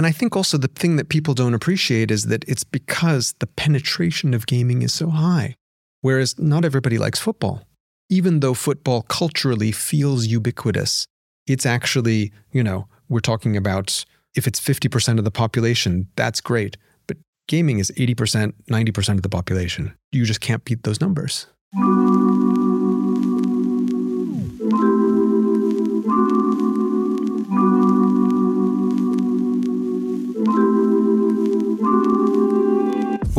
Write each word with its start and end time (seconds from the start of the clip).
And 0.00 0.06
I 0.06 0.12
think 0.12 0.34
also 0.34 0.56
the 0.56 0.66
thing 0.66 0.96
that 0.96 1.10
people 1.10 1.34
don't 1.34 1.52
appreciate 1.52 2.10
is 2.10 2.24
that 2.28 2.42
it's 2.48 2.64
because 2.64 3.34
the 3.38 3.46
penetration 3.46 4.32
of 4.32 4.46
gaming 4.46 4.80
is 4.80 4.94
so 4.94 5.10
high. 5.10 5.56
Whereas 6.00 6.38
not 6.38 6.64
everybody 6.64 6.96
likes 6.96 7.18
football. 7.18 7.64
Even 8.08 8.40
though 8.40 8.54
football 8.54 9.02
culturally 9.02 9.72
feels 9.72 10.26
ubiquitous, 10.26 11.06
it's 11.46 11.66
actually, 11.66 12.32
you 12.50 12.62
know, 12.62 12.88
we're 13.10 13.20
talking 13.20 13.58
about 13.58 14.06
if 14.34 14.46
it's 14.46 14.58
50% 14.58 15.18
of 15.18 15.24
the 15.24 15.30
population, 15.30 16.08
that's 16.16 16.40
great. 16.40 16.78
But 17.06 17.18
gaming 17.46 17.78
is 17.78 17.90
80%, 17.90 18.54
90% 18.70 19.08
of 19.16 19.22
the 19.22 19.28
population. 19.28 19.94
You 20.12 20.24
just 20.24 20.40
can't 20.40 20.64
beat 20.64 20.82
those 20.82 21.02
numbers. 21.02 21.46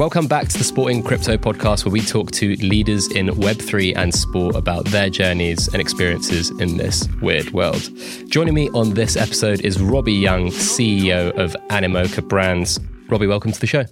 Welcome 0.02 0.26
back 0.26 0.48
to 0.48 0.58
the 0.58 0.64
Sporting 0.64 1.04
Crypto 1.04 1.38
podcast, 1.38 1.86
where 1.86 1.92
we 1.92 2.02
talk 2.02 2.32
to 2.32 2.56
leaders 2.56 3.08
in 3.12 3.28
Web3 3.28 3.96
and 3.96 4.12
sport 4.12 4.56
about 4.56 4.86
their 4.86 5.12
journeys 5.12 5.68
and 5.68 5.80
experiences 5.80 6.50
in 6.60 6.78
this 6.78 7.08
weird 7.22 7.52
world. 7.52 7.88
Joining 8.26 8.56
me 8.56 8.68
on 8.72 8.96
this 8.96 9.16
episode 9.16 9.62
is 9.62 9.80
Robby 9.80 10.14
Yung, 10.14 10.48
CEO 10.48 11.32
of 11.38 11.56
Animoca 11.70 12.28
Brands. 12.28 12.80
Robby, 13.10 13.28
welcome 13.28 13.52
to 13.52 13.60
the 13.60 13.68
show. 13.68 13.86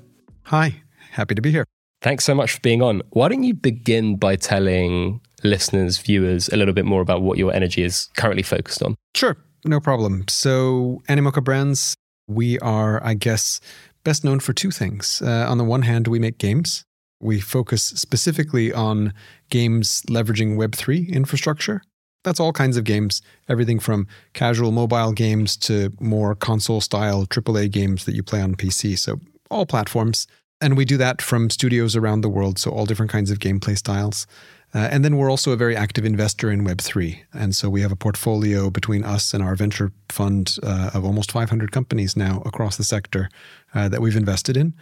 Hi, 0.45 0.81
happy 1.12 1.36
to 1.36 1.44
be 1.44 1.52
here. 1.52 1.66
Thanks 2.02 2.26
so 2.26 2.34
much 2.34 2.53
for 2.53 2.59
being 2.62 2.81
on. 2.81 3.03
Why 3.12 3.30
don't 3.30 3.44
you 3.44 3.53
begin 3.53 4.16
by 4.16 4.36
telling 4.36 5.22
listeners, 5.44 6.00
viewers, 6.00 6.50
a 6.50 6.58
little 6.58 6.73
bit 6.73 6.86
more 6.86 7.02
about 7.02 7.22
what 7.22 7.38
your 7.38 7.53
energy 7.53 7.84
is 7.84 8.09
currently 8.17 8.41
focused 8.41 8.81
on? 8.81 8.95
Sure, 9.14 9.38
no 9.64 9.80
problem. 9.80 10.26
So, 10.28 11.03
Animoca 11.08 11.44
Brands, 11.44 11.95
we 12.30 12.59
are, 12.59 13.03
I 13.03 13.16
guess, 13.16 13.59
best 14.03 14.23
known 14.23 14.39
for 14.39 14.53
two 14.53 14.71
things. 14.71 15.21
Uh, 15.21 15.45
on 15.49 15.58
the 15.58 15.63
one 15.63 15.84
hand, 15.84 16.08
we 16.08 16.20
make 16.20 16.38
games. 16.38 16.86
We 17.19 17.39
focus 17.39 17.83
specifically 17.83 18.72
on 18.72 19.14
games 19.50 20.03
leveraging 20.09 20.55
Web3 20.55 21.11
infrastructure. 21.11 21.81
That's 22.23 22.39
all 22.39 22.53
kinds 22.53 22.77
of 22.77 22.83
games, 22.83 23.22
everything 23.47 23.80
from 23.80 24.08
casual 24.33 24.72
mobile 24.72 25.14
games 25.14 25.55
to 25.58 25.92
more 26.00 26.36
console 26.36 26.81
style 26.81 27.25
AAA 27.25 27.72
games 27.72 28.05
that 28.05 28.16
you 28.16 28.23
play 28.23 28.42
on 28.42 28.55
PC. 28.55 28.97
So, 28.97 29.20
all 29.50 29.66
platforms. 29.66 30.27
And 30.61 30.75
we 30.75 30.83
do 30.83 30.97
that 30.97 31.22
from 31.22 31.50
studios 31.50 31.95
around 31.95 32.22
the 32.22 32.30
world. 32.30 32.59
So, 32.59 32.72
all 32.72 32.86
different 32.86 33.11
kinds 33.11 33.31
of 33.31 33.39
gameplay 33.39 33.77
styles. 33.77 34.27
Uh, 34.73 34.88
and 34.92 35.03
then 35.03 35.17
we're 35.17 35.31
also 35.31 35.52
a 35.52 35.55
very 35.55 35.75
active 35.75 36.05
investor 36.05 36.52
in 36.52 36.64
Web3. 36.64 37.20
And 37.33 37.55
so 37.55 37.70
we 37.70 37.81
have 37.81 37.92
a 37.92 37.95
portfolio 37.95 38.70
between 38.70 39.03
us 39.03 39.33
and 39.33 39.42
our 39.44 39.55
venture 39.55 39.92
fund 40.09 40.58
uh, 40.61 40.92
of 40.94 41.03
almost 41.03 41.31
500 41.31 41.72
companies 41.72 42.16
now 42.16 42.44
across 42.45 42.77
the 42.77 42.83
sector 42.83 43.30
uh, 43.73 43.89
that 43.89 44.02
we've 44.02 44.16
invested 44.16 44.58
in. 44.58 44.73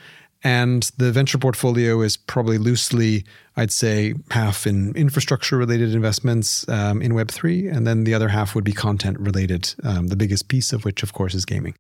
And 0.44 0.84
the 0.98 1.12
venture 1.12 1.38
portfolio 1.38 2.02
is 2.02 2.16
probably 2.16 2.58
loosely, 2.58 3.26
I'd 3.56 3.72
say, 3.72 4.14
half 4.30 4.68
in 4.68 4.96
infrastructure 4.96 5.58
related 5.58 5.96
investments 5.96 6.68
um, 6.70 7.02
in 7.02 7.14
Web3. 7.14 7.76
And 7.76 7.88
then 7.88 8.04
the 8.04 8.14
other 8.14 8.30
half 8.30 8.54
would 8.54 8.64
be 8.64 8.74
content 8.74 9.20
related, 9.20 9.74
um, 9.84 10.08
the 10.08 10.16
biggest 10.16 10.48
piece 10.48 10.74
of 10.74 10.86
which, 10.86 11.02
of 11.02 11.14
course, 11.14 11.34
is 11.34 11.44
gaming. 11.44 11.74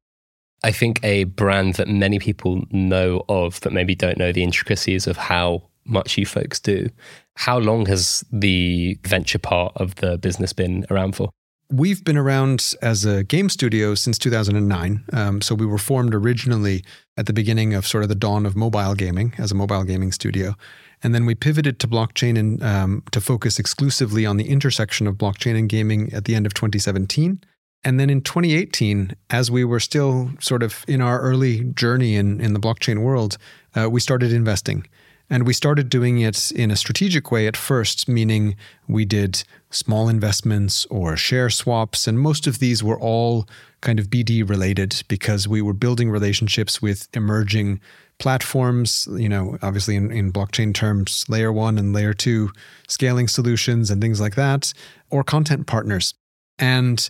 I 0.63 0.71
think 0.71 0.99
a 1.03 1.25
brand 1.25 1.75
that 1.75 1.87
many 1.87 2.17
people 2.17 2.63
know 2.71 3.23
of, 3.29 3.59
but 3.61 3.73
maybe 3.73 3.93
don't 3.93 4.17
know 4.17 4.31
the 4.31 4.43
intricacies 4.43 5.05
of 5.05 5.17
how 5.17 5.63
much 5.85 6.17
you 6.17 6.25
folks 6.25 6.59
do. 6.59 6.89
How 7.35 7.59
long 7.59 7.85
has 7.85 8.25
the 8.31 8.97
venture 9.03 9.39
part 9.39 9.73
of 9.75 9.95
the 9.95 10.17
business 10.17 10.53
been 10.53 10.85
around 10.89 11.15
for? 11.15 11.29
We've 11.69 12.01
been 12.01 12.17
around 12.17 12.73
as 12.81 13.03
a 13.03 13.25
game 13.25 13.49
studio 13.49 13.93
since 13.93 14.17
2009. 14.17 15.03
Um, 15.11 15.41
so 15.41 15.53
we 15.53 15.65
were 15.65 15.77
formed 15.77 16.15
originally 16.15 16.85
at 17.17 17.25
the 17.25 17.33
beginning 17.33 17.73
of 17.73 17.85
sort 17.85 18.03
of 18.03 18.09
the 18.09 18.15
dawn 18.15 18.45
of 18.45 18.55
mobile 18.55 18.95
gaming 18.95 19.33
as 19.37 19.51
a 19.51 19.55
mobile 19.55 19.83
gaming 19.83 20.13
studio. 20.13 20.55
And 21.03 21.13
then 21.13 21.25
we 21.25 21.35
pivoted 21.35 21.79
to 21.79 21.87
blockchain 21.87 22.39
and 22.39 22.63
um, 22.63 23.03
to 23.11 23.19
focus 23.19 23.59
exclusively 23.59 24.25
on 24.25 24.37
the 24.37 24.47
intersection 24.47 25.07
of 25.07 25.15
blockchain 25.15 25.57
and 25.57 25.67
gaming 25.67 26.11
at 26.13 26.23
the 26.23 26.35
end 26.35 26.45
of 26.45 26.53
2017. 26.53 27.41
And 27.83 27.99
then 27.99 28.09
in 28.09 28.21
2018, 28.21 29.15
as 29.29 29.51
we 29.51 29.65
were 29.65 29.81
still 29.81 30.31
sort 30.39 30.63
of 30.63 30.85
in 30.87 31.01
our 31.01 31.19
early 31.19 31.65
journey 31.65 32.15
in, 32.15 32.39
in 32.39 32.53
the 32.53 32.59
blockchain 32.61 33.01
world, 33.01 33.37
uh, 33.75 33.89
we 33.89 33.99
started 33.99 34.31
investing. 34.31 34.87
And 35.29 35.45
we 35.45 35.53
started 35.53 35.89
doing 35.89 36.19
it 36.19 36.51
in 36.51 36.71
a 36.71 36.75
strategic 36.77 37.31
way 37.31 37.47
at 37.47 37.57
first, 37.57 38.07
meaning 38.07 38.55
we 38.87 39.03
did 39.03 39.43
small 39.69 40.07
investments 40.07 40.85
or 40.89 41.17
share 41.17 41.49
swaps. 41.49 42.07
And 42.07 42.19
most 42.19 42.47
of 42.47 42.59
these 42.59 42.81
were 42.81 42.99
all 42.99 43.47
kind 43.81 43.99
of 43.99 44.09
BD 44.09 44.47
related 44.47 45.03
because 45.09 45.47
we 45.47 45.61
were 45.61 45.73
building 45.73 46.09
relationships 46.09 46.81
with 46.81 47.09
emerging 47.13 47.81
platforms, 48.19 49.07
you 49.11 49.27
know, 49.27 49.57
obviously 49.61 49.95
in, 49.95 50.11
in 50.11 50.31
blockchain 50.31 50.73
terms, 50.73 51.25
layer 51.27 51.51
one 51.51 51.77
and 51.77 51.93
layer 51.93 52.13
two 52.13 52.49
scaling 52.87 53.27
solutions 53.27 53.91
and 53.91 54.01
things 54.01 54.21
like 54.21 54.35
that, 54.35 54.73
or 55.09 55.23
content 55.23 55.67
partners. 55.67 56.13
And 56.57 57.07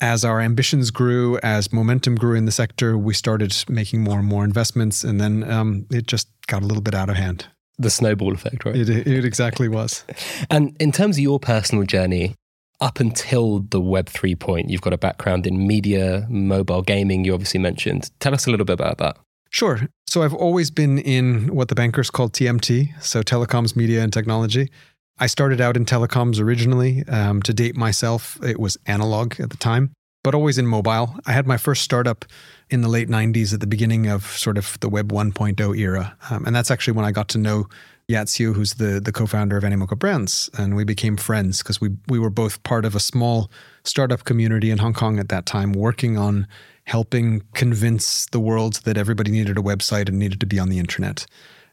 as 0.00 0.24
our 0.24 0.40
ambitions 0.40 0.90
grew, 0.90 1.38
as 1.42 1.72
momentum 1.72 2.16
grew 2.16 2.34
in 2.34 2.46
the 2.46 2.52
sector, 2.52 2.96
we 2.96 3.14
started 3.14 3.54
making 3.68 4.00
more 4.00 4.20
and 4.20 4.26
more 4.26 4.44
investments, 4.44 5.04
and 5.04 5.20
then 5.20 5.48
um, 5.48 5.86
it 5.90 6.06
just 6.06 6.28
got 6.46 6.62
a 6.62 6.66
little 6.66 6.82
bit 6.82 6.94
out 6.94 7.10
of 7.10 7.16
hand 7.16 7.46
the 7.78 7.90
snowball 7.90 8.32
effect, 8.32 8.64
right? 8.64 8.76
It, 8.76 8.88
it 8.88 9.24
exactly 9.24 9.68
was. 9.68 10.04
and 10.50 10.76
in 10.80 10.92
terms 10.92 11.16
of 11.16 11.22
your 11.22 11.38
personal 11.38 11.84
journey, 11.84 12.34
up 12.80 13.00
until 13.00 13.60
the 13.60 13.80
Web3 13.80 14.38
point, 14.38 14.70
you've 14.70 14.80
got 14.80 14.92
a 14.92 14.98
background 14.98 15.46
in 15.46 15.66
media, 15.66 16.26
mobile 16.28 16.82
gaming, 16.82 17.24
you 17.24 17.34
obviously 17.34 17.58
mentioned. 17.58 18.10
Tell 18.20 18.34
us 18.34 18.46
a 18.46 18.50
little 18.50 18.66
bit 18.66 18.74
about 18.74 18.98
that. 18.98 19.16
Sure. 19.50 19.88
So 20.06 20.22
I've 20.22 20.34
always 20.34 20.70
been 20.70 20.98
in 20.98 21.54
what 21.54 21.68
the 21.68 21.74
bankers 21.74 22.10
call 22.10 22.28
TMT, 22.28 23.02
so 23.02 23.22
telecoms, 23.22 23.74
media, 23.74 24.02
and 24.02 24.12
technology. 24.12 24.70
I 25.18 25.26
started 25.26 25.60
out 25.60 25.76
in 25.76 25.84
telecoms 25.84 26.40
originally. 26.40 27.04
Um, 27.08 27.42
to 27.42 27.52
date 27.52 27.76
myself, 27.76 28.38
it 28.44 28.60
was 28.60 28.76
analog 28.86 29.40
at 29.40 29.50
the 29.50 29.56
time, 29.56 29.90
but 30.22 30.34
always 30.34 30.58
in 30.58 30.66
mobile. 30.66 31.16
I 31.26 31.32
had 31.32 31.46
my 31.46 31.56
first 31.56 31.82
startup 31.82 32.24
in 32.70 32.82
the 32.82 32.88
late 32.88 33.08
90s 33.08 33.54
at 33.54 33.60
the 33.60 33.66
beginning 33.66 34.06
of 34.06 34.26
sort 34.26 34.58
of 34.58 34.78
the 34.80 34.88
Web 34.88 35.10
1.0 35.10 35.78
era. 35.78 36.16
Um, 36.30 36.44
and 36.44 36.54
that's 36.54 36.70
actually 36.70 36.94
when 36.94 37.04
I 37.04 37.12
got 37.12 37.28
to 37.30 37.38
know 37.38 37.66
Yat 38.08 38.28
Siu, 38.28 38.52
who's 38.54 38.74
the, 38.74 39.00
the 39.00 39.12
co-founder 39.12 39.56
of 39.56 39.64
Animoca 39.64 39.98
Brands. 39.98 40.48
And 40.58 40.74
we 40.76 40.84
became 40.84 41.16
friends 41.16 41.62
because 41.62 41.80
we, 41.80 41.90
we 42.08 42.18
were 42.18 42.30
both 42.30 42.62
part 42.62 42.84
of 42.84 42.94
a 42.94 43.00
small 43.00 43.50
startup 43.84 44.24
community 44.24 44.70
in 44.70 44.78
Hong 44.78 44.94
Kong 44.94 45.18
at 45.18 45.28
that 45.28 45.46
time, 45.46 45.72
working 45.72 46.16
on 46.16 46.46
helping 46.84 47.42
convince 47.54 48.26
the 48.26 48.40
world 48.40 48.76
that 48.84 48.96
everybody 48.96 49.30
needed 49.30 49.58
a 49.58 49.62
website 49.62 50.08
and 50.08 50.18
needed 50.18 50.40
to 50.40 50.46
be 50.46 50.58
on 50.58 50.70
the 50.70 50.78
internet. 50.78 51.26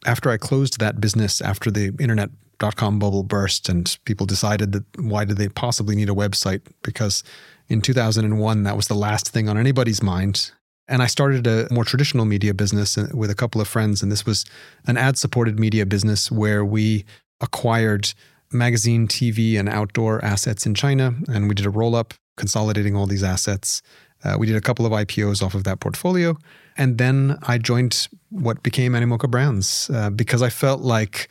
After 0.05 0.29
I 0.29 0.37
closed 0.37 0.79
that 0.79 0.99
business, 0.99 1.41
after 1.41 1.71
the 1.71 1.93
internet 1.99 2.29
dot 2.59 2.75
com 2.75 2.99
bubble 2.99 3.23
burst 3.23 3.67
and 3.67 3.97
people 4.05 4.25
decided 4.25 4.71
that 4.71 4.83
why 4.97 5.25
did 5.25 5.37
they 5.37 5.49
possibly 5.49 5.93
need 5.93 6.09
a 6.09 6.13
website 6.13 6.61
because 6.83 7.21
in 7.67 7.81
2001 7.81 8.63
that 8.63 8.77
was 8.77 8.87
the 8.87 8.93
last 8.93 9.27
thing 9.29 9.49
on 9.49 9.57
anybody's 9.57 10.01
mind 10.01 10.51
and 10.87 11.01
I 11.01 11.07
started 11.07 11.47
a 11.47 11.67
more 11.71 11.83
traditional 11.83 12.25
media 12.25 12.53
business 12.53 12.97
uh, 12.97 13.07
with 13.13 13.29
a 13.29 13.35
couple 13.35 13.59
of 13.61 13.67
friends. 13.67 14.03
And 14.03 14.11
this 14.11 14.25
was 14.25 14.45
an 14.85 14.97
ad 14.97 15.17
supported 15.17 15.59
media 15.59 15.85
business 15.85 16.31
where 16.31 16.63
we 16.63 17.05
acquired 17.41 18.13
magazine, 18.51 19.07
TV, 19.07 19.59
and 19.59 19.67
outdoor 19.67 20.23
assets 20.23 20.65
in 20.65 20.75
China. 20.75 21.13
And 21.27 21.47
we 21.47 21.55
did 21.55 21.65
a 21.65 21.69
roll 21.69 21.95
up, 21.95 22.13
consolidating 22.37 22.95
all 22.95 23.07
these 23.07 23.23
assets. 23.23 23.81
Uh, 24.23 24.37
we 24.37 24.47
did 24.47 24.55
a 24.55 24.61
couple 24.61 24.85
of 24.85 24.91
IPOs 24.91 25.41
off 25.41 25.55
of 25.55 25.63
that 25.63 25.79
portfolio. 25.79 26.37
And 26.77 26.97
then 26.97 27.37
I 27.43 27.57
joined 27.57 28.07
what 28.29 28.63
became 28.63 28.93
Animoca 28.93 29.29
Brands 29.29 29.89
uh, 29.93 30.09
because 30.09 30.41
I 30.41 30.49
felt 30.49 30.81
like 30.81 31.29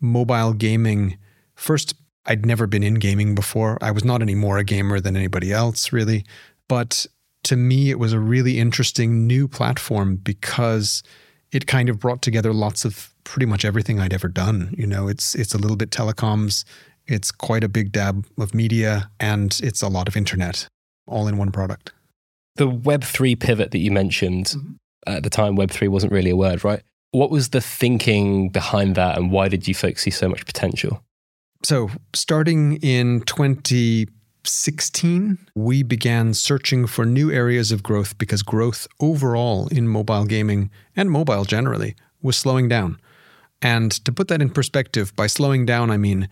mobile 0.00 0.52
gaming, 0.52 1.18
first, 1.54 1.94
I'd 2.26 2.46
never 2.46 2.66
been 2.66 2.82
in 2.82 2.94
gaming 2.94 3.34
before. 3.34 3.78
I 3.80 3.90
was 3.90 4.04
not 4.04 4.22
any 4.22 4.34
more 4.34 4.58
a 4.58 4.64
gamer 4.64 5.00
than 5.00 5.16
anybody 5.16 5.52
else, 5.52 5.92
really. 5.92 6.24
But 6.68 7.06
to 7.44 7.56
me, 7.56 7.90
it 7.90 7.98
was 7.98 8.12
a 8.12 8.20
really 8.20 8.58
interesting 8.58 9.26
new 9.26 9.48
platform 9.48 10.16
because 10.16 11.02
it 11.50 11.66
kind 11.66 11.88
of 11.88 11.98
brought 11.98 12.22
together 12.22 12.52
lots 12.52 12.84
of 12.84 13.12
pretty 13.24 13.46
much 13.46 13.64
everything 13.64 14.00
I'd 14.00 14.12
ever 14.12 14.28
done. 14.28 14.74
You 14.76 14.86
know, 14.86 15.08
it's 15.08 15.34
it's 15.34 15.54
a 15.54 15.58
little 15.58 15.76
bit 15.76 15.90
telecoms, 15.90 16.64
it's 17.06 17.30
quite 17.30 17.64
a 17.64 17.68
big 17.68 17.92
dab 17.92 18.26
of 18.38 18.54
media, 18.54 19.10
and 19.20 19.58
it's 19.62 19.82
a 19.82 19.88
lot 19.88 20.08
of 20.08 20.16
internet, 20.16 20.66
all 21.06 21.28
in 21.28 21.36
one 21.36 21.52
product. 21.52 21.92
The 22.56 22.68
Web 22.68 23.04
three 23.04 23.34
pivot 23.34 23.70
that 23.70 23.78
you 23.78 23.90
mentioned 23.90 24.46
mm-hmm. 24.46 24.72
at 25.06 25.22
the 25.22 25.30
time, 25.30 25.56
Web 25.56 25.70
three 25.70 25.88
wasn't 25.88 26.12
really 26.12 26.30
a 26.30 26.36
word, 26.36 26.64
right? 26.64 26.82
What 27.10 27.30
was 27.30 27.50
the 27.50 27.60
thinking 27.60 28.48
behind 28.48 28.94
that, 28.94 29.18
and 29.18 29.30
why 29.30 29.48
did 29.48 29.68
you 29.68 29.74
folks 29.74 30.02
see 30.02 30.10
so 30.10 30.28
much 30.28 30.46
potential? 30.46 31.02
So, 31.64 31.90
starting 32.14 32.76
in 32.76 33.20
20 33.22 34.08
16, 34.44 35.38
we 35.54 35.82
began 35.82 36.34
searching 36.34 36.86
for 36.86 37.04
new 37.04 37.30
areas 37.30 37.72
of 37.72 37.82
growth 37.82 38.16
because 38.18 38.42
growth 38.42 38.86
overall 39.00 39.68
in 39.68 39.88
mobile 39.88 40.24
gaming 40.24 40.70
and 40.96 41.10
mobile 41.10 41.44
generally 41.44 41.94
was 42.20 42.36
slowing 42.36 42.68
down. 42.68 42.98
And 43.60 43.92
to 44.04 44.12
put 44.12 44.28
that 44.28 44.42
in 44.42 44.50
perspective, 44.50 45.14
by 45.14 45.26
slowing 45.26 45.64
down, 45.64 45.90
I 45.90 45.96
mean 45.96 46.28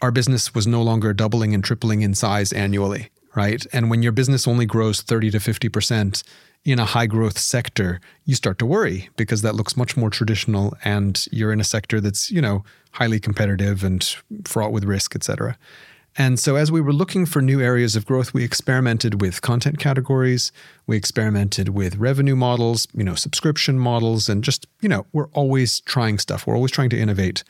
our 0.00 0.10
business 0.10 0.54
was 0.54 0.66
no 0.66 0.82
longer 0.82 1.12
doubling 1.12 1.54
and 1.54 1.62
tripling 1.62 2.00
in 2.02 2.14
size 2.14 2.52
annually, 2.52 3.10
right? 3.34 3.64
And 3.72 3.90
when 3.90 4.02
your 4.02 4.12
business 4.12 4.48
only 4.48 4.64
grows 4.64 5.02
30 5.02 5.30
to 5.32 5.38
50%, 5.38 6.22
in 6.64 6.78
a 6.78 6.84
high 6.84 7.06
growth 7.06 7.38
sector, 7.38 8.00
you 8.24 8.34
start 8.34 8.58
to 8.58 8.66
worry 8.66 9.08
because 9.16 9.42
that 9.42 9.54
looks 9.54 9.76
much 9.76 9.96
more 9.96 10.10
traditional 10.10 10.74
and 10.84 11.26
you're 11.32 11.52
in 11.52 11.60
a 11.60 11.64
sector 11.64 12.00
that's, 12.00 12.30
you 12.30 12.40
know, 12.40 12.64
highly 12.92 13.18
competitive 13.18 13.82
and 13.82 14.16
fraught 14.44 14.72
with 14.72 14.84
risk, 14.84 15.16
et 15.16 15.24
cetera. 15.24 15.56
And 16.20 16.38
so, 16.38 16.56
as 16.56 16.70
we 16.70 16.82
were 16.82 16.92
looking 16.92 17.24
for 17.24 17.40
new 17.40 17.62
areas 17.62 17.96
of 17.96 18.04
growth, 18.04 18.34
we 18.34 18.44
experimented 18.44 19.22
with 19.22 19.40
content 19.40 19.78
categories. 19.78 20.52
We 20.86 20.98
experimented 20.98 21.70
with 21.70 21.96
revenue 21.96 22.36
models, 22.36 22.86
you 22.92 23.02
know, 23.02 23.14
subscription 23.14 23.78
models, 23.78 24.28
and 24.28 24.44
just, 24.44 24.66
you 24.82 24.88
know, 24.90 25.06
we're 25.14 25.28
always 25.28 25.80
trying 25.80 26.18
stuff. 26.18 26.46
We're 26.46 26.56
always 26.56 26.72
trying 26.72 26.90
to 26.90 27.00
innovate. 27.00 27.42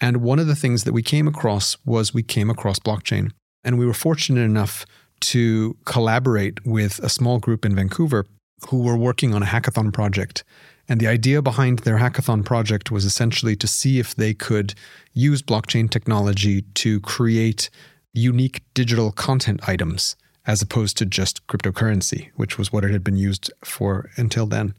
And 0.00 0.18
one 0.18 0.38
of 0.38 0.46
the 0.46 0.54
things 0.54 0.84
that 0.84 0.92
we 0.92 1.02
came 1.02 1.26
across 1.26 1.76
was 1.84 2.14
we 2.14 2.22
came 2.22 2.48
across 2.48 2.78
blockchain. 2.78 3.32
And 3.64 3.76
we 3.76 3.86
were 3.86 3.92
fortunate 3.92 4.42
enough 4.42 4.86
to 5.32 5.76
collaborate 5.84 6.64
with 6.64 7.00
a 7.00 7.08
small 7.08 7.40
group 7.40 7.64
in 7.64 7.74
Vancouver 7.74 8.26
who 8.68 8.82
were 8.82 8.96
working 8.96 9.34
on 9.34 9.42
a 9.42 9.46
hackathon 9.46 9.92
project. 9.92 10.44
And 10.88 11.00
the 11.00 11.08
idea 11.08 11.42
behind 11.42 11.80
their 11.80 11.98
hackathon 11.98 12.44
project 12.44 12.92
was 12.92 13.04
essentially 13.04 13.56
to 13.56 13.66
see 13.66 13.98
if 13.98 14.14
they 14.14 14.32
could 14.32 14.74
use 15.12 15.42
blockchain 15.42 15.90
technology 15.90 16.62
to 16.74 17.00
create 17.00 17.68
unique 18.12 18.62
digital 18.74 19.12
content 19.12 19.60
items 19.68 20.16
as 20.46 20.60
opposed 20.60 20.96
to 20.98 21.06
just 21.06 21.46
cryptocurrency, 21.46 22.30
which 22.36 22.58
was 22.58 22.72
what 22.72 22.84
it 22.84 22.90
had 22.90 23.04
been 23.04 23.16
used 23.16 23.52
for 23.64 24.10
until 24.16 24.46
then. 24.46 24.74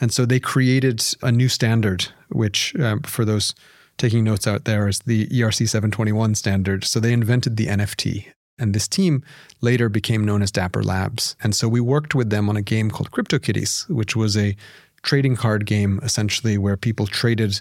And 0.00 0.12
so 0.12 0.24
they 0.24 0.40
created 0.40 1.04
a 1.22 1.30
new 1.30 1.48
standard, 1.48 2.08
which 2.30 2.74
um, 2.76 3.02
for 3.02 3.24
those 3.24 3.54
taking 3.98 4.24
notes 4.24 4.46
out 4.46 4.64
there 4.64 4.88
is 4.88 5.00
the 5.00 5.26
ERC 5.26 5.68
721 5.68 6.34
standard. 6.34 6.84
So 6.84 6.98
they 6.98 7.12
invented 7.12 7.56
the 7.56 7.66
NFT. 7.66 8.26
And 8.58 8.74
this 8.74 8.88
team 8.88 9.22
later 9.60 9.88
became 9.88 10.24
known 10.24 10.42
as 10.42 10.50
Dapper 10.50 10.82
Labs. 10.82 11.36
And 11.42 11.54
so 11.54 11.68
we 11.68 11.80
worked 11.80 12.14
with 12.14 12.30
them 12.30 12.48
on 12.48 12.56
a 12.56 12.62
game 12.62 12.90
called 12.90 13.10
CryptoKitties, 13.10 13.88
which 13.90 14.16
was 14.16 14.36
a 14.36 14.56
trading 15.02 15.36
card 15.36 15.66
game 15.66 16.00
essentially 16.02 16.58
where 16.58 16.76
people 16.76 17.06
traded 17.06 17.60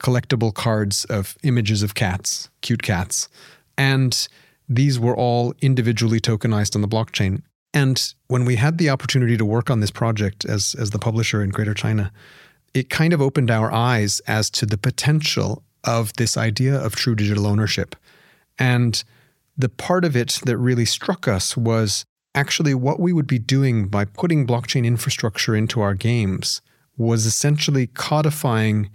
collectible 0.00 0.52
cards 0.52 1.04
of 1.06 1.36
images 1.42 1.82
of 1.82 1.94
cats, 1.94 2.48
cute 2.62 2.82
cats. 2.82 3.28
And 3.78 4.28
these 4.68 4.98
were 4.98 5.16
all 5.16 5.54
individually 5.60 6.20
tokenized 6.20 6.74
on 6.74 6.82
the 6.82 6.88
blockchain. 6.88 7.42
And 7.72 8.02
when 8.28 8.44
we 8.44 8.56
had 8.56 8.78
the 8.78 8.90
opportunity 8.90 9.36
to 9.36 9.44
work 9.44 9.70
on 9.70 9.80
this 9.80 9.90
project 9.90 10.44
as, 10.44 10.74
as 10.78 10.90
the 10.90 10.98
publisher 10.98 11.42
in 11.42 11.50
Greater 11.50 11.74
China, 11.74 12.12
it 12.74 12.90
kind 12.90 13.12
of 13.12 13.22
opened 13.22 13.50
our 13.50 13.72
eyes 13.72 14.20
as 14.26 14.50
to 14.50 14.66
the 14.66 14.78
potential 14.78 15.62
of 15.84 16.12
this 16.14 16.36
idea 16.36 16.74
of 16.74 16.96
true 16.96 17.14
digital 17.14 17.46
ownership. 17.46 17.94
And 18.58 19.02
the 19.56 19.68
part 19.68 20.04
of 20.04 20.16
it 20.16 20.40
that 20.44 20.56
really 20.58 20.84
struck 20.84 21.28
us 21.28 21.56
was 21.56 22.04
actually 22.34 22.74
what 22.74 23.00
we 23.00 23.12
would 23.12 23.26
be 23.26 23.38
doing 23.38 23.88
by 23.88 24.04
putting 24.04 24.46
blockchain 24.46 24.84
infrastructure 24.84 25.56
into 25.56 25.80
our 25.80 25.94
games 25.94 26.60
was 26.98 27.24
essentially 27.24 27.86
codifying 27.88 28.90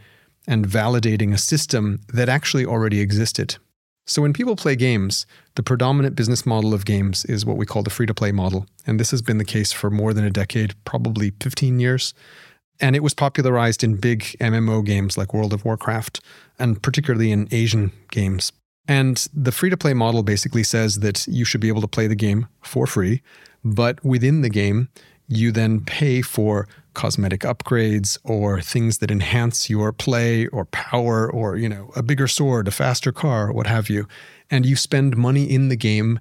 and 0.48 0.68
validating 0.68 1.34
a 1.34 1.38
system 1.38 2.00
that 2.14 2.30
actually 2.30 2.66
already 2.66 3.00
existed. 3.00 3.58
So 4.08 4.22
when 4.22 4.34
people 4.34 4.56
play 4.56 4.76
games, 4.76 5.26
the 5.56 5.64
predominant 5.64 6.16
business 6.16 6.46
model 6.46 6.74
of 6.74 6.86
games 6.86 7.24
is 7.26 7.46
what 7.46 7.58
we 7.58 7.66
call 7.66 7.84
the 7.84 7.90
free 7.90 8.06
to 8.08 8.14
play 8.14 8.32
model. 8.32 8.66
And 8.86 9.00
this 9.00 9.12
has 9.12 9.22
been 9.22 9.38
the 9.38 9.46
case 9.46 9.72
for 9.72 9.90
more 9.90 10.14
than 10.14 10.26
a 10.26 10.32
decade, 10.32 10.74
probably 10.86 11.32
15 11.40 11.80
years. 11.80 12.14
And 12.80 12.96
it 12.96 13.04
was 13.04 13.14
popularized 13.14 13.84
in 13.84 13.98
big 13.98 14.22
MMO 14.40 14.84
games 14.84 15.18
like 15.18 15.34
World 15.34 15.54
of 15.54 15.64
Warcraft, 15.64 16.20
and 16.58 16.82
particularly 16.82 17.32
in 17.32 17.48
Asian 17.52 17.92
games. 18.10 18.52
And 18.88 19.28
the 19.34 19.52
free 19.52 19.70
to 19.70 19.78
play 19.78 19.94
model 19.94 20.24
basically 20.24 20.64
says 20.64 21.00
that 21.00 21.28
you 21.28 21.46
should 21.46 21.62
be 21.62 21.68
able 21.68 21.82
to 21.82 21.88
play 21.88 22.08
the 22.08 22.16
game 22.16 22.48
for 22.62 22.88
free, 22.88 23.22
but 23.64 24.04
within 24.04 24.42
the 24.42 24.50
game, 24.50 24.90
you 25.28 25.52
then 25.52 25.82
pay 25.86 26.22
for 26.22 26.68
cosmetic 26.94 27.42
upgrades 27.42 28.18
or 28.24 28.62
things 28.62 28.98
that 29.00 29.12
enhance 29.12 29.70
your 29.70 29.92
play 29.92 30.48
or 30.48 30.66
power 30.66 31.32
or 31.32 31.56
you 31.56 31.70
know 31.70 31.92
a 31.96 32.04
bigger 32.04 32.28
sword 32.28 32.68
a 32.68 32.72
faster 32.72 33.12
car 33.12 33.52
what 33.52 33.68
have 33.68 33.90
you. 33.90 34.08
And 34.50 34.66
you 34.66 34.76
spend 34.76 35.16
money 35.16 35.50
in 35.50 35.70
the 35.70 35.78
game 35.78 36.20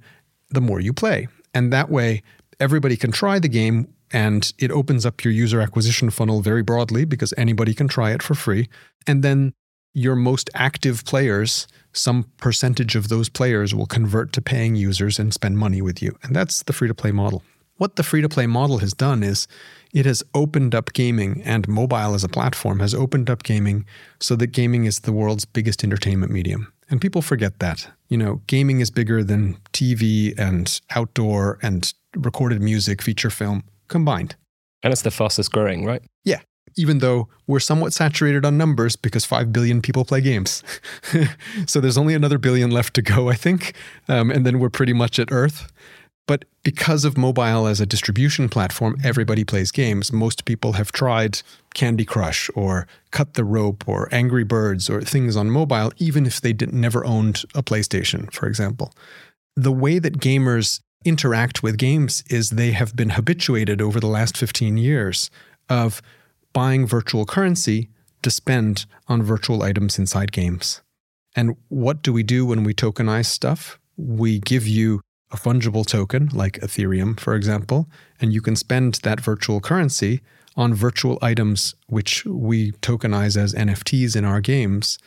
the 0.50 0.61
more 0.61 0.81
you 0.81 0.93
play. 0.93 1.28
And 1.52 1.72
that 1.72 1.90
way 1.90 2.22
everybody 2.61 2.96
can 2.96 3.11
try 3.11 3.38
the 3.38 3.49
game 3.49 3.93
and 4.12 4.52
it 4.58 4.70
opens 4.70 5.06
up 5.06 5.25
your 5.25 5.32
user 5.32 5.61
acquisition 5.61 6.11
funnel 6.11 6.40
very 6.40 6.62
broadly 6.62 7.05
because 7.05 7.32
anybody 7.37 7.75
can 7.75 7.88
try 7.88 8.12
it 8.12 8.22
for 8.22 8.34
free. 8.34 8.69
And 9.06 9.22
then 9.22 9.52
your 9.94 10.14
most 10.14 10.50
active 10.55 11.05
players 11.05 11.67
some 11.93 12.25
percentage 12.37 12.94
of 12.94 13.08
those 13.08 13.28
players 13.28 13.75
will 13.75 13.87
convert 13.87 14.32
to 14.34 14.43
paying 14.43 14.76
users 14.76 15.19
and 15.19 15.32
spend 15.34 15.58
money 15.58 15.82
with 15.82 16.02
you. 16.02 16.17
And 16.22 16.34
that's 16.34 16.62
the 16.62 16.72
free 16.72 16.88
to 16.88 16.94
play 16.94 17.12
model. 17.12 17.43
What 17.76 17.96
the 17.96 18.02
free 18.02 18.20
to 18.20 18.28
play 18.28 18.46
model 18.46 18.78
has 18.78 18.93
done 18.93 19.22
is 19.22 19.49
it 19.93 20.07
has 20.07 20.23
opened 20.35 20.75
up 20.75 20.93
gaming 20.93 21.43
and 21.45 21.67
mobile 21.69 22.15
as 22.15 22.25
a 22.25 22.29
platform 22.29 22.81
has 22.81 22.95
opened 22.95 23.29
up 23.29 23.43
gaming 23.43 23.85
so 24.21 24.37
that 24.37 24.49
gaming 24.49 24.85
is 24.85 25.01
the 25.01 25.13
world's 25.13 25.45
biggest 25.45 25.83
entertainment 25.83 26.33
medium. 26.33 26.73
And 26.89 27.01
people 27.01 27.23
forget 27.23 27.59
that. 27.61 27.89
You 28.09 28.19
know, 28.19 28.43
gaming 28.47 28.81
is 28.81 28.91
bigger 28.91 29.23
than 29.23 29.57
TV 29.73 30.37
and 30.39 30.81
outdoor 30.91 31.59
and 31.63 31.93
recorded 32.17 32.61
music, 32.61 33.01
feature 33.03 33.31
film 33.31 33.65
combined. 33.89 34.37
And 34.83 34.93
it's 34.93 35.03
the 35.03 35.11
fastest 35.11 35.53
growing, 35.53 35.85
right? 35.85 36.03
Yeah. 36.25 36.41
Even 36.77 36.99
though 36.99 37.29
we're 37.47 37.61
somewhat 37.61 37.93
saturated 37.93 38.45
on 38.45 38.57
numbers 38.57 38.97
because 38.97 39.25
5 39.25 39.53
billion 39.53 39.83
people 39.83 40.05
play 40.05 40.21
games. 40.21 40.63
so 41.67 41.81
there's 41.81 41.99
only 41.99 42.15
another 42.15 42.39
billion 42.39 42.71
left 42.71 42.95
to 42.95 43.03
go, 43.03 43.29
I 43.29 43.35
think. 43.35 43.75
Um, 44.09 44.31
and 44.31 44.47
then 44.47 44.59
we're 44.59 44.71
pretty 44.71 44.93
much 44.93 45.19
at 45.19 45.31
Earth. 45.31 45.71
But 46.26 46.44
because 46.62 47.05
of 47.05 47.19
mobile 47.19 47.67
as 47.67 47.81
a 47.81 47.87
distribution 47.87 48.49
platform, 48.49 48.96
everybody 49.02 49.43
plays 49.44 49.72
games. 49.72 50.12
Most 50.12 50.44
people 50.44 50.75
have 50.75 50.93
tried 50.93 51.43
Candy 51.75 52.05
Crush 52.05 52.49
or 52.55 52.87
Cut 53.11 53.34
the 53.34 53.44
Rope 53.44 53.88
or 53.88 54.08
Angry 54.12 54.44
Birds 54.44 54.88
or 54.88 55.00
things 55.00 55.37
on 55.37 55.50
mobile, 55.50 55.93
even 55.96 56.26
if 56.26 56.40
they 56.40 56.52
did, 56.52 56.72
never 56.72 57.05
owned 57.05 57.43
a 57.55 57.62
PlayStation, 57.62 58.32
for 58.32 58.46
example. 58.46 58.93
The 59.56 59.72
way 59.72 59.99
that 59.99 60.19
gamers 60.20 60.81
interact 61.05 61.62
with 61.62 61.78
games 61.78 62.22
is 62.28 62.50
they 62.50 62.72
have 62.72 62.94
been 62.94 63.11
habituated 63.11 63.81
over 63.81 63.99
the 63.99 64.06
last 64.06 64.37
15 64.37 64.76
years 64.76 65.31
of 65.69 66.02
buying 66.52 66.87
virtual 66.87 67.25
currency 67.25 67.88
to 68.22 68.31
spend 68.31 68.87
on 69.08 69.22
virtual 69.22 69.62
items 69.62 69.99
inside 69.99 70.32
games. 70.32 70.81
And 71.34 71.56
what 71.69 72.02
do 72.02 72.12
we 72.12 72.22
do 72.22 72.44
when 72.44 72.64
we 72.64 72.75
tokenize 72.75 73.26
stuff? 73.26 73.78
We 73.96 74.40
give 74.40 74.67
you 74.67 75.00
a 75.32 75.37
fungible 75.37 75.87
token 75.87 76.29
like 76.32 76.59
Ethereum, 76.61 77.19
for 77.19 77.35
example, 77.35 77.88
and 78.21 78.32
you 78.32 78.41
can 78.41 78.56
spend 78.56 78.94
that 79.03 79.21
virtual 79.21 79.61
currency 79.61 80.21
on 80.56 80.75
virtual 80.75 81.19
items 81.23 81.75
which 81.87 82.25
we 82.27 82.73
tokenize 82.73 83.37
as 83.37 83.55
NFTs 83.55 84.17
in 84.17 84.25
our 84.25 84.41
games. 84.41 84.99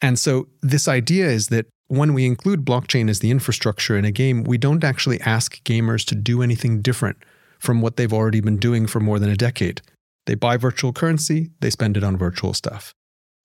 And 0.00 0.18
so, 0.18 0.48
this 0.62 0.86
idea 0.86 1.26
is 1.26 1.48
that 1.48 1.66
when 1.88 2.14
we 2.14 2.26
include 2.26 2.64
blockchain 2.64 3.10
as 3.10 3.20
the 3.20 3.30
infrastructure 3.30 3.96
in 3.96 4.04
a 4.04 4.10
game, 4.10 4.44
we 4.44 4.58
don't 4.58 4.84
actually 4.84 5.20
ask 5.20 5.62
gamers 5.64 6.04
to 6.06 6.14
do 6.14 6.42
anything 6.42 6.80
different 6.80 7.18
from 7.58 7.80
what 7.80 7.96
they've 7.96 8.12
already 8.12 8.40
been 8.40 8.56
doing 8.56 8.86
for 8.86 9.00
more 9.00 9.18
than 9.18 9.30
a 9.30 9.36
decade. 9.36 9.82
They 10.26 10.34
buy 10.34 10.56
virtual 10.56 10.92
currency, 10.92 11.50
they 11.60 11.70
spend 11.70 11.96
it 11.96 12.04
on 12.04 12.16
virtual 12.16 12.54
stuff. 12.54 12.94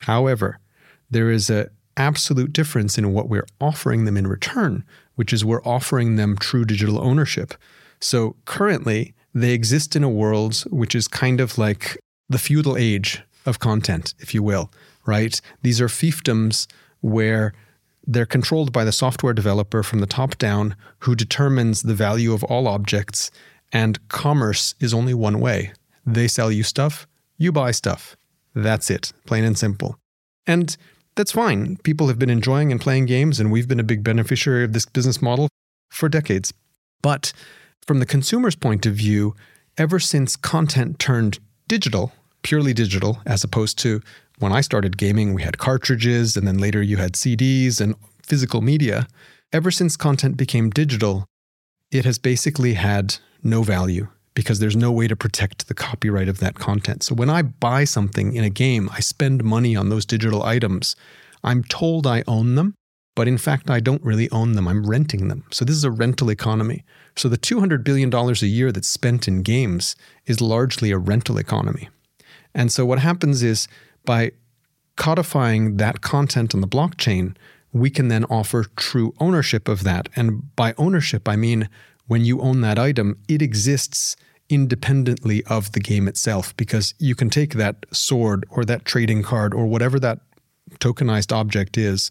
However, 0.02 0.60
there 1.10 1.30
is 1.30 1.50
an 1.50 1.70
absolute 1.98 2.54
difference 2.54 2.98
in 2.98 3.14
what 3.14 3.30
we're 3.30 3.48
offering 3.60 4.06
them 4.06 4.18
in 4.18 4.28
return, 4.28 4.86
which 5.20 5.34
is 5.34 5.44
we're 5.44 5.62
offering 5.64 6.16
them 6.16 6.38
true 6.38 6.64
digital 6.64 6.98
ownership. 6.98 7.54
So 8.00 8.38
currently, 8.46 9.14
they 9.34 9.52
exist 9.52 9.98
in 9.98 10.02
a 10.02 10.10
world 10.10 10.64
which 10.70 10.96
is 10.96 11.10
kind 11.10 11.42
of 11.42 11.58
like 11.58 11.98
the 12.30 12.38
feudal 12.38 12.78
age 12.78 13.22
of 13.46 13.60
content, 13.60 14.14
if 14.20 14.34
you 14.34 14.42
will, 14.42 14.72
right? 15.06 15.42
These 15.62 15.82
are 15.82 15.90
fiefdoms 15.90 16.68
where 17.02 17.52
they're 18.08 18.26
controlled 18.26 18.72
by 18.72 18.86
the 18.86 18.94
software 18.94 19.34
developer 19.34 19.84
from 19.84 20.00
the 20.00 20.08
top 20.08 20.38
down 20.38 20.78
who 21.00 21.16
determines 21.16 21.82
the 21.82 21.94
value 21.94 22.32
of 22.32 22.46
all 22.46 22.66
objects, 22.66 23.30
and 23.74 24.08
commerce 24.08 24.74
is 24.80 24.94
only 24.94 25.14
one 25.14 25.42
way. 25.42 25.74
They 26.06 26.30
sell 26.30 26.50
you 26.50 26.64
stuff, 26.64 27.08
you 27.38 27.52
buy 27.52 27.72
stuff. 27.72 28.16
That's 28.56 28.90
it, 28.90 29.12
plain 29.26 29.44
and 29.44 29.58
simple. 29.58 30.00
And 30.48 30.78
that's 31.20 31.34
fine. 31.34 31.76
People 31.84 32.08
have 32.08 32.18
been 32.18 32.30
enjoying 32.30 32.72
and 32.72 32.80
playing 32.80 33.06
games, 33.06 33.42
and 33.42 33.52
we've 33.52 33.68
been 33.68 33.80
a 33.80 33.84
big 33.84 34.06
beneficiary 34.06 34.64
of 34.64 34.72
this 34.72 34.86
business 34.86 35.22
model 35.22 35.50
for 35.90 36.08
decades. 36.08 36.54
But 37.02 37.34
from 37.86 38.00
the 38.00 38.06
consumer's 38.06 38.56
point 38.56 38.86
of 38.86 38.94
view, 38.94 39.36
ever 39.78 40.00
since 40.00 40.38
content 40.38 40.98
turned 40.98 41.40
digital, 41.68 42.14
purely 42.42 42.74
digital, 42.74 43.20
as 43.26 43.44
opposed 43.44 43.78
to 43.80 44.00
when 44.38 44.54
I 44.54 44.62
started 44.62 44.98
gaming, 44.98 45.34
we 45.34 45.44
had 45.44 45.58
cartridges, 45.58 46.38
and 46.38 46.48
then 46.48 46.58
later 46.58 46.82
you 46.82 46.96
had 46.96 47.16
CDs 47.16 47.82
and 47.82 47.96
physical 48.24 48.62
media. 48.62 49.06
Ever 49.52 49.72
since 49.72 49.98
content 49.98 50.38
became 50.38 50.70
digital, 50.70 51.26
it 51.92 52.06
has 52.06 52.18
basically 52.18 52.76
had 52.76 53.18
no 53.44 53.62
value 53.62 54.08
because 54.34 54.60
there's 54.60 54.76
no 54.76 54.92
way 54.92 55.08
to 55.08 55.16
protect 55.16 55.68
the 55.68 55.74
copyright 55.74 56.30
of 56.30 56.40
that 56.40 56.56
content. 56.56 57.04
So 57.04 57.16
when 57.16 57.30
I 57.30 57.42
buy 57.42 57.84
something 57.84 58.36
in 58.36 58.44
a 58.44 58.50
game, 58.50 58.90
I 58.94 59.00
spend 59.00 59.44
money 59.44 59.76
on 59.76 59.90
those 59.90 60.06
digital 60.06 60.44
items. 60.44 60.96
I'm 61.44 61.64
told 61.64 62.06
I 62.06 62.24
own 62.28 62.56
them, 62.56 62.76
but 63.16 63.28
in 63.28 63.38
fact, 63.38 63.70
I 63.70 63.80
don't 63.80 64.04
really 64.04 64.30
own 64.32 64.54
them. 64.54 64.68
I'm 64.68 64.86
renting 64.86 65.28
them. 65.28 65.44
So 65.52 65.66
this 65.66 65.76
is 65.76 65.84
a 65.84 65.92
rental 65.92 66.30
economy. 66.30 66.84
So 67.16 67.28
the 67.28 67.38
$200 67.38 67.84
billion 67.84 68.14
a 68.14 68.34
year 68.46 68.72
that's 68.72 68.88
spent 68.88 69.28
in 69.28 69.42
games 69.42 69.96
is 70.26 70.42
largely 70.42 70.92
a 70.92 70.98
rental 70.98 71.38
economy. 71.38 71.90
And 72.54 72.72
so 72.72 72.86
what 72.86 73.00
happens 73.00 73.44
is 73.44 73.68
by 74.06 74.32
codifying 74.96 75.78
that 75.78 76.02
content 76.02 76.54
on 76.54 76.62
the 76.62 76.68
blockchain, 76.68 77.36
we 77.72 77.90
can 77.90 78.08
then 78.08 78.26
offer 78.26 78.66
true 78.76 79.14
ownership 79.20 79.68
of 79.68 79.84
that. 79.84 80.10
And 80.16 80.56
by 80.56 80.74
ownership, 80.78 81.28
I 81.28 81.36
mean 81.36 81.70
when 82.10 82.26
you 82.26 82.42
own 82.42 82.62
that 82.62 82.80
item, 82.80 83.18
it 83.28 83.40
exists 83.42 84.16
independently 84.50 85.44
of 85.46 85.74
the 85.74 85.80
game 85.80 86.08
itself 86.08 86.58
because 86.58 86.96
you 86.98 87.14
can 87.14 87.30
take 87.30 87.54
that 87.54 87.86
sword 87.92 88.48
or 88.50 88.66
that 88.66 88.84
trading 88.84 89.22
card 89.22 89.54
or 89.54 89.68
whatever 89.68 90.00
that 90.00 90.20
tokenized 90.80 91.32
object 91.32 91.78
is 91.78 92.10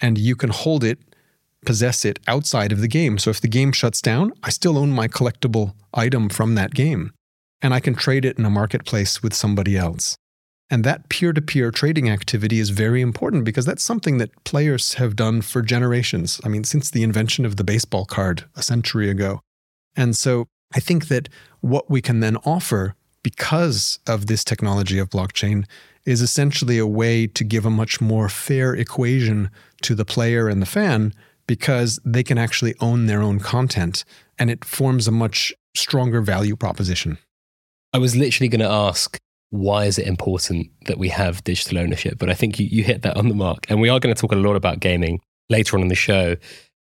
and 0.00 0.16
you 0.16 0.36
can 0.36 0.50
hold 0.50 0.84
it, 0.84 1.00
possess 1.66 2.04
it 2.04 2.20
outside 2.28 2.70
of 2.70 2.80
the 2.80 2.86
game. 2.86 3.18
So 3.18 3.30
if 3.30 3.40
the 3.40 3.48
game 3.48 3.72
shuts 3.72 4.00
down, 4.00 4.32
I 4.44 4.50
still 4.50 4.78
own 4.78 4.92
my 4.92 5.08
collectible 5.08 5.74
item 5.92 6.28
from 6.28 6.54
that 6.54 6.72
game 6.72 7.12
and 7.60 7.74
I 7.74 7.80
can 7.80 7.96
trade 7.96 8.24
it 8.24 8.38
in 8.38 8.44
a 8.44 8.50
marketplace 8.50 9.20
with 9.20 9.34
somebody 9.34 9.76
else. 9.76 10.16
And 10.70 10.84
that 10.84 11.08
peer 11.08 11.32
to 11.32 11.42
peer 11.42 11.72
trading 11.72 12.08
activity 12.08 12.60
is 12.60 12.70
very 12.70 13.00
important 13.00 13.44
because 13.44 13.66
that's 13.66 13.82
something 13.82 14.18
that 14.18 14.44
players 14.44 14.94
have 14.94 15.16
done 15.16 15.42
for 15.42 15.62
generations. 15.62 16.40
I 16.44 16.48
mean, 16.48 16.62
since 16.62 16.90
the 16.90 17.02
invention 17.02 17.44
of 17.44 17.56
the 17.56 17.64
baseball 17.64 18.04
card 18.04 18.44
a 18.54 18.62
century 18.62 19.10
ago. 19.10 19.40
And 19.96 20.16
so 20.16 20.46
I 20.72 20.78
think 20.78 21.08
that 21.08 21.28
what 21.60 21.90
we 21.90 22.00
can 22.00 22.20
then 22.20 22.36
offer 22.38 22.94
because 23.22 23.98
of 24.06 24.26
this 24.26 24.44
technology 24.44 24.98
of 24.98 25.10
blockchain 25.10 25.64
is 26.06 26.22
essentially 26.22 26.78
a 26.78 26.86
way 26.86 27.26
to 27.26 27.44
give 27.44 27.66
a 27.66 27.70
much 27.70 28.00
more 28.00 28.28
fair 28.28 28.74
equation 28.74 29.50
to 29.82 29.94
the 29.94 30.04
player 30.04 30.48
and 30.48 30.62
the 30.62 30.66
fan 30.66 31.12
because 31.46 31.98
they 32.04 32.22
can 32.22 32.38
actually 32.38 32.74
own 32.80 33.06
their 33.06 33.20
own 33.20 33.40
content 33.40 34.04
and 34.38 34.50
it 34.50 34.64
forms 34.64 35.08
a 35.08 35.12
much 35.12 35.52
stronger 35.76 36.20
value 36.20 36.56
proposition. 36.56 37.18
I 37.92 37.98
was 37.98 38.14
literally 38.14 38.48
going 38.48 38.60
to 38.60 38.70
ask, 38.70 39.18
why 39.50 39.84
is 39.84 39.98
it 39.98 40.06
important 40.06 40.70
that 40.86 40.98
we 40.98 41.08
have 41.08 41.44
digital 41.44 41.78
ownership? 41.78 42.18
But 42.18 42.30
I 42.30 42.34
think 42.34 42.58
you, 42.58 42.66
you 42.66 42.84
hit 42.84 43.02
that 43.02 43.16
on 43.16 43.28
the 43.28 43.34
mark. 43.34 43.66
And 43.68 43.80
we 43.80 43.88
are 43.88 44.00
going 44.00 44.14
to 44.14 44.20
talk 44.20 44.32
a 44.32 44.36
lot 44.36 44.56
about 44.56 44.80
gaming 44.80 45.20
later 45.48 45.76
on 45.76 45.82
in 45.82 45.88
the 45.88 45.94
show. 45.94 46.36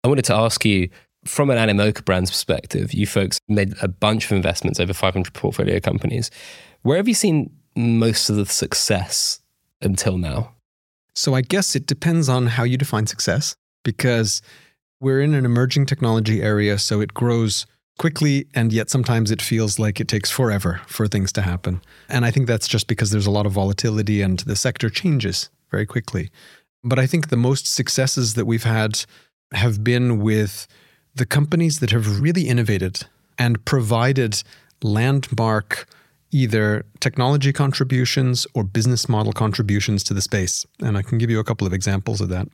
I 0.04 0.08
wanted 0.08 0.26
to 0.26 0.34
ask 0.34 0.64
you, 0.64 0.90
from 1.24 1.50
an 1.50 1.58
Animoca 1.58 2.04
brand's 2.04 2.30
perspective, 2.30 2.94
you 2.94 3.06
folks 3.06 3.38
made 3.48 3.74
a 3.82 3.88
bunch 3.88 4.26
of 4.26 4.32
investments 4.32 4.78
over 4.78 4.92
500 4.92 5.32
portfolio 5.32 5.80
companies. 5.80 6.30
Where 6.82 6.96
have 6.96 7.08
you 7.08 7.14
seen 7.14 7.50
most 7.74 8.30
of 8.30 8.36
the 8.36 8.46
success 8.46 9.40
until 9.82 10.16
now? 10.18 10.54
So 11.14 11.34
I 11.34 11.40
guess 11.40 11.74
it 11.74 11.86
depends 11.86 12.28
on 12.28 12.46
how 12.46 12.62
you 12.62 12.76
define 12.76 13.06
success 13.06 13.56
because 13.82 14.40
we're 15.00 15.20
in 15.20 15.34
an 15.34 15.44
emerging 15.44 15.86
technology 15.86 16.42
area, 16.42 16.78
so 16.78 17.00
it 17.00 17.14
grows 17.14 17.66
quickly 17.98 18.46
and 18.54 18.72
yet 18.72 18.90
sometimes 18.90 19.30
it 19.30 19.42
feels 19.42 19.78
like 19.78 20.00
it 20.00 20.08
takes 20.08 20.30
forever 20.30 20.80
for 20.86 21.06
things 21.06 21.32
to 21.32 21.42
happen. 21.42 21.82
And 22.08 22.24
I 22.24 22.30
think 22.30 22.46
that's 22.46 22.68
just 22.68 22.86
because 22.86 23.10
there's 23.10 23.26
a 23.26 23.30
lot 23.30 23.46
of 23.46 23.52
volatility 23.52 24.22
and 24.22 24.38
the 24.40 24.56
sector 24.56 24.88
changes 24.88 25.50
very 25.70 25.86
quickly. 25.86 26.30
But 26.82 26.98
I 26.98 27.06
think 27.06 27.28
the 27.28 27.36
most 27.36 27.66
successes 27.66 28.34
that 28.34 28.46
we've 28.46 28.64
had 28.64 29.04
have 29.52 29.82
been 29.82 30.20
with 30.20 30.66
the 31.14 31.26
companies 31.26 31.80
that 31.80 31.90
have 31.90 32.20
really 32.20 32.48
innovated 32.48 33.06
and 33.38 33.64
provided 33.64 34.42
landmark 34.82 35.86
either 36.30 36.84
technology 37.00 37.52
contributions 37.52 38.46
or 38.54 38.62
business 38.62 39.08
model 39.08 39.32
contributions 39.32 40.04
to 40.04 40.14
the 40.14 40.20
space. 40.20 40.66
And 40.80 40.96
I 40.96 41.02
can 41.02 41.18
give 41.18 41.30
you 41.30 41.40
a 41.40 41.44
couple 41.44 41.66
of 41.66 41.72
examples 41.72 42.20
of 42.20 42.28
that. 42.28 42.48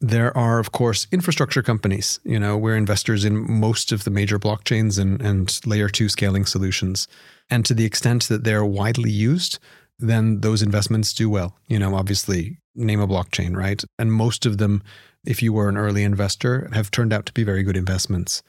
There 0.00 0.36
are, 0.36 0.60
of 0.60 0.70
course, 0.70 1.08
infrastructure 1.10 1.62
companies. 1.62 2.20
You 2.24 2.38
know, 2.38 2.56
we're 2.56 2.76
investors 2.76 3.24
in 3.24 3.50
most 3.60 3.90
of 3.90 4.04
the 4.04 4.10
major 4.10 4.38
blockchains 4.38 4.98
and, 4.98 5.20
and 5.20 5.58
layer 5.66 5.88
two 5.88 6.08
scaling 6.08 6.46
solutions. 6.46 7.08
And 7.50 7.64
to 7.64 7.74
the 7.74 7.84
extent 7.84 8.28
that 8.28 8.44
they're 8.44 8.64
widely 8.64 9.10
used, 9.10 9.58
then 9.98 10.40
those 10.40 10.62
investments 10.62 11.12
do 11.12 11.28
well. 11.28 11.56
You 11.66 11.80
know, 11.80 11.96
obviously, 11.96 12.58
name 12.76 13.00
a 13.00 13.08
blockchain, 13.08 13.56
right? 13.56 13.82
And 13.98 14.12
most 14.12 14.46
of 14.46 14.58
them, 14.58 14.82
if 15.26 15.42
you 15.42 15.52
were 15.52 15.68
an 15.68 15.76
early 15.76 16.04
investor, 16.04 16.70
have 16.72 16.92
turned 16.92 17.12
out 17.12 17.26
to 17.26 17.32
be 17.32 17.42
very 17.42 17.64
good 17.64 17.76
investments. 17.76 18.42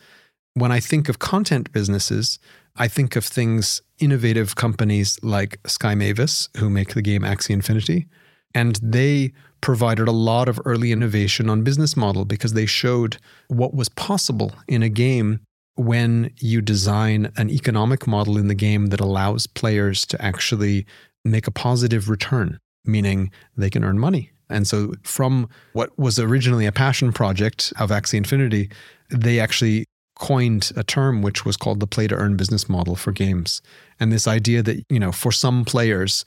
When 0.53 0.71
I 0.71 0.79
think 0.79 1.09
of 1.09 1.17
content 1.19 1.71
businesses, 1.71 2.37
I 2.75 2.87
think 2.87 3.15
of 3.15 3.25
things, 3.25 3.81
innovative 3.97 4.55
companies 4.55 5.17
like 5.23 5.59
Sky 5.65 5.95
Mavis, 5.95 6.49
who 6.57 6.69
make 6.69 6.93
the 6.93 7.01
game 7.01 7.23
Axie 7.23 7.51
Infinity. 7.51 8.07
And 8.55 8.79
they 8.81 9.31
provided 9.61 10.07
a 10.07 10.13
lot 10.13 10.49
of 10.49 10.59
early 10.65 10.91
innovation 10.91 11.49
on 11.49 11.63
business 11.63 11.95
model 11.97 12.25
because 12.25 12.53
they 12.53 12.65
showed 12.65 13.17
what 13.47 13.73
was 13.73 13.89
possible 13.89 14.53
in 14.67 14.81
a 14.81 14.89
game 14.89 15.41
when 15.75 16.31
you 16.39 16.61
design 16.61 17.31
an 17.37 17.49
economic 17.49 18.05
model 18.05 18.37
in 18.37 18.47
the 18.47 18.55
game 18.55 18.87
that 18.87 18.99
allows 18.99 19.47
players 19.47 20.05
to 20.05 20.21
actually 20.21 20.85
make 21.23 21.47
a 21.47 21.51
positive 21.51 22.09
return, 22.09 22.57
meaning 22.85 23.31
they 23.55 23.69
can 23.69 23.83
earn 23.83 23.99
money. 23.99 24.31
And 24.49 24.67
so, 24.67 24.93
from 25.03 25.47
what 25.73 25.97
was 25.97 26.17
originally 26.17 26.65
a 26.65 26.71
passion 26.71 27.13
project 27.13 27.71
of 27.79 27.91
Axie 27.91 28.15
Infinity, 28.15 28.69
they 29.09 29.39
actually 29.39 29.85
coined 30.15 30.71
a 30.75 30.83
term 30.83 31.21
which 31.21 31.45
was 31.45 31.55
called 31.55 31.79
the 31.79 31.87
play 31.87 32.07
to 32.07 32.15
earn 32.15 32.35
business 32.35 32.67
model 32.67 32.95
for 32.95 33.11
games. 33.11 33.61
And 33.99 34.11
this 34.11 34.27
idea 34.27 34.61
that, 34.63 34.83
you 34.89 34.99
know, 34.99 35.11
for 35.11 35.31
some 35.31 35.63
players, 35.63 36.25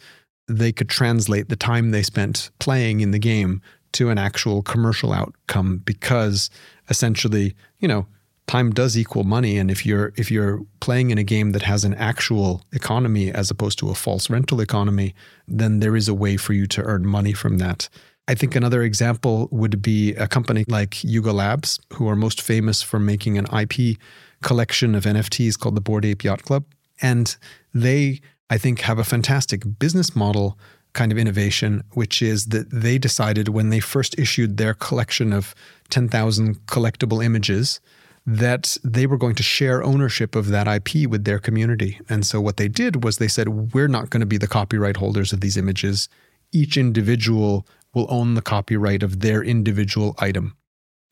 they 0.48 0.72
could 0.72 0.88
translate 0.88 1.48
the 1.48 1.56
time 1.56 1.90
they 1.90 2.02
spent 2.02 2.50
playing 2.58 3.00
in 3.00 3.10
the 3.10 3.18
game 3.18 3.62
to 3.92 4.10
an 4.10 4.18
actual 4.18 4.62
commercial 4.62 5.12
outcome 5.12 5.78
because 5.78 6.50
essentially, 6.88 7.54
you 7.78 7.88
know, 7.88 8.06
time 8.46 8.70
does 8.70 8.98
equal 8.98 9.24
money 9.24 9.56
and 9.56 9.70
if 9.70 9.86
you're 9.86 10.12
if 10.16 10.30
you're 10.30 10.60
playing 10.80 11.10
in 11.10 11.18
a 11.18 11.22
game 11.22 11.52
that 11.52 11.62
has 11.62 11.84
an 11.84 11.94
actual 11.94 12.62
economy 12.72 13.30
as 13.30 13.50
opposed 13.50 13.78
to 13.78 13.90
a 13.90 13.94
false 13.94 14.28
rental 14.28 14.60
economy, 14.60 15.14
then 15.46 15.80
there 15.80 15.96
is 15.96 16.08
a 16.08 16.14
way 16.14 16.36
for 16.36 16.52
you 16.52 16.66
to 16.66 16.82
earn 16.82 17.06
money 17.06 17.32
from 17.32 17.58
that. 17.58 17.88
I 18.28 18.34
think 18.34 18.54
another 18.54 18.82
example 18.82 19.48
would 19.50 19.82
be 19.82 20.14
a 20.14 20.28
company 20.28 20.64
like 20.68 21.02
Yuga 21.02 21.32
Labs, 21.32 21.80
who 21.94 22.08
are 22.08 22.16
most 22.16 22.40
famous 22.40 22.80
for 22.82 23.00
making 23.00 23.36
an 23.36 23.46
IP 23.46 23.98
collection 24.42 24.94
of 24.94 25.04
NFTs 25.04 25.58
called 25.58 25.74
the 25.74 25.80
Bored 25.80 26.04
Ape 26.04 26.24
Yacht 26.24 26.42
Club. 26.42 26.64
And 27.00 27.36
they, 27.74 28.20
I 28.52 28.58
think, 28.58 28.80
have 28.80 28.98
a 28.98 29.04
fantastic 29.04 29.62
business 29.78 30.14
model 30.14 30.58
kind 30.92 31.10
of 31.10 31.16
innovation, 31.16 31.82
which 31.92 32.20
is 32.20 32.48
that 32.48 32.68
they 32.70 32.98
decided 32.98 33.48
when 33.48 33.70
they 33.70 33.80
first 33.80 34.18
issued 34.18 34.58
their 34.58 34.74
collection 34.74 35.32
of 35.32 35.54
10,000 35.88 36.66
collectible 36.66 37.24
images 37.24 37.80
that 38.26 38.76
they 38.84 39.06
were 39.06 39.16
going 39.16 39.36
to 39.36 39.42
share 39.42 39.82
ownership 39.82 40.36
of 40.36 40.48
that 40.48 40.68
IP 40.68 41.08
with 41.08 41.24
their 41.24 41.38
community. 41.38 41.98
And 42.10 42.26
so 42.26 42.42
what 42.42 42.58
they 42.58 42.68
did 42.68 43.04
was 43.04 43.16
they 43.16 43.26
said, 43.26 43.72
we're 43.72 43.88
not 43.88 44.10
going 44.10 44.20
to 44.20 44.26
be 44.26 44.36
the 44.36 44.46
copyright 44.46 44.98
holders 44.98 45.32
of 45.32 45.40
these 45.40 45.56
images. 45.56 46.10
Each 46.52 46.76
individual 46.76 47.66
will 47.94 48.06
own 48.10 48.34
the 48.34 48.42
copyright 48.42 49.02
of 49.02 49.20
their 49.20 49.42
individual 49.42 50.14
item. 50.18 50.58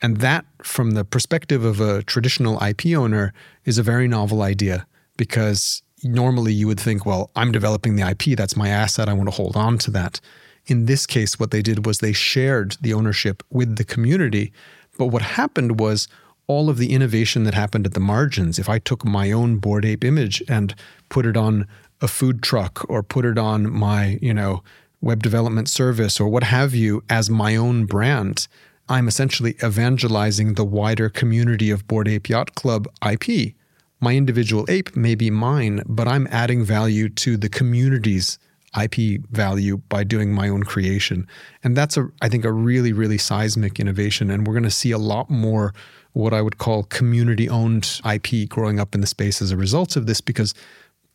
And 0.02 0.18
that, 0.18 0.44
from 0.62 0.90
the 0.90 1.06
perspective 1.06 1.64
of 1.64 1.80
a 1.80 2.02
traditional 2.02 2.62
IP 2.62 2.94
owner, 2.94 3.32
is 3.64 3.78
a 3.78 3.82
very 3.82 4.08
novel 4.08 4.42
idea 4.42 4.86
because 5.16 5.82
normally 6.02 6.52
you 6.52 6.66
would 6.66 6.80
think, 6.80 7.04
well, 7.04 7.30
I'm 7.36 7.52
developing 7.52 7.96
the 7.96 8.08
IP, 8.08 8.36
that's 8.36 8.56
my 8.56 8.68
asset, 8.68 9.08
I 9.08 9.12
want 9.12 9.28
to 9.28 9.34
hold 9.34 9.56
on 9.56 9.78
to 9.78 9.90
that. 9.92 10.20
In 10.66 10.86
this 10.86 11.06
case, 11.06 11.38
what 11.38 11.50
they 11.50 11.62
did 11.62 11.86
was 11.86 11.98
they 11.98 12.12
shared 12.12 12.76
the 12.80 12.92
ownership 12.94 13.42
with 13.50 13.76
the 13.76 13.84
community. 13.84 14.52
But 14.98 15.06
what 15.06 15.22
happened 15.22 15.80
was 15.80 16.08
all 16.46 16.68
of 16.68 16.78
the 16.78 16.92
innovation 16.92 17.44
that 17.44 17.54
happened 17.54 17.86
at 17.86 17.94
the 17.94 18.00
margins, 18.00 18.58
if 18.58 18.68
I 18.68 18.78
took 18.78 19.04
my 19.04 19.32
own 19.32 19.56
Bored 19.56 19.84
Ape 19.84 20.04
image 20.04 20.42
and 20.48 20.74
put 21.08 21.26
it 21.26 21.36
on 21.36 21.66
a 22.00 22.08
food 22.08 22.42
truck 22.42 22.84
or 22.88 23.02
put 23.02 23.24
it 23.24 23.38
on 23.38 23.70
my, 23.70 24.18
you 24.20 24.34
know, 24.34 24.62
web 25.00 25.22
development 25.22 25.68
service 25.68 26.20
or 26.20 26.28
what 26.28 26.42
have 26.42 26.74
you 26.74 27.02
as 27.08 27.30
my 27.30 27.56
own 27.56 27.86
brand, 27.86 28.48
I'm 28.88 29.06
essentially 29.06 29.56
evangelizing 29.62 30.54
the 30.54 30.64
wider 30.64 31.08
community 31.08 31.70
of 31.70 31.86
Bored 31.86 32.08
Ape 32.08 32.28
Yacht 32.28 32.54
Club 32.54 32.88
IP. 33.08 33.54
My 34.00 34.16
individual 34.16 34.64
ape 34.68 34.96
may 34.96 35.14
be 35.14 35.30
mine, 35.30 35.82
but 35.86 36.08
I'm 36.08 36.26
adding 36.30 36.64
value 36.64 37.08
to 37.10 37.36
the 37.36 37.48
community's 37.48 38.38
IP 38.80 39.20
value 39.30 39.78
by 39.88 40.04
doing 40.04 40.32
my 40.32 40.48
own 40.48 40.62
creation. 40.62 41.26
And 41.64 41.76
that's 41.76 41.96
a 41.96 42.08
I 42.22 42.28
think 42.28 42.44
a 42.44 42.52
really 42.52 42.92
really 42.92 43.18
seismic 43.18 43.80
innovation 43.80 44.30
and 44.30 44.46
we're 44.46 44.54
going 44.54 44.62
to 44.62 44.70
see 44.70 44.92
a 44.92 44.98
lot 44.98 45.28
more 45.28 45.74
what 46.12 46.32
I 46.32 46.40
would 46.42 46.58
call 46.58 46.84
community 46.84 47.48
owned 47.48 48.00
IP 48.10 48.48
growing 48.48 48.80
up 48.80 48.94
in 48.94 49.00
the 49.00 49.06
space 49.06 49.42
as 49.42 49.50
a 49.50 49.56
result 49.56 49.96
of 49.96 50.06
this 50.06 50.20
because 50.20 50.54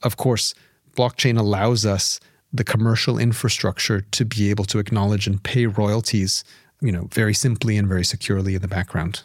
of 0.04 0.18
course 0.18 0.54
blockchain 0.96 1.38
allows 1.38 1.86
us 1.86 2.20
the 2.52 2.64
commercial 2.64 3.18
infrastructure 3.18 4.02
to 4.02 4.26
be 4.26 4.50
able 4.50 4.66
to 4.66 4.80
acknowledge 4.80 5.28
and 5.28 5.44
pay 5.44 5.66
royalties, 5.66 6.44
you 6.82 6.92
know, 6.92 7.08
very 7.12 7.34
simply 7.34 7.78
and 7.78 7.88
very 7.88 8.06
securely 8.06 8.56
in 8.56 8.62
the 8.62 8.68
background. 8.68 9.24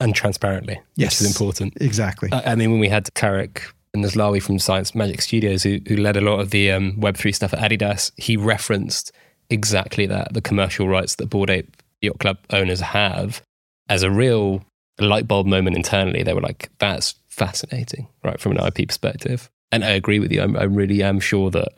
And 0.00 0.14
transparently, 0.14 0.80
yes. 0.94 1.20
which 1.20 1.28
is 1.28 1.34
important. 1.34 1.76
Exactly. 1.80 2.30
Uh, 2.30 2.42
I 2.44 2.54
mean, 2.54 2.70
when 2.70 2.80
we 2.80 2.88
had 2.88 3.04
Tarek 3.14 3.62
and 3.94 4.04
Naslawi 4.04 4.40
from 4.40 4.58
Science 4.58 4.94
Magic 4.94 5.20
Studios, 5.20 5.64
who, 5.64 5.80
who 5.88 5.96
led 5.96 6.16
a 6.16 6.20
lot 6.20 6.38
of 6.38 6.50
the 6.50 6.70
um, 6.70 6.92
Web3 6.92 7.34
stuff 7.34 7.52
at 7.52 7.70
Adidas, 7.70 8.12
he 8.16 8.36
referenced 8.36 9.10
exactly 9.50 10.06
that 10.06 10.34
the 10.34 10.40
commercial 10.40 10.88
rights 10.88 11.16
that 11.16 11.26
Bored 11.26 11.50
Ape 11.50 11.74
Yacht 12.00 12.20
Club 12.20 12.38
owners 12.50 12.80
have 12.80 13.42
as 13.88 14.02
a 14.02 14.10
real 14.10 14.62
light 15.00 15.26
bulb 15.26 15.46
moment 15.46 15.76
internally, 15.76 16.22
they 16.22 16.34
were 16.34 16.40
like, 16.40 16.70
that's 16.78 17.14
fascinating, 17.26 18.08
right, 18.22 18.40
from 18.40 18.52
an 18.56 18.66
IP 18.66 18.88
perspective. 18.88 19.50
And 19.70 19.84
I 19.84 19.90
agree 19.90 20.18
with 20.18 20.32
you. 20.32 20.42
I'm, 20.42 20.56
I 20.56 20.64
really 20.64 21.02
am 21.02 21.20
sure 21.20 21.50
that 21.50 21.68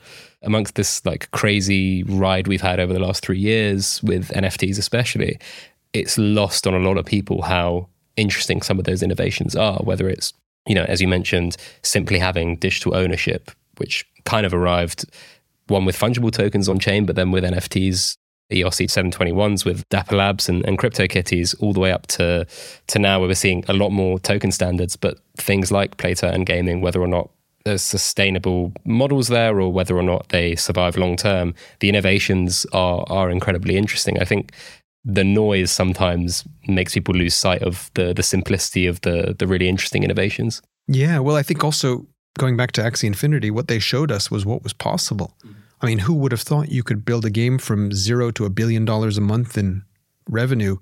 amongst 0.43 0.75
this 0.75 1.05
like 1.05 1.31
crazy 1.33 2.03
ride 2.05 2.47
we've 2.47 2.61
had 2.61 2.81
over 2.81 2.93
the 2.93 3.01
last 3.01 3.25
three 3.25 3.39
years 3.39 4.03
with 4.03 4.29
NFTs, 4.29 4.79
especially, 4.79 5.39
it's 5.93 6.17
lost 6.17 6.67
on 6.67 6.75
a 6.75 6.79
lot 6.79 6.99
of 6.99 7.05
people 7.05 7.43
how 7.43 7.89
interesting 8.17 8.63
some 8.63 8.79
of 8.79 8.85
those 8.85 9.03
innovations 9.03 9.57
are, 9.57 9.79
whether 9.79 10.09
it's, 10.09 10.33
you 10.67 10.75
know, 10.75 10.85
as 10.85 11.01
you 11.01 11.09
mentioned, 11.09 11.57
simply 11.83 12.19
having 12.19 12.57
digital 12.57 12.95
ownership, 12.95 13.51
which 13.79 14.07
kind 14.25 14.45
of 14.45 14.53
arrived 14.53 15.05
one 15.69 15.85
with 15.85 15.99
fungible 15.99 16.33
tokens 16.33 16.69
on 16.69 16.79
chain, 16.79 17.07
but 17.07 17.17
then 17.17 17.31
with 17.31 17.45
NFTs, 17.45 18.17
ERC 18.51 18.87
721s 18.87 19.65
with 19.65 19.89
Dapper 19.91 20.17
Labs 20.17 20.49
and, 20.49 20.67
and 20.67 20.79
CryptoKitties, 20.79 21.55
all 21.61 21.73
the 21.73 21.81
way 21.81 21.93
up 21.93 22.07
to, 22.09 22.47
to 22.89 22.99
now 22.99 23.21
where 23.21 23.29
we're 23.29 23.35
seeing 23.35 23.65
a 23.69 23.73
lot 23.73 23.91
more 23.91 24.19
token 24.19 24.51
standards, 24.51 24.97
but 24.97 25.19
things 25.37 25.71
like 25.71 25.97
play 25.97 26.15
to 26.15 26.33
earn 26.33 26.45
gaming, 26.45 26.81
whether 26.81 27.01
or 27.01 27.07
not 27.07 27.31
there's 27.65 27.83
sustainable 27.83 28.73
models 28.85 29.29
there 29.29 29.61
or 29.61 29.73
whether 29.73 29.97
or 29.97 30.03
not 30.03 30.29
they 30.31 30.57
survive 30.57 30.97
long 30.97 31.17
term, 31.17 31.55
the 31.81 31.89
innovations 31.89 32.67
are 32.73 33.05
are 33.09 33.31
incredibly 33.31 33.77
interesting. 33.77 34.19
I 34.19 34.25
think 34.25 34.53
the 35.05 35.25
noise 35.25 35.71
sometimes 35.71 36.45
makes 36.69 36.95
people 36.95 37.15
lose 37.15 37.35
sight 37.35 37.63
of 37.63 37.91
the 37.95 38.13
the 38.13 38.23
simplicity 38.23 38.87
of 38.87 39.01
the 39.01 39.35
the 39.39 39.47
really 39.47 39.69
interesting 39.69 40.03
innovations. 40.03 40.63
Yeah, 40.87 41.19
well, 41.21 41.37
I 41.37 41.43
think 41.43 41.65
also 41.65 42.07
going 42.39 42.57
back 42.57 42.73
to 42.73 42.83
Axie 42.83 43.05
Infinity, 43.05 43.51
what 43.51 43.69
they 43.69 43.79
showed 43.79 44.11
us 44.11 44.31
was 44.31 44.45
what 44.45 44.63
was 44.63 44.73
possible. 44.73 45.37
I 45.83 45.87
mean, 45.87 46.01
who 46.01 46.15
would 46.15 46.33
have 46.33 46.43
thought 46.43 46.71
you 46.71 46.83
could 46.83 47.05
build 47.05 47.25
a 47.25 47.31
game 47.31 47.59
from 47.59 47.93
zero 47.93 48.31
to 48.33 48.45
a 48.45 48.51
billion 48.51 48.85
dollars 48.85 49.17
a 49.17 49.23
month 49.23 49.57
in 49.57 49.83
revenue 50.29 50.77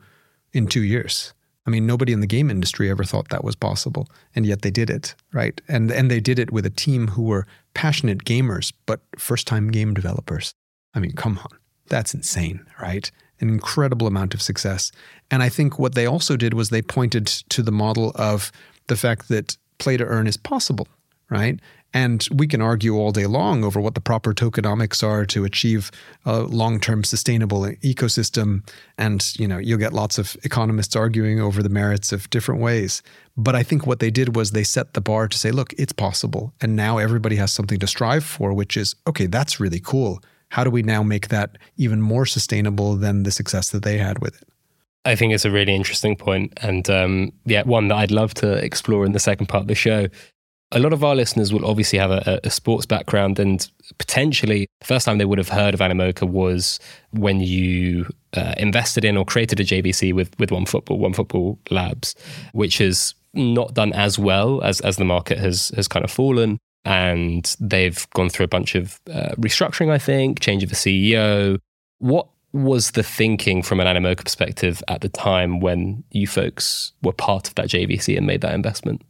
in 0.52 0.66
two 0.66 0.82
years? 0.82 1.32
I 1.66 1.70
mean, 1.70 1.86
nobody 1.86 2.12
in 2.12 2.20
the 2.20 2.26
game 2.26 2.50
industry 2.50 2.90
ever 2.90 3.04
thought 3.04 3.28
that 3.28 3.44
was 3.44 3.54
possible, 3.54 4.08
and 4.34 4.46
yet 4.46 4.62
they 4.62 4.70
did 4.70 4.88
it, 4.88 5.14
right? 5.32 5.60
And 5.68 5.92
and 5.92 6.10
they 6.10 6.20
did 6.20 6.38
it 6.38 6.50
with 6.50 6.64
a 6.64 6.70
team 6.70 7.08
who 7.08 7.22
were 7.22 7.46
passionate 7.74 8.24
gamers, 8.24 8.72
but 8.86 9.00
first-time 9.18 9.70
game 9.70 9.92
developers. 9.94 10.54
I 10.94 11.00
mean, 11.00 11.12
come 11.12 11.38
on, 11.38 11.58
that's 11.88 12.14
insane, 12.14 12.64
right? 12.80 13.10
An 13.40 13.48
incredible 13.48 14.06
amount 14.06 14.34
of 14.34 14.42
success. 14.42 14.90
And 15.30 15.42
I 15.42 15.48
think 15.48 15.78
what 15.78 15.94
they 15.94 16.06
also 16.06 16.36
did 16.36 16.54
was 16.54 16.70
they 16.70 16.82
pointed 16.82 17.26
to 17.26 17.62
the 17.62 17.72
model 17.72 18.12
of 18.14 18.50
the 18.88 18.96
fact 18.96 19.28
that 19.28 19.56
play 19.78 19.96
to 19.96 20.04
earn 20.04 20.26
is 20.26 20.36
possible, 20.36 20.88
right? 21.30 21.60
And 21.94 22.26
we 22.30 22.46
can 22.46 22.60
argue 22.60 22.96
all 22.96 23.12
day 23.12 23.24
long 23.26 23.64
over 23.64 23.80
what 23.80 23.94
the 23.94 24.00
proper 24.00 24.34
tokenomics 24.34 25.02
are 25.02 25.24
to 25.26 25.44
achieve 25.44 25.90
a 26.26 26.40
long-term 26.40 27.02
sustainable 27.02 27.62
ecosystem. 27.62 28.68
And, 28.98 29.24
you 29.38 29.48
know, 29.48 29.56
you'll 29.56 29.78
get 29.78 29.94
lots 29.94 30.18
of 30.18 30.36
economists 30.42 30.94
arguing 30.94 31.40
over 31.40 31.62
the 31.62 31.70
merits 31.70 32.12
of 32.12 32.28
different 32.28 32.60
ways. 32.60 33.02
But 33.38 33.54
I 33.54 33.62
think 33.62 33.86
what 33.86 34.00
they 34.00 34.10
did 34.10 34.36
was 34.36 34.50
they 34.50 34.64
set 34.64 34.92
the 34.92 35.00
bar 35.00 35.28
to 35.28 35.38
say, 35.38 35.50
look, 35.50 35.72
it's 35.78 35.94
possible. 35.94 36.52
And 36.60 36.76
now 36.76 36.98
everybody 36.98 37.36
has 37.36 37.52
something 37.52 37.78
to 37.78 37.86
strive 37.86 38.24
for, 38.24 38.52
which 38.52 38.76
is, 38.76 38.94
okay, 39.06 39.26
that's 39.26 39.58
really 39.58 39.80
cool. 39.80 40.20
How 40.50 40.64
do 40.64 40.70
we 40.70 40.82
now 40.82 41.02
make 41.02 41.28
that 41.28 41.58
even 41.76 42.00
more 42.00 42.26
sustainable 42.26 42.96
than 42.96 43.22
the 43.22 43.30
success 43.30 43.70
that 43.70 43.82
they 43.82 43.98
had 43.98 44.18
with 44.20 44.40
it? 44.40 44.48
I 45.04 45.14
think 45.14 45.32
it's 45.32 45.44
a 45.44 45.50
really 45.50 45.74
interesting 45.74 46.16
point, 46.16 46.52
and 46.60 46.88
um, 46.90 47.32
yeah, 47.44 47.62
one 47.62 47.88
that 47.88 47.96
I'd 47.96 48.10
love 48.10 48.34
to 48.34 48.52
explore 48.52 49.06
in 49.06 49.12
the 49.12 49.20
second 49.20 49.46
part 49.46 49.62
of 49.62 49.68
the 49.68 49.74
show 49.74 50.08
a 50.72 50.78
lot 50.78 50.92
of 50.92 51.02
our 51.02 51.14
listeners 51.14 51.52
will 51.52 51.64
obviously 51.64 51.98
have 51.98 52.10
a, 52.10 52.40
a, 52.44 52.50
sports 52.50 52.84
background, 52.84 53.38
and 53.38 53.70
potentially 53.98 54.68
the 54.80 54.86
first 54.86 55.06
time 55.06 55.18
they 55.18 55.24
would 55.24 55.38
have 55.38 55.48
heard 55.48 55.72
of 55.72 55.80
Animoca 55.80 56.28
was 56.28 56.78
when 57.10 57.40
you 57.40 58.06
uh, 58.36 58.54
invested 58.58 59.04
in 59.04 59.16
or 59.16 59.24
created 59.24 59.60
a 59.60 59.64
JVC 59.64 60.12
with 60.12 60.38
with 60.38 60.50
OneFootball, 60.50 60.98
One 60.98 61.14
Football 61.14 61.58
Labs, 61.70 62.14
which 62.52 62.78
has 62.78 63.14
not 63.32 63.74
done 63.74 63.92
as 63.94 64.18
well 64.18 64.62
as 64.62 64.80
as 64.82 64.96
the 64.96 65.04
market 65.04 65.38
has 65.38 65.68
has 65.74 65.88
kind 65.88 66.04
of 66.04 66.10
fallen, 66.10 66.58
and 66.88 67.54
they've 67.60 68.08
gone 68.14 68.30
through 68.30 68.44
a 68.44 68.48
bunch 68.48 68.74
of 68.74 68.98
uh, 69.10 69.34
restructuring. 69.36 69.90
I 69.90 69.98
think 69.98 70.40
change 70.40 70.62
of 70.62 70.70
the 70.70 70.74
CEO. 70.74 71.58
What 71.98 72.28
was 72.54 72.92
the 72.92 73.02
thinking 73.02 73.62
from 73.62 73.78
an 73.78 73.86
Animoca 73.86 74.24
perspective 74.24 74.82
at 74.88 75.02
the 75.02 75.10
time 75.10 75.60
when 75.60 76.02
you 76.12 76.26
folks 76.26 76.94
were 77.02 77.12
part 77.12 77.46
of 77.46 77.54
that 77.56 77.68
JVC 77.68 78.16
and 78.16 78.26
made 78.26 78.40
that 78.40 78.54
investment? 78.54 79.02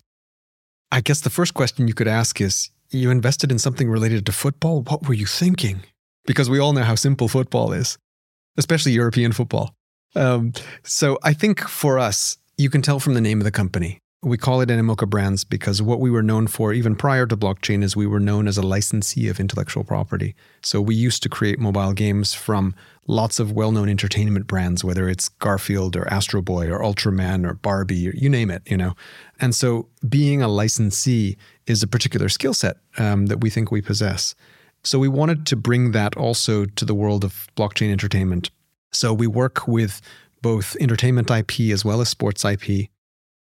I 0.91 1.01
guess 1.01 1.21
the 1.21 1.31
first 1.31 1.55
question 1.55 1.87
you 1.87 1.95
could 1.95 2.09
ask 2.09 2.41
is 2.41 2.71
you 2.91 3.13
invested 3.13 3.53
in 3.53 3.61
something 3.61 3.89
related 3.89 4.27
to 4.27 4.33
football? 4.33 4.83
What 4.83 5.07
were 5.07 5.15
you 5.15 5.27
thinking? 5.27 5.83
Because 6.27 6.51
we 6.51 6.59
all 6.59 6.73
know 6.73 6.83
how 6.83 6.97
simple 6.97 7.29
football 7.29 7.73
is, 7.73 7.97
especially 8.57 8.91
European 8.91 9.31
football. 9.31 9.73
Um, 10.17 10.53
so 10.83 11.17
I 11.23 11.33
think 11.33 11.61
for 11.61 12.01
us, 12.01 12.39
you 12.57 12.71
can 12.71 12.83
tell 12.83 12.99
from 12.99 13.15
the 13.15 13.21
name 13.21 13.39
of 13.39 13.45
the 13.45 13.53
company. 13.53 14.01
We 14.21 14.37
call 14.37 14.61
it 14.61 14.69
Animoca 14.69 15.09
Brands 15.09 15.45
because 15.45 15.81
what 15.81 16.01
we 16.01 16.11
were 16.11 16.25
known 16.25 16.49
for, 16.49 16.73
even 16.73 16.97
prior 16.97 17.25
to 17.25 17.37
blockchain, 17.37 17.85
is 17.85 17.95
we 17.95 18.07
were 18.07 18.19
known 18.19 18.49
as 18.49 18.59
a 18.59 18.67
licensee 18.67 19.29
of 19.29 19.39
intellectual 19.39 19.85
property. 19.85 20.35
So 20.61 20.81
we 20.81 20.97
used 20.97 21.23
to 21.23 21.29
create 21.29 21.61
mobile 21.61 21.93
games 21.93 22.35
from 22.35 22.75
lots 23.07 23.39
of 23.39 23.53
well 23.53 23.71
known 23.71 23.89
entertainment 23.89 24.49
brands, 24.49 24.83
whether 24.83 25.09
it's 25.09 25.29
Garfield 25.29 25.95
or 25.95 26.13
Astro 26.13 26.43
Boy 26.43 26.69
or 26.69 26.81
Ultraman 26.81 27.49
or 27.49 27.55
Barbie, 27.55 28.09
or 28.09 28.13
you 28.13 28.29
name 28.29 28.51
it, 28.51 28.63
you 28.67 28.77
know. 28.77 28.95
And 29.39 29.55
so 29.55 29.89
being 30.09 30.43
a 30.43 30.49
licensee 30.49 31.37
is 31.69 31.85
a 31.85 31.87
particular 31.87 32.29
skill 32.29 32.55
set 32.55 32.79
um, 32.97 33.27
that 33.27 33.41
we 33.41 33.51
think 33.51 33.71
we 33.71 33.81
possess. 33.81 34.35
So 34.83 34.99
we 34.99 35.09
wanted 35.09 35.47
to 35.47 35.55
bring 35.55 35.93
that 35.93 36.17
also 36.17 36.65
to 36.65 36.85
the 36.85 36.95
world 36.95 37.23
of 37.23 37.47
blockchain 37.57 37.93
entertainment. 37.93 38.51
So 38.93 39.15
we 39.15 39.29
work 39.29 39.69
with 39.69 40.01
both 40.43 40.77
entertainment 40.81 41.31
IP 41.31 41.61
as 41.73 41.85
well 41.85 42.01
as 42.01 42.09
sports 42.09 42.45
IP. 42.45 42.89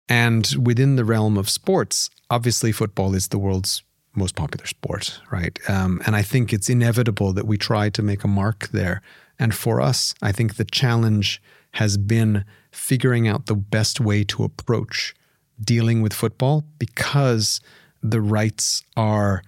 And 0.08 0.46
within 0.62 0.96
the 0.96 1.04
realm 1.04 1.36
of 1.36 1.50
sports, 1.50 2.10
obviously, 2.30 2.72
football 2.72 3.14
is 3.14 3.28
the 3.28 3.38
world's 3.38 3.82
most 4.14 4.34
popular 4.34 4.66
sport, 4.66 5.20
right? 5.30 5.58
Um, 5.68 6.00
and 6.06 6.16
I 6.16 6.22
think 6.22 6.52
it's 6.52 6.68
inevitable 6.68 7.32
that 7.34 7.46
we 7.46 7.58
try 7.58 7.90
to 7.90 8.02
make 8.02 8.24
a 8.24 8.28
mark 8.28 8.68
there. 8.68 9.02
And 9.38 9.54
for 9.54 9.80
us, 9.80 10.14
I 10.22 10.32
think 10.32 10.56
the 10.56 10.64
challenge 10.64 11.42
has 11.72 11.98
been 11.98 12.44
figuring 12.70 13.28
out 13.28 13.46
the 13.46 13.54
best 13.54 14.00
way 14.00 14.24
to 14.24 14.44
approach 14.44 15.14
dealing 15.62 16.02
with 16.02 16.12
football 16.12 16.64
because 16.78 17.60
the 18.02 18.20
rights 18.20 18.82
are 18.96 19.42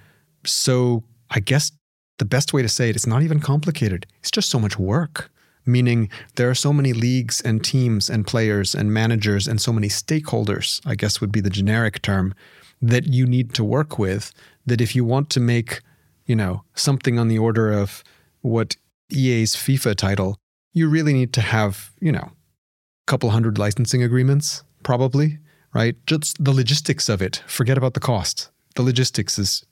so, 0.45 1.05
I 1.31 1.41
guess 1.41 1.73
the 2.19 2.25
best 2.25 2.53
way 2.53 2.63
to 2.63 2.69
say 2.69 2.91
it, 2.91 2.97
it's 2.97 3.07
not 3.07 3.23
even 3.23 3.41
complicated. 3.41 4.07
It's 4.21 4.31
just 4.31 4.51
so 4.51 4.59
much 4.59 4.79
work 4.79 5.31
meaning 5.67 6.09
there 6.37 6.49
are 6.51 6.55
so 6.55 6.73
many 6.73 6.93
leagues 6.93 7.41
and 7.41 7.65
teams 7.65 8.09
and 8.09 8.27
players 8.27 8.75
and 8.75 8.93
managers 8.93 9.47
and 9.47 9.61
so 9.61 9.73
many 9.73 9.89
stakeholders, 9.89 10.81
I 10.87 10.95
guess 10.95 11.21
would 11.21 11.33
be 11.33 11.41
the 11.41 11.51
generic 11.51 12.03
term, 12.03 12.35
that 12.81 13.07
you 13.07 13.27
need 13.27 13.55
to 13.55 13.65
work 13.65 13.99
with 13.99 14.33
that 14.67 14.81
if 14.81 14.95
you 14.95 15.05
want 15.05 15.31
to 15.31 15.41
make, 15.41 15.81
you 16.27 16.37
know, 16.37 16.63
something 16.75 17.19
on 17.19 17.29
the 17.29 17.39
order 17.39 17.73
of 17.73 18.05
what 18.41 18.77
EA's 19.11 19.57
FIFA 19.57 19.95
title, 19.97 20.37
you 20.73 20.89
really 20.89 21.13
need 21.13 21.33
to 21.33 21.41
have, 21.41 21.93
you 22.01 22.13
know, 22.13 22.31
a 22.31 23.07
couple 23.07 23.31
hundred 23.31 23.59
licensing 23.59 24.03
agreements, 24.03 24.63
probably, 24.83 25.39
right? 25.75 25.97
Just 26.07 26.43
the 26.43 26.53
logistics 26.53 27.09
of 27.09 27.21
it. 27.23 27.43
Forget 27.47 27.79
about 27.79 27.95
the 27.95 28.01
cost. 28.01 28.51
The 28.77 28.83
logistics 28.83 29.39
is 29.39 29.65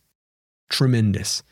tremendous. 0.68 1.42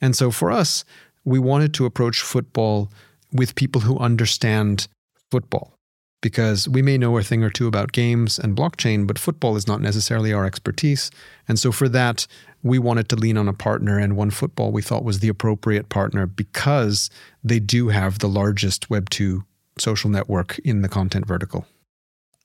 And 0.00 0.16
so 0.16 0.30
for 0.30 0.50
us, 0.50 0.84
we 1.24 1.38
wanted 1.38 1.74
to 1.74 1.86
approach 1.86 2.20
football 2.20 2.90
with 3.32 3.54
people 3.54 3.82
who 3.82 3.98
understand 3.98 4.88
football 5.30 5.74
because 6.22 6.68
we 6.68 6.80
may 6.80 6.96
know 6.96 7.18
a 7.18 7.22
thing 7.22 7.42
or 7.42 7.50
two 7.50 7.66
about 7.66 7.92
games 7.92 8.38
and 8.38 8.56
blockchain, 8.56 9.06
but 9.06 9.18
football 9.18 9.56
is 9.56 9.66
not 9.66 9.80
necessarily 9.80 10.32
our 10.32 10.46
expertise. 10.46 11.10
And 11.48 11.58
so 11.58 11.72
for 11.72 11.88
that, 11.90 12.26
we 12.62 12.78
wanted 12.78 13.08
to 13.10 13.16
lean 13.16 13.36
on 13.36 13.48
a 13.48 13.52
partner, 13.52 13.98
and 13.98 14.14
OneFootball 14.14 14.72
we 14.72 14.82
thought 14.82 15.04
was 15.04 15.18
the 15.18 15.28
appropriate 15.28 15.88
partner 15.88 16.26
because 16.26 17.10
they 17.42 17.58
do 17.58 17.88
have 17.88 18.20
the 18.20 18.28
largest 18.28 18.88
Web2 18.88 19.44
social 19.78 20.08
network 20.08 20.58
in 20.60 20.82
the 20.82 20.88
content 20.88 21.26
vertical. 21.26 21.66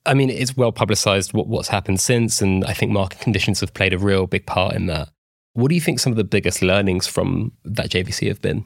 I 0.04 0.14
mean, 0.14 0.28
it's 0.28 0.56
well 0.56 0.72
publicized 0.72 1.32
what, 1.32 1.46
what's 1.46 1.68
happened 1.68 2.00
since, 2.00 2.42
and 2.42 2.64
I 2.64 2.72
think 2.72 2.90
market 2.90 3.20
conditions 3.20 3.60
have 3.60 3.74
played 3.74 3.92
a 3.92 3.98
real 3.98 4.26
big 4.26 4.44
part 4.44 4.74
in 4.74 4.86
that. 4.86 5.10
What 5.52 5.68
do 5.68 5.74
you 5.74 5.80
think 5.80 6.00
some 6.00 6.12
of 6.12 6.16
the 6.16 6.24
biggest 6.24 6.62
learnings 6.62 7.06
from 7.06 7.52
that 7.64 7.90
JVC 7.90 8.26
have 8.28 8.42
been? 8.42 8.64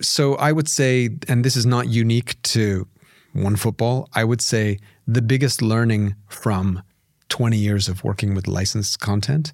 So 0.00 0.36
I 0.36 0.52
would 0.52 0.68
say, 0.68 1.10
and 1.28 1.44
this 1.44 1.56
is 1.56 1.66
not 1.66 1.88
unique 1.88 2.40
to 2.42 2.86
OneFootball, 3.34 4.08
I 4.14 4.24
would 4.24 4.40
say 4.40 4.78
the 5.06 5.22
biggest 5.22 5.62
learning 5.62 6.14
from 6.28 6.82
20 7.28 7.56
years 7.56 7.88
of 7.88 8.04
working 8.04 8.34
with 8.34 8.46
licensed 8.46 9.00
content 9.00 9.52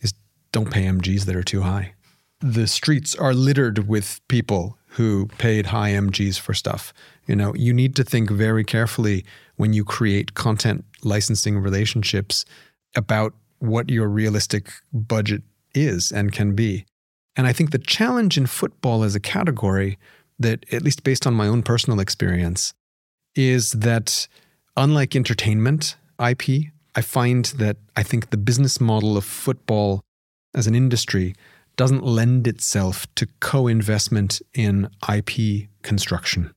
is 0.00 0.14
don't 0.52 0.70
pay 0.70 0.84
MGs 0.84 1.24
that 1.24 1.36
are 1.36 1.42
too 1.42 1.62
high. 1.62 1.94
The 2.40 2.66
streets 2.66 3.14
are 3.14 3.32
littered 3.32 3.88
with 3.88 4.20
people 4.28 4.78
who 4.88 5.26
paid 5.38 5.66
high 5.66 5.90
MGs 5.90 6.38
for 6.38 6.54
stuff. 6.54 6.92
You 7.26 7.36
know, 7.36 7.54
you 7.54 7.72
need 7.72 7.96
to 7.96 8.04
think 8.04 8.30
very 8.30 8.64
carefully 8.64 9.24
when 9.56 9.72
you 9.72 9.84
create 9.84 10.34
content 10.34 10.84
licensing 11.02 11.58
relationships 11.58 12.44
about 12.94 13.34
what 13.58 13.90
your 13.90 14.08
realistic 14.08 14.70
budget 14.92 15.42
is 15.74 16.12
and 16.12 16.32
can 16.32 16.54
be. 16.54 16.86
And 17.36 17.46
I 17.46 17.52
think 17.52 17.70
the 17.70 17.78
challenge 17.78 18.38
in 18.38 18.46
football 18.46 19.04
as 19.04 19.14
a 19.14 19.20
category, 19.20 19.98
that 20.38 20.64
at 20.72 20.82
least 20.82 21.04
based 21.04 21.26
on 21.26 21.34
my 21.34 21.46
own 21.46 21.62
personal 21.62 22.00
experience, 22.00 22.72
is 23.34 23.72
that 23.72 24.26
unlike 24.76 25.14
entertainment 25.14 25.96
IP, 26.18 26.72
I 26.94 27.02
find 27.02 27.44
that 27.56 27.76
I 27.94 28.02
think 28.02 28.30
the 28.30 28.38
business 28.38 28.80
model 28.80 29.16
of 29.16 29.24
football 29.24 30.00
as 30.54 30.66
an 30.66 30.74
industry 30.74 31.34
doesn't 31.76 32.04
lend 32.04 32.46
itself 32.46 33.06
to 33.16 33.26
co 33.40 33.66
investment 33.66 34.40
in 34.54 34.88
IP 35.06 35.68
construction, 35.82 36.52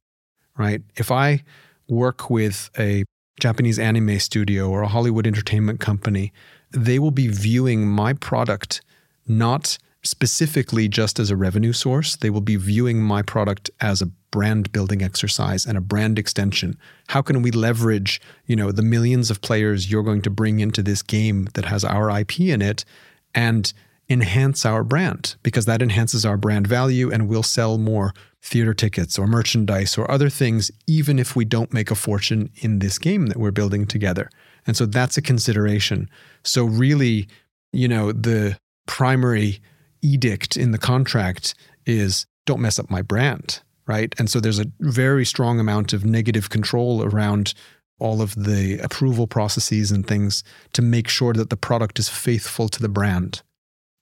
right? 0.57 0.81
If 0.95 1.11
I 1.11 1.43
work 1.89 2.29
with 2.29 2.69
a 2.79 3.03
Japanese 3.39 3.79
anime 3.79 4.19
studio 4.19 4.69
or 4.69 4.81
a 4.81 4.87
Hollywood 4.87 5.27
entertainment 5.27 5.81
company, 5.81 6.31
they 6.71 6.99
will 6.99 7.11
be 7.11 7.27
viewing 7.27 7.87
my 7.87 8.13
product 8.13 8.81
not 9.27 9.77
specifically 10.09 10.87
just 10.87 11.19
as 11.19 11.29
a 11.29 11.35
revenue 11.35 11.71
source. 11.71 12.15
They 12.15 12.31
will 12.31 12.41
be 12.41 12.55
viewing 12.55 12.99
my 12.99 13.21
product 13.21 13.69
as 13.79 14.01
a 14.01 14.07
brand 14.31 14.71
building 14.71 15.03
exercise 15.03 15.67
and 15.67 15.77
a 15.77 15.81
brand 15.81 16.17
extension. 16.17 16.79
How 17.09 17.21
can 17.21 17.43
we 17.43 17.51
leverage, 17.51 18.19
you 18.47 18.55
know, 18.55 18.71
the 18.71 18.81
millions 18.81 19.29
of 19.29 19.41
players 19.41 19.91
you're 19.91 20.03
going 20.03 20.23
to 20.23 20.31
bring 20.31 20.61
into 20.61 20.81
this 20.81 21.03
game 21.03 21.47
that 21.53 21.65
has 21.65 21.85
our 21.85 22.09
IP 22.19 22.39
in 22.39 22.59
it 22.59 22.85
and 23.35 23.71
enhance 24.09 24.65
our 24.65 24.83
brand 24.83 25.35
because 25.43 25.65
that 25.65 25.83
enhances 25.83 26.25
our 26.25 26.37
brand 26.37 26.65
value 26.65 27.11
and 27.11 27.27
we'll 27.27 27.43
sell 27.43 27.77
more 27.77 28.11
theater 28.41 28.73
tickets 28.73 29.19
or 29.19 29.27
merchandise 29.27 29.95
or 29.95 30.09
other 30.09 30.29
things 30.29 30.71
even 30.87 31.19
if 31.19 31.35
we 31.35 31.45
don't 31.45 31.71
make 31.71 31.91
a 31.91 31.95
fortune 31.95 32.49
in 32.55 32.79
this 32.79 32.97
game 32.97 33.27
that 33.27 33.37
we're 33.37 33.51
building 33.51 33.85
together. 33.85 34.27
And 34.65 34.75
so 34.75 34.87
that's 34.87 35.17
a 35.17 35.21
consideration. 35.21 36.09
So 36.43 36.65
really, 36.65 37.27
you 37.71 37.87
know, 37.87 38.11
the 38.11 38.57
primary 38.87 39.61
edict 40.01 40.57
in 40.57 40.71
the 40.71 40.77
contract 40.77 41.55
is 41.85 42.25
don't 42.45 42.61
mess 42.61 42.79
up 42.79 42.89
my 42.89 43.01
brand, 43.01 43.61
right? 43.87 44.13
And 44.17 44.29
so 44.29 44.39
there's 44.39 44.59
a 44.59 44.71
very 44.79 45.25
strong 45.25 45.59
amount 45.59 45.93
of 45.93 46.05
negative 46.05 46.49
control 46.49 47.03
around 47.03 47.53
all 47.99 48.21
of 48.21 48.33
the 48.35 48.79
approval 48.79 49.27
processes 49.27 49.91
and 49.91 50.07
things 50.07 50.43
to 50.73 50.81
make 50.81 51.07
sure 51.07 51.33
that 51.33 51.49
the 51.49 51.57
product 51.57 51.99
is 51.99 52.09
faithful 52.09 52.69
to 52.69 52.81
the 52.81 52.89
brand. 52.89 53.41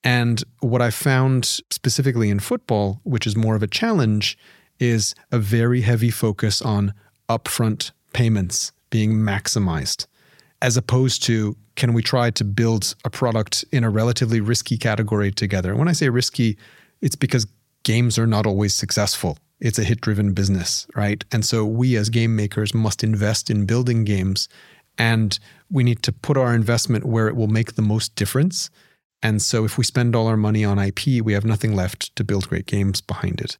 And 0.03 0.43
what 0.59 0.81
I 0.81 0.91
found 0.91 1.45
specifically 1.71 2.29
in 2.29 2.39
football, 2.39 3.01
which 3.03 3.25
is 3.25 3.35
more 3.35 3.55
of 3.55 3.63
a 3.63 3.67
challenge, 3.67 4.37
is 4.79 5.15
a 5.31 5.39
very 5.39 5.81
heavy 5.81 6.11
focus 6.11 6.61
on 6.61 6.93
upfront 7.27 7.91
payments 8.13 8.71
being 8.89 9.13
maximized, 9.13 10.05
as 10.61 10.77
opposed 10.77 11.23
to 11.23 11.57
can 11.77 11.93
we 11.93 12.01
try 12.01 12.31
to 12.31 12.43
build 12.43 12.95
a 13.05 13.09
product 13.09 13.63
in 13.71 13.83
a 13.83 13.89
relatively 13.89 14.41
risky 14.41 14.77
category 14.77 15.31
together? 15.31 15.69
And 15.69 15.79
when 15.79 15.87
I 15.87 15.93
say 15.93 16.09
risky, 16.09 16.57
it's 17.01 17.15
because 17.15 17.47
games 17.83 18.17
are 18.17 18.27
not 18.27 18.45
always 18.45 18.73
successful. 18.73 19.37
It's 19.59 19.79
a 19.79 19.83
hit 19.83 20.01
driven 20.01 20.33
business, 20.33 20.87
right? 20.95 21.23
And 21.31 21.45
so 21.45 21.65
we 21.65 21.95
as 21.95 22.09
game 22.09 22.35
makers 22.35 22.73
must 22.73 23.03
invest 23.03 23.49
in 23.49 23.65
building 23.65 24.03
games 24.03 24.49
and 24.97 25.39
we 25.71 25.83
need 25.83 26.01
to 26.03 26.11
put 26.11 26.35
our 26.35 26.55
investment 26.55 27.05
where 27.05 27.27
it 27.27 27.35
will 27.35 27.47
make 27.47 27.75
the 27.75 27.81
most 27.83 28.15
difference. 28.15 28.71
And 29.21 29.41
so 29.41 29.63
if 29.63 29.77
we 29.77 29.83
spend 29.83 30.15
all 30.15 30.27
our 30.27 30.37
money 30.37 30.65
on 30.65 30.79
IP, 30.79 31.21
we 31.23 31.33
have 31.33 31.45
nothing 31.45 31.75
left 31.75 32.15
to 32.15 32.23
build 32.23 32.49
great 32.49 32.65
games 32.65 33.01
behind 33.01 33.39
it. 33.39 33.57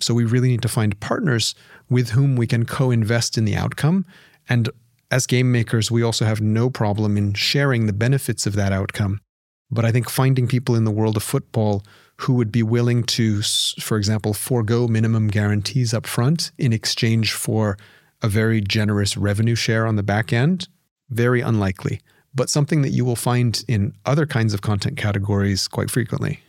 So 0.00 0.14
we 0.14 0.24
really 0.24 0.48
need 0.48 0.62
to 0.62 0.68
find 0.68 0.98
partners 1.00 1.54
with 1.90 2.10
whom 2.10 2.36
we 2.36 2.46
can 2.46 2.64
co 2.64 2.90
invest 2.90 3.36
in 3.36 3.44
the 3.44 3.56
outcome 3.56 4.06
and 4.48 4.70
as 5.10 5.26
game 5.26 5.50
makers, 5.50 5.90
we 5.90 6.02
also 6.02 6.24
have 6.24 6.40
no 6.40 6.70
problem 6.70 7.16
in 7.16 7.34
sharing 7.34 7.86
the 7.86 7.92
benefits 7.92 8.46
of 8.46 8.54
that 8.54 8.72
outcome. 8.72 9.20
But 9.70 9.84
I 9.84 9.92
think 9.92 10.08
finding 10.08 10.48
people 10.48 10.74
in 10.74 10.84
the 10.84 10.90
world 10.90 11.16
of 11.16 11.22
football 11.22 11.84
who 12.18 12.34
would 12.34 12.52
be 12.52 12.62
willing 12.62 13.02
to, 13.04 13.42
for 13.80 13.96
example, 13.96 14.34
forego 14.34 14.86
minimum 14.86 15.28
guarantees 15.28 15.94
up 15.94 16.06
front 16.06 16.50
in 16.58 16.72
exchange 16.72 17.32
for 17.32 17.78
a 18.22 18.28
very 18.28 18.60
generous 18.60 19.16
revenue 19.16 19.54
share 19.54 19.86
on 19.86 19.96
the 19.96 20.02
back 20.02 20.32
end, 20.32 20.68
very 21.08 21.40
unlikely, 21.40 22.00
but 22.34 22.50
something 22.50 22.82
that 22.82 22.90
you 22.90 23.04
will 23.04 23.16
find 23.16 23.64
in 23.66 23.94
other 24.04 24.26
kinds 24.26 24.52
of 24.52 24.60
content 24.60 24.96
categories 24.96 25.66
quite 25.66 25.90
frequently. 25.90 26.40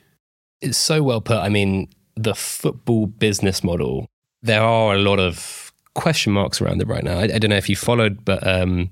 It's 0.60 0.78
so 0.78 1.02
well 1.02 1.22
put. 1.22 1.38
I 1.38 1.50
mean, 1.50 1.88
the 2.16 2.36
football 2.36 3.08
business 3.08 3.64
model, 3.64 4.08
there 4.42 4.62
are 4.62 4.96
a 4.96 5.00
lot 5.00 5.20
of 5.20 5.71
question 5.94 6.34
marks 6.34 6.62
around 6.62 6.82
it 6.82 6.88
right 6.88 7.04
now. 7.04 7.20
I, 7.20 7.24
I 7.24 7.40
don't 7.40 7.50
know 7.50 7.58
if 7.58 7.70
you 7.70 7.76
followed, 7.76 8.24
but 8.24 8.46
um, 8.46 8.90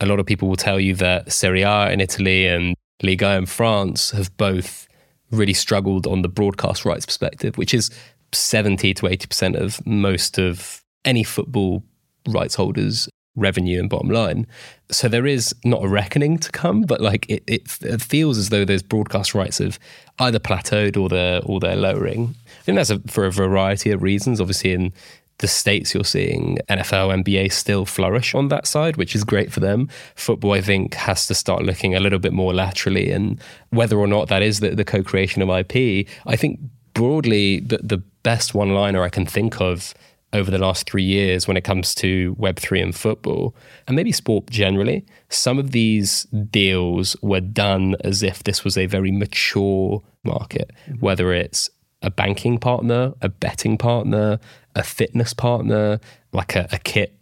a 0.00 0.06
lot 0.06 0.20
of 0.20 0.26
people 0.26 0.48
will 0.48 0.56
tell 0.56 0.80
you 0.80 0.94
that 0.96 1.32
Serie 1.32 1.62
A 1.62 1.90
in 1.90 2.00
Italy 2.00 2.46
and 2.46 2.74
Liga 3.02 3.34
in 3.36 3.46
France 3.46 4.10
have 4.12 4.34
both 4.36 4.88
really 5.30 5.52
struggled 5.52 6.06
on 6.06 6.22
the 6.22 6.28
broadcast 6.28 6.84
rights 6.84 7.06
perspective, 7.06 7.58
which 7.58 7.74
is 7.74 7.90
70 8.32 8.94
to 8.94 9.02
80% 9.06 9.56
of 9.56 9.84
most 9.86 10.38
of 10.38 10.82
any 11.04 11.22
football 11.22 11.82
rights 12.26 12.54
holders 12.54 13.08
revenue 13.36 13.78
and 13.78 13.88
bottom 13.88 14.10
line. 14.10 14.46
So 14.90 15.08
there 15.08 15.26
is 15.26 15.54
not 15.64 15.84
a 15.84 15.88
reckoning 15.88 16.38
to 16.38 16.50
come, 16.50 16.82
but 16.82 17.00
like 17.00 17.26
it, 17.28 17.44
it, 17.46 17.78
it, 17.82 18.02
feels 18.02 18.36
as 18.36 18.48
though 18.48 18.64
those 18.64 18.82
broadcast 18.82 19.34
rights 19.34 19.58
have 19.58 19.78
either 20.18 20.40
plateaued 20.40 20.96
or 20.96 21.08
they're 21.08 21.40
or 21.44 21.60
they're 21.60 21.76
lowering. 21.76 22.34
I 22.60 22.62
think 22.64 22.76
that's 22.76 22.90
a, 22.90 22.98
for 23.06 23.24
a 23.24 23.30
variety 23.30 23.90
of 23.90 24.02
reasons. 24.02 24.40
Obviously, 24.40 24.72
in 24.72 24.92
the 25.38 25.48
states 25.48 25.94
you're 25.94 26.04
seeing 26.04 26.58
NFL, 26.68 27.22
NBA 27.22 27.52
still 27.52 27.84
flourish 27.84 28.34
on 28.34 28.48
that 28.48 28.66
side, 28.66 28.96
which 28.96 29.14
is 29.14 29.24
great 29.24 29.52
for 29.52 29.60
them. 29.60 29.88
Football, 30.14 30.52
I 30.52 30.60
think, 30.60 30.94
has 30.94 31.26
to 31.26 31.34
start 31.34 31.62
looking 31.62 31.94
a 31.94 32.00
little 32.00 32.18
bit 32.18 32.32
more 32.32 32.52
laterally, 32.52 33.10
and 33.10 33.40
whether 33.70 33.96
or 33.96 34.06
not 34.06 34.28
that 34.28 34.42
is 34.42 34.60
the, 34.60 34.70
the 34.70 34.84
co-creation 34.84 35.42
of 35.42 35.48
IP, 35.48 36.08
I 36.26 36.36
think 36.36 36.60
broadly 36.94 37.60
the, 37.60 37.78
the 37.78 37.98
best 37.98 38.54
one-liner 38.54 39.02
I 39.02 39.08
can 39.08 39.26
think 39.26 39.60
of 39.60 39.94
over 40.32 40.50
the 40.50 40.58
last 40.58 40.90
three 40.90 41.04
years 41.04 41.48
when 41.48 41.56
it 41.56 41.64
comes 41.64 41.94
to 41.94 42.34
Web3 42.34 42.82
and 42.82 42.94
football, 42.94 43.54
and 43.86 43.96
maybe 43.96 44.12
sport 44.12 44.50
generally, 44.50 45.06
some 45.30 45.58
of 45.58 45.70
these 45.70 46.24
deals 46.50 47.16
were 47.22 47.40
done 47.40 47.96
as 48.02 48.22
if 48.22 48.42
this 48.44 48.64
was 48.64 48.76
a 48.76 48.86
very 48.86 49.10
mature 49.10 50.02
market, 50.24 50.70
whether 51.00 51.32
it's 51.32 51.70
a 52.02 52.10
banking 52.10 52.58
partner, 52.58 53.14
a 53.22 53.28
betting 53.28 53.78
partner, 53.78 54.38
a 54.78 54.82
fitness 54.82 55.34
partner, 55.34 56.00
like 56.32 56.56
a, 56.56 56.68
a 56.72 56.78
kit 56.78 57.14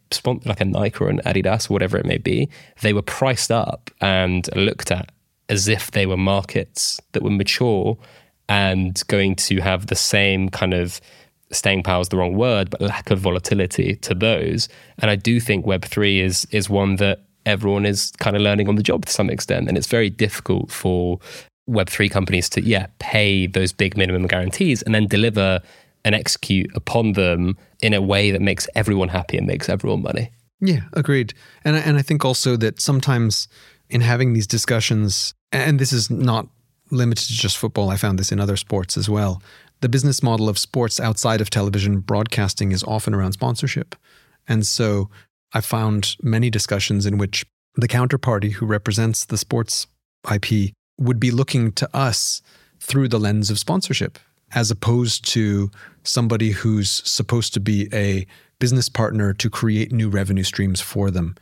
like 0.45 0.61
a 0.61 0.65
Nike 0.65 1.03
or 1.03 1.09
an 1.09 1.21
Adidas, 1.27 1.69
whatever 1.69 1.99
it 1.99 2.07
may 2.07 2.19
be, 2.19 2.49
they 2.81 2.93
were 2.93 3.03
priced 3.03 3.51
up 3.51 3.91
and 4.01 4.49
looked 4.55 4.93
at 4.93 5.11
as 5.49 5.67
if 5.67 5.91
they 5.91 6.07
were 6.07 6.17
markets 6.17 7.01
that 7.13 7.23
were 7.23 7.31
mature 7.31 7.99
and 8.49 9.03
going 9.09 9.35
to 9.35 9.61
have 9.61 9.89
the 9.89 9.97
same 9.97 10.49
kind 10.49 10.75
of 10.75 11.01
staying 11.51 11.83
power 11.83 12.01
is 12.01 12.09
the 12.09 12.17
wrong 12.17 12.35
word, 12.35 12.71
but 12.71 12.81
lack 12.81 13.11
of 13.11 13.19
volatility 13.19 13.97
to 13.97 14.15
those. 14.15 14.69
And 14.99 15.11
I 15.11 15.17
do 15.17 15.41
think 15.41 15.67
Web 15.67 15.85
three 15.85 16.21
is 16.21 16.47
is 16.51 16.71
one 16.71 16.97
that 16.97 17.23
everyone 17.45 17.87
is 17.87 18.13
kind 18.19 18.37
of 18.37 18.43
learning 18.43 18.69
on 18.69 18.77
the 18.77 18.83
job 18.83 19.07
to 19.07 19.13
some 19.13 19.31
extent, 19.31 19.69
and 19.69 19.77
it's 19.77 19.87
very 19.87 20.11
difficult 20.11 20.71
for 20.71 21.19
Web3 21.69 22.11
companies 22.11 22.49
to, 22.51 22.63
yeah, 22.63 22.87
pay 22.99 23.47
those 23.47 23.73
big 23.73 23.97
minimum 23.97 24.27
guarantees 24.27 24.83
and 24.83 24.95
then 24.95 25.07
deliver 25.07 25.61
and 26.07 26.15
execute 26.15 26.71
upon 26.77 27.13
them 27.13 27.59
in 27.83 27.93
a 27.93 28.01
way 28.01 28.31
that 28.31 28.41
makes 28.41 28.69
everyone 28.77 29.09
happy 29.09 29.37
and 29.37 29.45
makes 29.45 29.69
everyone 29.69 30.03
money. 30.03 30.31
Yeah, 30.61 30.83
agreed. 30.93 31.35
And, 31.65 31.77
and 31.77 31.99
I 31.99 32.03
think 32.03 32.25
also 32.25 32.57
that 32.59 32.81
sometimes 32.81 33.49
in 33.91 34.01
having 34.01 34.33
these 34.33 34.47
discussions, 34.47 35.35
and 35.51 35.81
this 35.81 35.93
is 35.93 36.09
not 36.09 36.47
limited 36.93 37.27
to 37.27 37.33
just 37.33 37.59
football, 37.59 37.91
I 37.91 37.97
found 37.97 38.21
this 38.21 38.31
in 38.31 38.39
other 38.39 38.57
sports 38.57 38.97
as 38.97 39.11
well. 39.11 39.43
The 39.81 39.89
business 39.89 40.23
model 40.23 40.49
of 40.49 40.59
sports 40.59 41.01
outside 41.01 41.41
of 41.41 41.51
television 41.51 41.99
broadcasting 41.99 42.71
is 42.71 42.85
often 42.85 43.13
around 43.13 43.33
sponsorship. 43.33 43.97
And 44.47 44.65
so 44.65 45.11
I 45.55 45.61
found 45.61 46.17
many 46.23 46.51
discussions 46.51 47.05
in 47.05 47.19
which 47.19 47.45
the 47.75 47.89
counterparty 47.89 48.53
who 48.53 48.65
represents 48.65 49.25
the 49.25 49.37
sports 49.37 49.89
IP 50.33 50.73
would 50.99 51.19
be 51.19 51.33
looking 51.33 51.73
to 51.73 51.89
us 51.93 52.43
through 52.79 53.09
the 53.09 53.19
lens 53.19 53.51
of 53.51 53.59
sponsorship, 53.59 54.21
as 54.55 54.71
opposed 54.71 55.25
to 55.27 55.71
somebody 56.03 56.51
who's 56.51 57.03
supposed 57.11 57.53
to 57.55 57.61
be 57.61 57.89
a 57.93 58.27
business 58.59 58.89
partner 58.89 59.33
to 59.35 59.51
create 59.51 59.93
new 59.93 60.09
revenue 60.09 60.43
streams 60.43 60.81
for 60.81 61.11
them. 61.11 61.35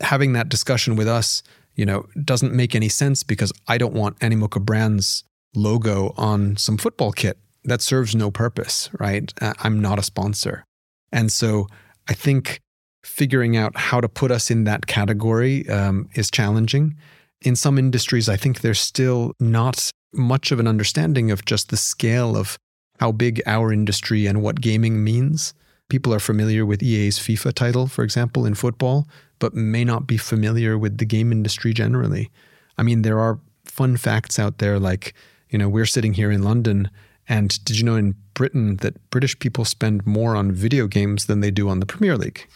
Having 0.00 0.32
that 0.34 0.48
discussion 0.48 0.96
with 0.96 1.08
us, 1.08 1.42
you 1.74 1.84
know, 1.84 2.06
doesn't 2.24 2.54
make 2.54 2.74
any 2.74 2.88
sense 2.88 3.22
because 3.22 3.52
I 3.68 3.78
don't 3.78 3.94
want 3.94 4.18
Animoca 4.20 4.60
Brands 4.60 5.24
logo 5.54 6.14
on 6.16 6.56
some 6.56 6.78
football 6.78 7.12
kit. 7.12 7.38
That 7.64 7.80
serves 7.80 8.14
no 8.14 8.30
purpose, 8.30 8.90
right? 8.98 9.32
I'm 9.40 9.80
not 9.80 9.98
a 9.98 10.02
sponsor. 10.02 10.64
And 11.12 11.30
so 11.30 11.66
I 12.08 12.14
think 12.14 12.60
figuring 13.04 13.56
out 13.56 13.76
how 13.76 14.00
to 14.00 14.08
put 14.08 14.30
us 14.30 14.50
in 14.50 14.64
that 14.64 14.86
category 14.86 15.68
um, 15.68 16.08
is 16.14 16.30
challenging 16.30 16.96
in 17.44 17.56
some 17.56 17.78
industries, 17.78 18.28
I 18.28 18.36
think 18.36 18.60
there's 18.60 18.80
still 18.80 19.34
not 19.38 19.90
much 20.12 20.52
of 20.52 20.60
an 20.60 20.66
understanding 20.66 21.30
of 21.30 21.44
just 21.44 21.70
the 21.70 21.76
scale 21.76 22.36
of 22.36 22.58
how 23.00 23.12
big 23.12 23.42
our 23.46 23.72
industry 23.72 24.26
and 24.26 24.42
what 24.42 24.60
gaming 24.60 25.02
means. 25.02 25.54
People 25.88 26.14
are 26.14 26.20
familiar 26.20 26.64
with 26.64 26.82
EA's 26.82 27.18
FIFA 27.18 27.52
title, 27.52 27.86
for 27.86 28.04
example, 28.04 28.46
in 28.46 28.54
football, 28.54 29.08
but 29.38 29.54
may 29.54 29.84
not 29.84 30.06
be 30.06 30.16
familiar 30.16 30.78
with 30.78 30.98
the 30.98 31.04
game 31.04 31.32
industry 31.32 31.72
generally. 31.72 32.30
I 32.78 32.82
mean, 32.82 33.02
there 33.02 33.18
are 33.18 33.40
fun 33.64 33.96
facts 33.96 34.38
out 34.38 34.58
there 34.58 34.78
like, 34.78 35.14
you 35.50 35.58
know, 35.58 35.68
we're 35.68 35.86
sitting 35.86 36.14
here 36.14 36.30
in 36.30 36.42
London, 36.42 36.90
and 37.28 37.62
did 37.64 37.78
you 37.78 37.84
know 37.84 37.96
in 37.96 38.14
Britain 38.34 38.76
that 38.76 39.10
British 39.10 39.38
people 39.38 39.64
spend 39.64 40.06
more 40.06 40.36
on 40.36 40.52
video 40.52 40.86
games 40.86 41.26
than 41.26 41.40
they 41.40 41.50
do 41.50 41.68
on 41.68 41.80
the 41.80 41.86
Premier 41.86 42.16
League? 42.16 42.46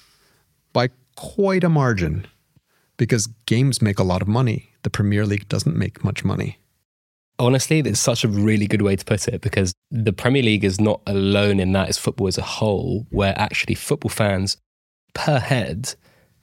By 0.73 0.91
quite 1.17 1.65
a 1.65 1.69
margin 1.69 2.27
because 2.97 3.27
games 3.47 3.83
make 3.83 3.99
a 3.99 4.05
lot 4.05 4.23
of 4.23 4.29
money. 4.29 4.71
The 4.83 4.91
Premier 4.91 5.27
League 5.27 5.49
doesn't 5.49 5.77
make 5.77 6.05
much 6.05 6.25
money. 6.25 6.59
Honestly, 7.39 7.83
that's 7.83 8.01
such 8.01 8.25
a 8.25 8.29
really 8.29 8.67
good 8.67 8.83
way 8.83 8.97
to 8.97 9.05
put 9.05 9.29
it 9.29 9.41
because 9.43 9.75
the 9.91 10.13
Premier 10.13 10.43
League 10.43 10.65
is 10.65 10.81
not 10.81 11.01
alone 11.07 11.61
in 11.61 11.73
that, 11.73 11.89
it's 11.89 11.99
football 11.99 12.29
as 12.29 12.39
a 12.39 12.43
whole, 12.43 13.07
where 13.11 13.35
actually 13.39 13.75
football 13.75 14.09
fans 14.09 14.57
per 15.15 15.39
head 15.39 15.95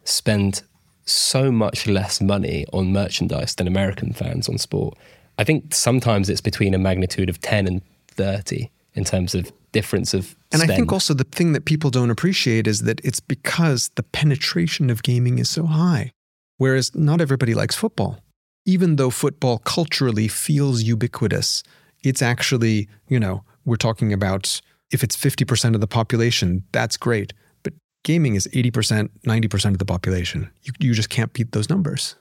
spend 0.03 0.63
so 1.05 1.51
much 1.51 1.87
less 1.87 2.21
money 2.21 2.65
on 2.73 2.91
merchandise 2.91 3.55
than 3.55 3.67
American 3.67 4.13
fans 4.13 4.47
on 4.47 4.57
sport. 4.57 4.97
I 5.37 5.43
think 5.43 5.73
sometimes 5.73 6.29
it's 6.29 6.41
between 6.41 6.73
a 6.73 6.77
magnitude 6.77 7.29
of 7.29 7.41
10 7.41 7.67
and 7.67 7.81
30 8.09 8.69
in 8.93 9.03
terms 9.03 9.33
of 9.33 9.51
difference 9.71 10.13
of 10.13 10.35
and 10.51 10.61
spend. 10.61 10.71
I 10.71 10.75
think 10.75 10.91
also 10.91 11.13
the 11.13 11.23
thing 11.23 11.53
that 11.53 11.65
people 11.65 11.89
don't 11.89 12.11
appreciate 12.11 12.67
is 12.67 12.81
that 12.81 13.01
it's 13.03 13.19
because 13.19 13.89
the 13.95 14.03
penetration 14.03 14.89
of 14.89 15.03
gaming 15.03 15.39
is 15.39 15.49
so 15.49 15.65
high. 15.65 16.11
Whereas 16.57 16.93
not 16.95 17.19
everybody 17.19 17.55
likes 17.55 17.75
football. 17.75 18.19
Even 18.65 18.95
though 18.95 19.09
football 19.09 19.57
culturally 19.59 20.27
feels 20.27 20.83
ubiquitous, 20.83 21.63
it's 22.03 22.21
actually, 22.21 22.87
you 23.07 23.19
know, 23.19 23.43
we're 23.65 23.75
talking 23.75 24.13
about 24.13 24.61
if 24.91 25.03
it's 25.03 25.15
50% 25.15 25.75
of 25.75 25.81
the 25.81 25.87
population, 25.87 26.63
that's 26.71 26.97
great. 26.97 27.33
But 27.63 27.73
gaming 28.03 28.35
is 28.35 28.47
80%, 28.53 29.09
90% 29.25 29.65
of 29.71 29.77
the 29.79 29.85
population. 29.85 30.49
You, 30.63 30.73
you 30.79 30.93
just 30.93 31.09
can't 31.09 31.33
beat 31.33 31.51
those 31.51 31.69
numbers. 31.69 32.15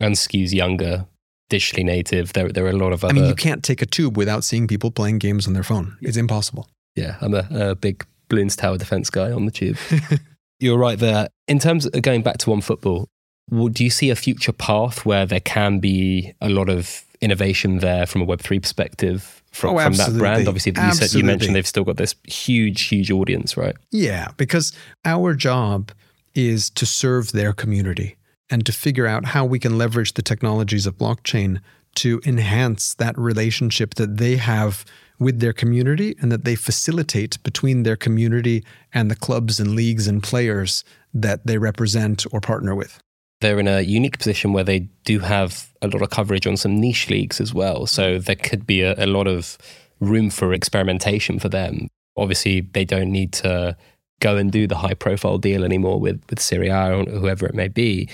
and 0.00 0.14
skews 0.14 0.52
younger, 0.52 1.06
digitally 1.50 1.84
native. 1.84 2.32
There, 2.34 2.50
there 2.50 2.66
are 2.66 2.70
a 2.70 2.76
lot 2.76 2.92
of 2.92 3.04
other. 3.04 3.14
I 3.14 3.18
mean, 3.18 3.28
you 3.28 3.34
can't 3.34 3.62
take 3.62 3.80
a 3.80 3.86
tube 3.86 4.16
without 4.16 4.44
seeing 4.44 4.66
people 4.66 4.90
playing 4.90 5.18
games 5.18 5.46
on 5.46 5.54
their 5.54 5.62
phone. 5.62 5.96
It's 6.02 6.16
impossible. 6.18 6.68
Yeah, 6.96 7.16
I'm 7.20 7.34
a, 7.34 7.46
a 7.50 7.74
big 7.74 8.04
Bloons 8.28 8.56
Tower 8.56 8.76
defense 8.76 9.08
guy 9.10 9.30
on 9.30 9.46
the 9.46 9.52
tube. 9.52 9.76
You're 10.60 10.78
right 10.78 10.98
there. 10.98 11.28
In 11.48 11.58
terms 11.58 11.86
of 11.86 12.00
going 12.02 12.22
back 12.22 12.38
to 12.38 12.46
OneFootball, 12.50 13.06
well, 13.50 13.68
do 13.68 13.84
you 13.84 13.90
see 13.90 14.10
a 14.10 14.16
future 14.16 14.52
path 14.52 15.04
where 15.04 15.26
there 15.26 15.40
can 15.40 15.78
be 15.78 16.34
a 16.40 16.48
lot 16.48 16.68
of 16.68 17.04
innovation 17.20 17.78
there 17.78 18.06
from 18.06 18.22
a 18.22 18.26
Web3 18.26 18.60
perspective 18.60 19.42
from, 19.52 19.76
Oh, 19.76 19.78
from 19.78 19.94
that 19.94 20.16
brand? 20.18 20.48
Obviously, 20.48 20.72
you 20.76 20.92
said 20.92 21.12
you 21.14 21.24
mentioned 21.24 21.54
they've 21.54 21.66
still 21.66 21.84
got 21.84 21.96
this 21.96 22.14
huge, 22.24 22.82
huge 22.82 23.10
audience, 23.10 23.56
right? 23.56 23.76
Yeah, 23.90 24.28
because 24.36 24.72
our 25.04 25.34
job 25.34 25.92
is 26.34 26.68
to 26.70 26.84
serve 26.84 27.32
their 27.32 27.52
community 27.52 28.16
and 28.50 28.66
to 28.66 28.72
figure 28.72 29.06
out 29.06 29.26
how 29.26 29.44
we 29.44 29.58
can 29.58 29.78
leverage 29.78 30.14
the 30.14 30.22
technologies 30.22 30.86
of 30.86 30.98
blockchain 30.98 31.60
to 31.96 32.20
enhance 32.26 32.94
that 32.94 33.16
relationship 33.18 33.94
that 33.94 34.18
they 34.18 34.36
have 34.36 34.84
with 35.18 35.40
their 35.40 35.54
community 35.54 36.14
and 36.20 36.30
that 36.30 36.44
they 36.44 36.54
facilitate 36.54 37.42
between 37.42 37.84
their 37.84 37.96
community 37.96 38.62
and 38.92 39.10
the 39.10 39.16
clubs 39.16 39.58
and 39.58 39.74
leagues 39.74 40.06
and 40.06 40.22
players 40.22 40.84
that 41.14 41.46
they 41.46 41.56
represent 41.56 42.26
or 42.32 42.40
partner 42.40 42.74
with. 42.74 43.00
They're 43.40 43.60
in 43.60 43.68
a 43.68 43.82
unique 43.82 44.18
position 44.18 44.52
where 44.52 44.64
they 44.64 44.88
do 45.04 45.18
have 45.20 45.68
a 45.82 45.88
lot 45.88 46.02
of 46.02 46.10
coverage 46.10 46.46
on 46.46 46.56
some 46.56 46.80
niche 46.80 47.10
leagues 47.10 47.40
as 47.40 47.52
well. 47.52 47.86
So 47.86 48.18
there 48.18 48.36
could 48.36 48.66
be 48.66 48.80
a, 48.80 48.94
a 48.96 49.06
lot 49.06 49.26
of 49.26 49.58
room 50.00 50.30
for 50.30 50.52
experimentation 50.52 51.38
for 51.38 51.48
them. 51.48 51.88
Obviously, 52.16 52.62
they 52.62 52.84
don't 52.84 53.12
need 53.12 53.32
to 53.34 53.76
go 54.20 54.36
and 54.36 54.50
do 54.50 54.66
the 54.66 54.76
high 54.76 54.94
profile 54.94 55.38
deal 55.38 55.64
anymore 55.64 56.00
with, 56.00 56.22
with 56.30 56.40
Serie 56.40 56.68
A 56.68 56.94
or 56.94 57.04
whoever 57.04 57.46
it 57.46 57.54
may 57.54 57.68
be. 57.68 58.08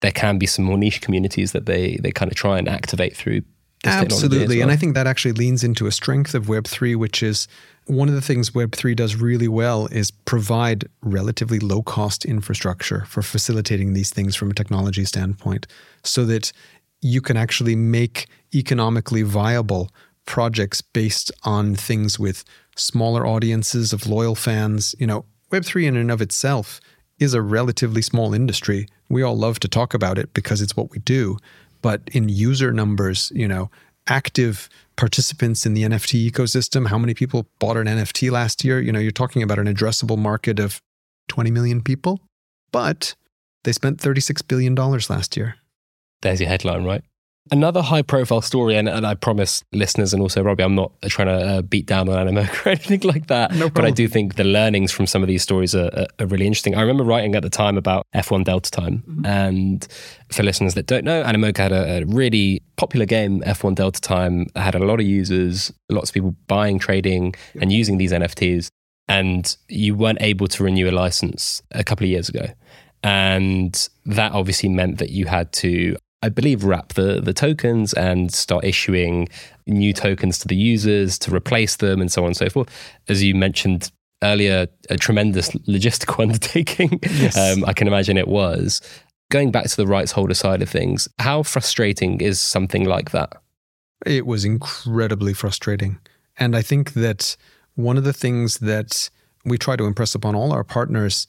There 0.00 0.12
can 0.12 0.38
be 0.38 0.46
some 0.46 0.64
more 0.64 0.78
niche 0.78 1.00
communities 1.00 1.50
that 1.52 1.66
they, 1.66 1.96
they 1.96 2.12
kind 2.12 2.30
of 2.30 2.36
try 2.36 2.58
and 2.58 2.68
activate 2.68 3.16
through 3.16 3.40
this 3.82 3.94
technology 3.94 4.14
as 4.14 4.22
Absolutely. 4.22 4.60
And. 4.60 4.70
I 4.70 4.76
think 4.76 4.94
that 4.94 5.06
actually 5.06 5.32
leans 5.32 5.64
into 5.64 5.86
a 5.86 5.92
strength 5.92 6.34
of 6.34 6.46
Web3, 6.46 6.96
which 6.96 7.22
is 7.22 7.48
one 7.88 8.08
of 8.08 8.14
the 8.14 8.20
things 8.20 8.50
Web3 8.50 8.94
does 8.94 9.16
really 9.16 9.48
well 9.48 9.86
is 9.86 10.10
provide 10.10 10.84
relatively 11.02 11.58
low 11.58 11.82
cost 11.82 12.24
infrastructure 12.24 13.04
for 13.06 13.22
facilitating 13.22 13.94
these 13.94 14.10
things 14.10 14.36
from 14.36 14.50
a 14.50 14.54
technology 14.54 15.04
standpoint 15.06 15.66
so 16.04 16.24
that 16.26 16.52
you 17.00 17.20
can 17.22 17.36
actually 17.36 17.74
make 17.74 18.26
economically 18.54 19.22
viable 19.22 19.90
projects 20.26 20.82
based 20.82 21.32
on 21.44 21.74
things 21.74 22.18
with 22.18 22.44
smaller 22.76 23.26
audiences 23.26 23.94
of 23.94 24.06
loyal 24.06 24.34
fans. 24.34 24.94
You 24.98 25.06
know, 25.06 25.24
Web3 25.50 25.86
in 25.86 25.96
and 25.96 26.10
of 26.10 26.20
itself 26.20 26.80
is 27.18 27.32
a 27.32 27.40
relatively 27.40 28.02
small 28.02 28.34
industry. 28.34 28.86
We 29.08 29.22
all 29.22 29.36
love 29.36 29.60
to 29.60 29.68
talk 29.68 29.94
about 29.94 30.18
it 30.18 30.34
because 30.34 30.60
it's 30.60 30.76
what 30.76 30.90
we 30.90 30.98
do. 30.98 31.38
But 31.80 32.02
in 32.12 32.28
user 32.28 32.72
numbers, 32.72 33.32
you 33.34 33.48
know, 33.48 33.70
active 34.08 34.68
participants 34.96 35.64
in 35.64 35.74
the 35.74 35.82
NFT 35.82 36.30
ecosystem, 36.30 36.88
how 36.88 36.98
many 36.98 37.14
people 37.14 37.46
bought 37.58 37.76
an 37.76 37.86
NFT 37.86 38.30
last 38.30 38.64
year? 38.64 38.80
You 38.80 38.92
know, 38.92 38.98
you're 38.98 39.12
talking 39.12 39.42
about 39.42 39.58
an 39.58 39.66
addressable 39.66 40.18
market 40.18 40.58
of 40.58 40.80
20 41.28 41.50
million 41.50 41.82
people, 41.82 42.20
but 42.72 43.14
they 43.64 43.72
spent 43.72 43.98
$36 43.98 44.46
billion 44.48 44.74
last 44.74 45.36
year. 45.36 45.56
There's 46.22 46.40
your 46.40 46.48
headline, 46.48 46.84
right? 46.84 47.02
Another 47.50 47.82
high 47.82 48.02
profile 48.02 48.40
story, 48.40 48.76
and, 48.76 48.88
and 48.88 49.06
I 49.06 49.14
promise 49.14 49.62
listeners 49.72 50.12
and 50.12 50.22
also 50.22 50.42
Robby, 50.42 50.62
I'm 50.62 50.74
not 50.74 50.92
trying 51.04 51.28
to 51.28 51.46
uh, 51.46 51.62
beat 51.62 51.86
down 51.86 52.08
on 52.08 52.26
Animoca 52.26 52.66
or 52.66 52.68
anything 52.70 53.00
like 53.00 53.26
that. 53.28 53.54
No 53.54 53.68
but 53.68 53.84
I 53.84 53.90
do 53.90 54.08
think 54.08 54.34
the 54.36 54.44
learnings 54.44 54.92
from 54.92 55.06
some 55.06 55.22
of 55.22 55.28
these 55.28 55.42
stories 55.42 55.74
are, 55.74 55.90
are, 55.94 56.06
are 56.18 56.26
really 56.26 56.46
interesting. 56.46 56.74
I 56.74 56.80
remember 56.80 57.04
writing 57.04 57.34
at 57.34 57.42
the 57.42 57.50
time 57.50 57.76
about 57.76 58.06
F1 58.14 58.44
Delta 58.44 58.70
Time. 58.70 59.02
Mm-hmm. 59.08 59.26
And 59.26 59.88
for 60.32 60.42
listeners 60.42 60.74
that 60.74 60.86
don't 60.86 61.04
know, 61.04 61.22
Animoca 61.22 61.58
had 61.58 61.72
a, 61.72 62.02
a 62.02 62.04
really 62.04 62.62
popular 62.76 63.06
game, 63.06 63.40
F1 63.42 63.74
Delta 63.74 64.00
Time, 64.00 64.46
had 64.56 64.74
a 64.74 64.78
lot 64.78 65.00
of 65.00 65.06
users, 65.06 65.72
lots 65.88 66.10
of 66.10 66.14
people 66.14 66.34
buying, 66.46 66.78
trading, 66.78 67.34
and 67.60 67.72
using 67.72 67.98
these 67.98 68.12
NFTs. 68.12 68.68
And 69.08 69.56
you 69.68 69.94
weren't 69.94 70.20
able 70.20 70.48
to 70.48 70.64
renew 70.64 70.90
a 70.90 70.92
license 70.92 71.62
a 71.70 71.82
couple 71.82 72.04
of 72.04 72.10
years 72.10 72.28
ago. 72.28 72.46
And 73.02 73.88
that 74.06 74.32
obviously 74.32 74.68
meant 74.68 74.98
that 74.98 75.10
you 75.10 75.26
had 75.26 75.52
to, 75.54 75.96
I 76.22 76.28
believe, 76.28 76.64
wrap 76.64 76.94
the, 76.94 77.20
the 77.20 77.32
tokens 77.32 77.92
and 77.92 78.32
start 78.32 78.64
issuing 78.64 79.28
new 79.66 79.92
tokens 79.92 80.38
to 80.40 80.48
the 80.48 80.56
users 80.56 81.18
to 81.20 81.34
replace 81.34 81.76
them 81.76 82.00
and 82.00 82.10
so 82.10 82.22
on 82.22 82.28
and 82.28 82.36
so 82.36 82.48
forth. 82.48 82.68
As 83.08 83.22
you 83.22 83.34
mentioned 83.34 83.92
earlier, 84.22 84.66
a 84.90 84.96
tremendous 84.96 85.50
logistical 85.50 86.20
undertaking. 86.22 86.98
Yes. 87.02 87.36
Um, 87.36 87.64
I 87.64 87.72
can 87.72 87.86
imagine 87.86 88.16
it 88.16 88.28
was. 88.28 88.80
Going 89.30 89.52
back 89.52 89.66
to 89.66 89.76
the 89.76 89.86
rights 89.86 90.12
holder 90.12 90.34
side 90.34 90.62
of 90.62 90.68
things, 90.68 91.08
how 91.18 91.42
frustrating 91.42 92.20
is 92.20 92.40
something 92.40 92.84
like 92.84 93.10
that? 93.10 93.34
It 94.06 94.26
was 94.26 94.44
incredibly 94.44 95.34
frustrating. 95.34 95.98
And 96.38 96.56
I 96.56 96.62
think 96.62 96.94
that 96.94 97.36
one 97.74 97.96
of 97.96 98.04
the 98.04 98.12
things 98.12 98.58
that 98.58 99.10
we 99.44 99.58
try 99.58 99.76
to 99.76 99.84
impress 99.84 100.14
upon 100.14 100.34
all 100.34 100.52
our 100.52 100.64
partners 100.64 101.26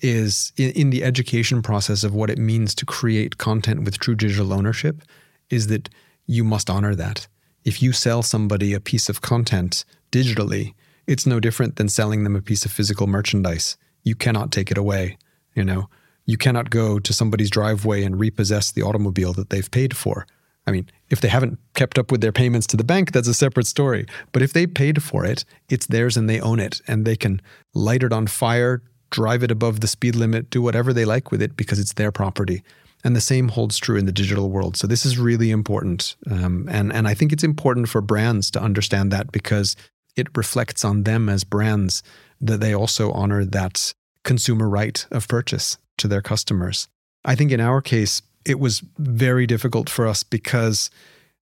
is 0.00 0.52
in, 0.56 0.70
in 0.70 0.90
the 0.90 1.04
education 1.04 1.62
process 1.62 2.04
of 2.04 2.14
what 2.14 2.30
it 2.30 2.38
means 2.38 2.74
to 2.76 2.86
create 2.86 3.38
content 3.38 3.84
with 3.84 3.98
true 3.98 4.14
digital 4.14 4.52
ownership 4.52 5.02
is 5.50 5.66
that 5.68 5.88
you 6.26 6.44
must 6.44 6.70
honor 6.70 6.94
that. 6.94 7.26
If 7.64 7.82
you 7.82 7.92
sell 7.92 8.22
somebody 8.22 8.72
a 8.72 8.80
piece 8.80 9.08
of 9.08 9.20
content 9.20 9.84
digitally, 10.12 10.74
it's 11.06 11.26
no 11.26 11.40
different 11.40 11.76
than 11.76 11.88
selling 11.88 12.24
them 12.24 12.36
a 12.36 12.42
piece 12.42 12.64
of 12.64 12.72
physical 12.72 13.06
merchandise. 13.06 13.76
You 14.04 14.14
cannot 14.14 14.52
take 14.52 14.70
it 14.70 14.78
away, 14.78 15.18
you 15.54 15.64
know. 15.64 15.88
You 16.26 16.36
cannot 16.36 16.70
go 16.70 16.98
to 16.98 17.12
somebody's 17.12 17.50
driveway 17.50 18.04
and 18.04 18.20
repossess 18.20 18.70
the 18.70 18.82
automobile 18.82 19.32
that 19.32 19.48
they've 19.48 19.70
paid 19.70 19.96
for. 19.96 20.26
I 20.66 20.70
mean, 20.70 20.90
if 21.08 21.22
they 21.22 21.28
haven't 21.28 21.58
kept 21.74 21.98
up 21.98 22.12
with 22.12 22.20
their 22.20 22.32
payments 22.32 22.66
to 22.68 22.76
the 22.76 22.84
bank, 22.84 23.12
that's 23.12 23.26
a 23.26 23.32
separate 23.32 23.66
story. 23.66 24.06
But 24.32 24.42
if 24.42 24.52
they 24.52 24.66
paid 24.66 25.02
for 25.02 25.24
it, 25.24 25.46
it's 25.70 25.86
theirs 25.86 26.18
and 26.18 26.28
they 26.28 26.40
own 26.40 26.60
it 26.60 26.82
and 26.86 27.06
they 27.06 27.16
can 27.16 27.40
light 27.72 28.02
it 28.02 28.12
on 28.12 28.26
fire, 28.26 28.82
drive 29.10 29.42
it 29.42 29.50
above 29.50 29.80
the 29.80 29.88
speed 29.88 30.14
limit, 30.14 30.50
do 30.50 30.62
whatever 30.62 30.92
they 30.92 31.04
like 31.04 31.30
with 31.30 31.42
it 31.42 31.56
because 31.56 31.78
it's 31.78 31.94
their 31.94 32.12
property. 32.12 32.62
And 33.04 33.14
the 33.14 33.20
same 33.20 33.48
holds 33.48 33.78
true 33.78 33.96
in 33.96 34.06
the 34.06 34.12
digital 34.12 34.50
world. 34.50 34.76
So 34.76 34.86
this 34.86 35.06
is 35.06 35.18
really 35.18 35.50
important. 35.50 36.16
Um, 36.30 36.68
and, 36.70 36.92
and 36.92 37.06
I 37.06 37.14
think 37.14 37.32
it's 37.32 37.44
important 37.44 37.88
for 37.88 38.00
brands 38.00 38.50
to 38.52 38.62
understand 38.62 39.12
that 39.12 39.30
because 39.30 39.76
it 40.16 40.36
reflects 40.36 40.84
on 40.84 41.04
them 41.04 41.28
as 41.28 41.44
brands 41.44 42.02
that 42.40 42.60
they 42.60 42.74
also 42.74 43.12
honor 43.12 43.44
that 43.44 43.94
consumer 44.24 44.68
right 44.68 45.06
of 45.10 45.28
purchase 45.28 45.78
to 45.98 46.08
their 46.08 46.22
customers. 46.22 46.88
I 47.24 47.34
think 47.34 47.52
in 47.52 47.60
our 47.60 47.80
case, 47.80 48.20
it 48.44 48.58
was 48.58 48.82
very 48.98 49.46
difficult 49.46 49.88
for 49.88 50.06
us 50.06 50.22
because 50.22 50.90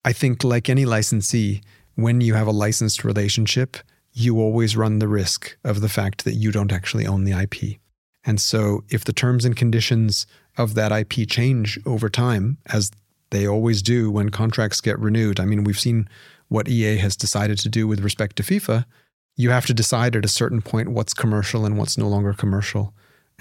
I 0.05 0.12
think, 0.12 0.45
like 0.45 0.69
any 0.69 0.85
licensee, 0.85 1.62
when 1.95 2.21
you 2.21 2.35
have 2.35 2.47
a 2.47 2.53
licensed 2.53 3.05
relationship, 3.05 3.77
you 4.18 4.40
always 4.40 4.76
run 4.76 4.98
the 4.98 5.09
risk 5.09 5.59
of 5.62 5.83
the 5.83 5.90
fact 5.90 6.24
that 6.24 6.33
you 6.33 6.50
don't 6.50 6.72
actually 6.72 7.07
own 7.07 7.24
the 7.24 7.38
IP. 7.38 7.79
And 8.24 8.40
so, 8.40 8.83
if 8.88 9.05
the 9.05 9.12
terms 9.12 9.44
and 9.44 9.55
conditions 9.55 10.26
of 10.57 10.74
that 10.74 10.90
IP 10.90 11.29
change 11.29 11.79
over 11.85 12.09
time, 12.09 12.57
as 12.66 12.90
they 13.31 13.46
always 13.46 13.83
do 13.83 14.11
when 14.11 14.31
contracts 14.31 14.81
get 14.81 14.98
renewed, 14.98 15.38
I 15.38 15.44
mean, 15.44 15.64
we've 15.64 15.79
seen 15.79 16.09
what 16.48 16.66
EA 16.66 16.96
has 16.96 17.14
decided 17.14 17.59
to 17.59 17.68
do 17.68 17.87
with 17.87 18.00
respect 18.00 18.37
to 18.37 18.42
FIFA. 18.42 18.87
You 19.37 19.50
have 19.50 19.66
to 19.66 19.74
decide 19.74 20.16
at 20.16 20.24
a 20.24 20.29
certain 20.29 20.62
point 20.62 20.92
what's 20.92 21.12
commercial 21.12 21.66
and 21.66 21.76
what's 21.76 21.98
no 21.98 22.09
longer 22.09 22.33
commercial. 22.33 22.94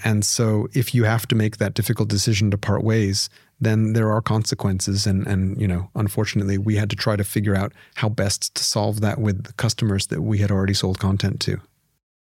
And 0.04 0.26
so 0.26 0.68
if 0.74 0.94
you 0.94 1.04
have 1.04 1.26
to 1.28 1.34
make 1.34 1.56
that 1.56 1.72
difficult 1.72 2.10
decision 2.10 2.50
to 2.50 2.58
part 2.58 2.84
ways, 2.84 3.30
then 3.60 3.94
there 3.94 4.10
are 4.12 4.20
consequences. 4.20 5.06
And, 5.06 5.26
and 5.26 5.60
you 5.60 5.66
know, 5.66 5.90
unfortunately, 5.94 6.58
we 6.58 6.76
had 6.76 6.90
to 6.90 6.96
try 6.96 7.16
to 7.16 7.24
figure 7.24 7.54
out 7.54 7.72
how 7.94 8.08
best 8.08 8.54
to 8.54 8.64
solve 8.64 9.00
that 9.00 9.18
with 9.18 9.44
the 9.44 9.52
customers 9.54 10.08
that 10.08 10.22
we 10.22 10.38
had 10.38 10.50
already 10.50 10.74
sold 10.74 10.98
content 10.98 11.40
to. 11.40 11.60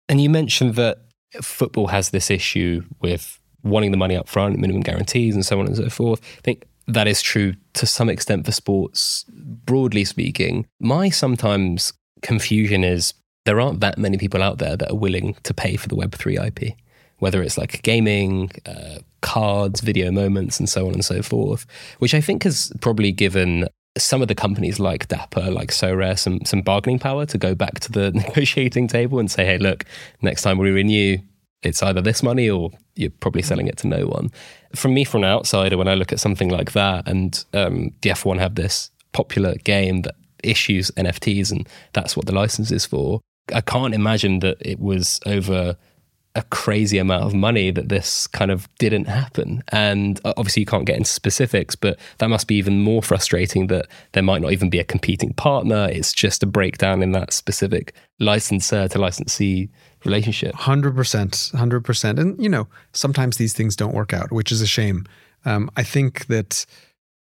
And 0.08 0.20
you 0.20 0.30
mentioned 0.30 0.74
that 0.76 1.02
football 1.42 1.88
has 1.88 2.10
this 2.10 2.30
issue 2.30 2.82
with 3.00 3.38
wanting 3.62 3.90
the 3.90 3.96
money 3.96 4.16
up 4.16 4.28
front, 4.28 4.58
minimum 4.58 4.82
guarantees, 4.82 5.34
and 5.34 5.44
so 5.44 5.60
on 5.60 5.66
and 5.66 5.76
so 5.76 5.88
forth. 5.90 6.20
I 6.38 6.40
think 6.42 6.64
that 6.86 7.06
is 7.06 7.20
true 7.20 7.54
to 7.74 7.86
some 7.86 8.08
extent 8.08 8.46
for 8.46 8.52
sports, 8.52 9.24
broadly 9.28 10.04
speaking. 10.04 10.66
My 10.80 11.10
sometimes 11.10 11.92
confusion 12.22 12.82
is 12.82 13.12
there 13.44 13.60
aren't 13.60 13.80
that 13.80 13.98
many 13.98 14.16
people 14.16 14.42
out 14.42 14.58
there 14.58 14.76
that 14.76 14.90
are 14.90 14.96
willing 14.96 15.36
to 15.42 15.54
pay 15.54 15.76
for 15.76 15.88
the 15.88 15.96
Web3 15.96 16.48
IP, 16.48 16.74
whether 17.18 17.42
it's 17.42 17.58
like 17.58 17.82
gaming, 17.82 18.50
uh, 18.66 18.98
cards, 19.20 19.80
video 19.80 20.10
moments, 20.10 20.58
and 20.58 20.68
so 20.68 20.86
on 20.86 20.94
and 20.94 21.04
so 21.04 21.22
forth, 21.22 21.66
which 21.98 22.14
I 22.14 22.20
think 22.20 22.44
has 22.44 22.72
probably 22.80 23.12
given 23.12 23.68
some 23.96 24.22
of 24.22 24.28
the 24.28 24.34
companies 24.34 24.78
like 24.78 25.08
Dapper, 25.08 25.50
like 25.50 25.70
Sorare, 25.70 26.18
some 26.18 26.40
some 26.44 26.62
bargaining 26.62 26.98
power 26.98 27.26
to 27.26 27.38
go 27.38 27.54
back 27.54 27.80
to 27.80 27.92
the 27.92 28.10
negotiating 28.26 28.88
table 28.88 29.18
and 29.18 29.30
say, 29.30 29.44
hey, 29.44 29.58
look, 29.58 29.84
next 30.22 30.42
time 30.42 30.58
we 30.58 30.70
renew, 30.70 31.18
it's 31.62 31.82
either 31.82 32.00
this 32.00 32.22
money 32.22 32.48
or 32.48 32.70
you're 32.94 33.10
probably 33.10 33.42
selling 33.42 33.66
it 33.66 33.76
to 33.78 33.88
no 33.88 34.06
one. 34.06 34.30
From 34.74 34.94
me, 34.94 35.04
from 35.04 35.24
an 35.24 35.30
outsider, 35.30 35.76
when 35.76 35.88
I 35.88 35.94
look 35.94 36.12
at 36.12 36.20
something 36.20 36.48
like 36.48 36.72
that, 36.72 37.08
and 37.08 37.44
um, 37.54 37.92
the 38.02 38.10
F1 38.10 38.38
have 38.38 38.54
this 38.54 38.90
popular 39.12 39.54
game 39.56 40.02
that 40.02 40.14
issues 40.44 40.90
NFTs, 40.92 41.50
and 41.50 41.68
that's 41.92 42.16
what 42.16 42.26
the 42.26 42.34
license 42.34 42.70
is 42.70 42.86
for. 42.86 43.20
I 43.52 43.60
can't 43.60 43.94
imagine 43.94 44.40
that 44.40 44.58
it 44.60 44.78
was 44.78 45.20
over 45.26 45.76
a 46.38 46.42
crazy 46.50 46.98
amount 46.98 47.24
of 47.24 47.34
money 47.34 47.72
that 47.72 47.88
this 47.88 48.28
kind 48.28 48.52
of 48.52 48.68
didn't 48.78 49.06
happen. 49.06 49.62
And 49.68 50.20
uh, 50.24 50.34
obviously, 50.36 50.60
you 50.60 50.66
can't 50.66 50.86
get 50.86 50.96
into 50.96 51.10
specifics, 51.10 51.74
but 51.74 51.98
that 52.18 52.28
must 52.28 52.46
be 52.46 52.54
even 52.54 52.80
more 52.80 53.02
frustrating 53.02 53.66
that 53.66 53.86
there 54.12 54.22
might 54.22 54.40
not 54.40 54.52
even 54.52 54.70
be 54.70 54.78
a 54.78 54.84
competing 54.84 55.32
partner. 55.34 55.88
It's 55.90 56.12
just 56.12 56.44
a 56.44 56.46
breakdown 56.46 57.02
in 57.02 57.10
that 57.12 57.32
specific 57.32 57.92
licensor 58.20 58.86
to 58.86 58.98
licensee 59.00 59.68
relationship. 60.04 60.54
100%. 60.54 60.94
100%. 60.94 62.18
And, 62.20 62.40
you 62.40 62.48
know, 62.48 62.68
sometimes 62.92 63.36
these 63.36 63.52
things 63.52 63.74
don't 63.74 63.94
work 63.94 64.12
out, 64.12 64.30
which 64.30 64.52
is 64.52 64.62
a 64.62 64.66
shame. 64.66 65.04
Um, 65.44 65.68
I 65.76 65.82
think 65.82 66.28
that 66.28 66.64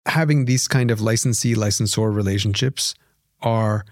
having 0.05 0.45
these 0.45 0.69
kind 0.69 0.91
of 0.91 1.01
licensee 1.01 1.55
licensor 1.55 2.11
relationships 2.11 2.95
are 3.41 3.87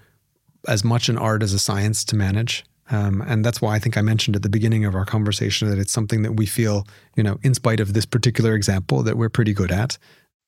as 0.67 0.85
much 0.85 1.09
an 1.09 1.17
art 1.17 1.43
as 1.43 1.55
a 1.55 1.59
science 1.59 2.05
to 2.05 2.17
manage. 2.17 2.65
Um, 2.91 3.23
and 3.27 3.45
that's 3.45 3.61
why 3.61 3.75
I 3.75 3.79
think 3.79 3.97
I 3.97 4.03
mentioned 4.03 4.37
at 4.37 4.43
the 4.43 4.49
beginning 4.49 4.85
of 4.85 4.95
our 4.95 5.05
conversation 5.05 5.69
that 5.69 5.79
it's 5.79 5.93
something 5.93 6.23
that 6.23 6.33
we 6.33 6.47
feel, 6.47 6.87
you 7.17 7.23
know, 7.23 7.39
in 7.43 7.55
spite 7.55 7.81
of 7.81 7.93
this 7.93 8.07
particular 8.07 8.55
example, 8.55 9.03
that 9.03 9.17
we're 9.17 9.29
pretty 9.29 9.53
good 9.53 9.71
at. 9.71 9.99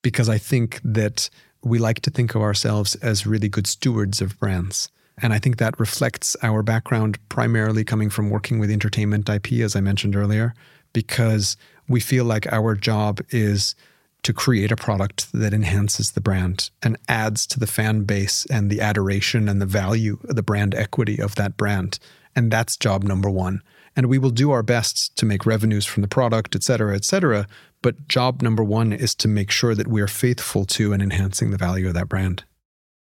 Because 0.03 0.29
I 0.29 0.39
think 0.39 0.81
that 0.83 1.29
we 1.63 1.79
like 1.79 2.01
to 2.01 2.11
think 2.11 2.35
of 2.35 2.41
ourselves 2.41 2.95
as 2.97 3.27
really 3.27 3.49
good 3.49 3.67
stewards 3.67 4.23
of 4.23 4.39
brands. 4.39 4.91
And 5.23 5.33
I 5.33 5.39
think 5.39 5.59
that 5.59 5.79
reflects 5.79 6.37
our 6.43 6.63
background 6.63 7.19
primarily 7.29 7.85
coming 7.85 8.09
from 8.09 8.31
working 8.31 8.59
with 8.59 8.71
entertainment 8.71 9.29
IP, 9.29 9.53
as 9.61 9.77
I 9.77 9.81
mentioned 9.81 10.17
earlier, 10.17 10.55
because 10.93 11.57
we 11.89 12.01
feel 12.01 12.25
like 12.25 12.51
our 12.53 12.75
job 12.75 13.21
is 13.31 13.75
to 14.23 14.33
create 14.33 14.71
a 14.71 14.77
product 14.77 15.33
that 15.33 15.55
enhances 15.55 16.13
the 16.13 16.21
brand 16.21 16.71
and 16.83 16.99
adds 17.09 17.47
to 17.47 17.59
the 17.59 17.67
fan 17.67 18.05
base 18.05 18.47
and 18.47 18.71
the 18.71 18.81
adoration 18.81 19.49
and 19.49 19.61
the 19.61 19.67
value, 19.67 20.19
the 20.23 20.43
brand 20.43 20.75
equity 20.75 21.21
of 21.21 21.35
that 21.37 21.57
brand. 21.57 21.99
And 22.37 22.51
that's 22.51 22.77
job 22.77 23.03
number 23.03 23.29
one. 23.29 23.63
And 23.97 24.07
we 24.07 24.19
will 24.19 24.31
do 24.31 24.51
our 24.51 24.63
best 24.63 25.17
to 25.17 25.27
make 25.27 25.45
revenues 25.45 25.85
from 25.85 26.03
the 26.03 26.09
product, 26.09 26.55
et 26.55 26.63
cetera, 26.63 26.95
et 26.95 27.05
cetera. 27.05 27.47
But 27.83 28.09
job 28.09 28.43
number 28.43 28.63
one 28.63 28.93
is 28.93 29.15
to 29.17 29.29
make 29.29 29.51
sure 29.51 29.75
that 29.75 29.89
we 29.89 30.01
are 30.01 30.07
faithful 30.07 30.65
to 30.67 30.93
and 30.93 31.03
enhancing 31.03 31.51
the 31.51 31.59
value 31.59 31.89
of 31.89 31.95
that 31.95 32.09
brand. 32.09 32.45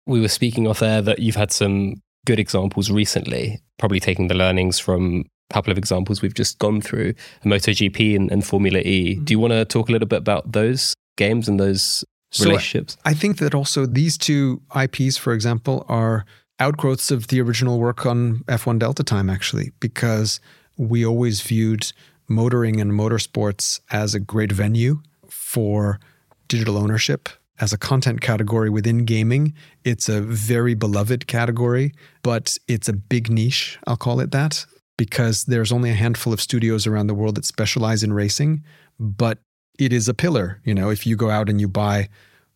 We 0.06 0.20
were 0.20 0.28
speaking 0.28 0.66
off 0.66 0.80
there 0.80 1.02
that 1.02 1.18
you've 1.18 1.36
had 1.36 1.52
some 1.52 1.96
good 2.26 2.38
examples 2.38 2.90
recently, 2.90 3.60
probably 3.78 4.00
taking 4.00 4.28
the 4.28 4.34
learnings 4.34 4.78
from 4.78 5.24
a 5.50 5.54
couple 5.54 5.70
of 5.72 5.78
examples 5.78 6.22
we've 6.22 6.34
just 6.34 6.58
gone 6.58 6.80
through, 6.80 7.14
MotoGP 7.44 8.16
and, 8.16 8.30
and 8.30 8.44
Formula 8.44 8.80
E. 8.80 9.14
Mm-hmm. 9.14 9.24
Do 9.24 9.34
you 9.34 9.38
want 9.38 9.52
to 9.52 9.64
talk 9.64 9.88
a 9.88 9.92
little 9.92 10.08
bit 10.08 10.18
about 10.18 10.52
those 10.52 10.94
games 11.16 11.48
and 11.48 11.60
those 11.60 12.04
so 12.30 12.46
relationships? 12.46 12.96
I 13.04 13.14
think 13.14 13.38
that 13.38 13.54
also 13.54 13.86
these 13.86 14.16
two 14.16 14.62
IPs, 14.74 15.16
for 15.16 15.32
example, 15.32 15.84
are 15.88 16.24
outgrowths 16.62 17.10
of 17.10 17.26
the 17.26 17.40
original 17.40 17.80
work 17.80 18.06
on 18.06 18.38
F1 18.46 18.78
Delta 18.78 19.02
Time, 19.02 19.28
actually, 19.28 19.72
because 19.80 20.40
we 20.76 21.04
always 21.04 21.40
viewed 21.40 21.92
motoring 22.28 22.80
and 22.80 22.92
motorsports 22.92 23.80
as 23.90 24.14
a 24.14 24.20
great 24.20 24.52
venue 24.52 25.00
for 25.28 25.98
digital 26.46 26.78
ownership. 26.78 27.28
As 27.60 27.72
a 27.72 27.78
content 27.78 28.20
category 28.20 28.70
within 28.70 29.04
gaming, 29.04 29.54
it's 29.84 30.08
a 30.08 30.20
very 30.20 30.74
beloved 30.74 31.26
category, 31.26 31.92
but 32.22 32.56
it's 32.68 32.88
a 32.88 32.92
big 32.92 33.28
niche, 33.28 33.78
I'll 33.88 33.96
call 33.96 34.20
it 34.20 34.30
that, 34.30 34.64
because 34.96 35.44
there's 35.44 35.72
only 35.72 35.90
a 35.90 35.94
handful 35.94 36.32
of 36.32 36.40
studios 36.40 36.86
around 36.86 37.08
the 37.08 37.14
world 37.14 37.34
that 37.34 37.44
specialize 37.44 38.04
in 38.04 38.12
racing. 38.12 38.62
But 39.00 39.38
it 39.80 39.92
is 39.92 40.08
a 40.08 40.14
pillar. 40.14 40.60
You 40.64 40.74
know, 40.74 40.90
if 40.90 41.06
you 41.06 41.16
go 41.16 41.28
out 41.28 41.48
and 41.48 41.60
you 41.60 41.66
buy 41.68 42.08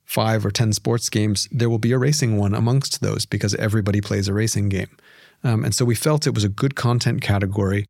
five 0.06 0.46
or 0.46 0.50
10 0.50 0.72
sports 0.72 1.10
games, 1.10 1.48
there 1.50 1.68
will 1.68 1.78
be 1.78 1.92
a 1.92 1.98
racing 1.98 2.38
one 2.38 2.54
amongst 2.54 3.00
those 3.00 3.26
because 3.26 3.54
everybody 3.56 4.00
plays 4.00 4.28
a 4.28 4.32
racing 4.32 4.68
game. 4.68 4.96
Um, 5.44 5.64
and 5.64 5.74
so 5.74 5.84
we 5.84 5.94
felt 5.94 6.26
it 6.26 6.34
was 6.34 6.44
a 6.44 6.48
good 6.48 6.74
content 6.74 7.20
category. 7.20 7.84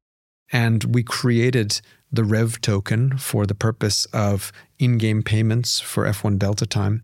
And 0.52 0.83
we 0.85 1.02
created 1.02 1.81
the 2.11 2.22
REVV 2.22 2.61
token 2.61 3.18
for 3.18 3.46
the 3.46 3.55
purpose 3.55 4.07
of 4.07 4.52
in 4.79 4.98
game 4.98 5.22
payments 5.22 5.81
for 5.81 6.05
F1 6.07 6.38
Delta 6.38 6.66
time. 6.66 7.02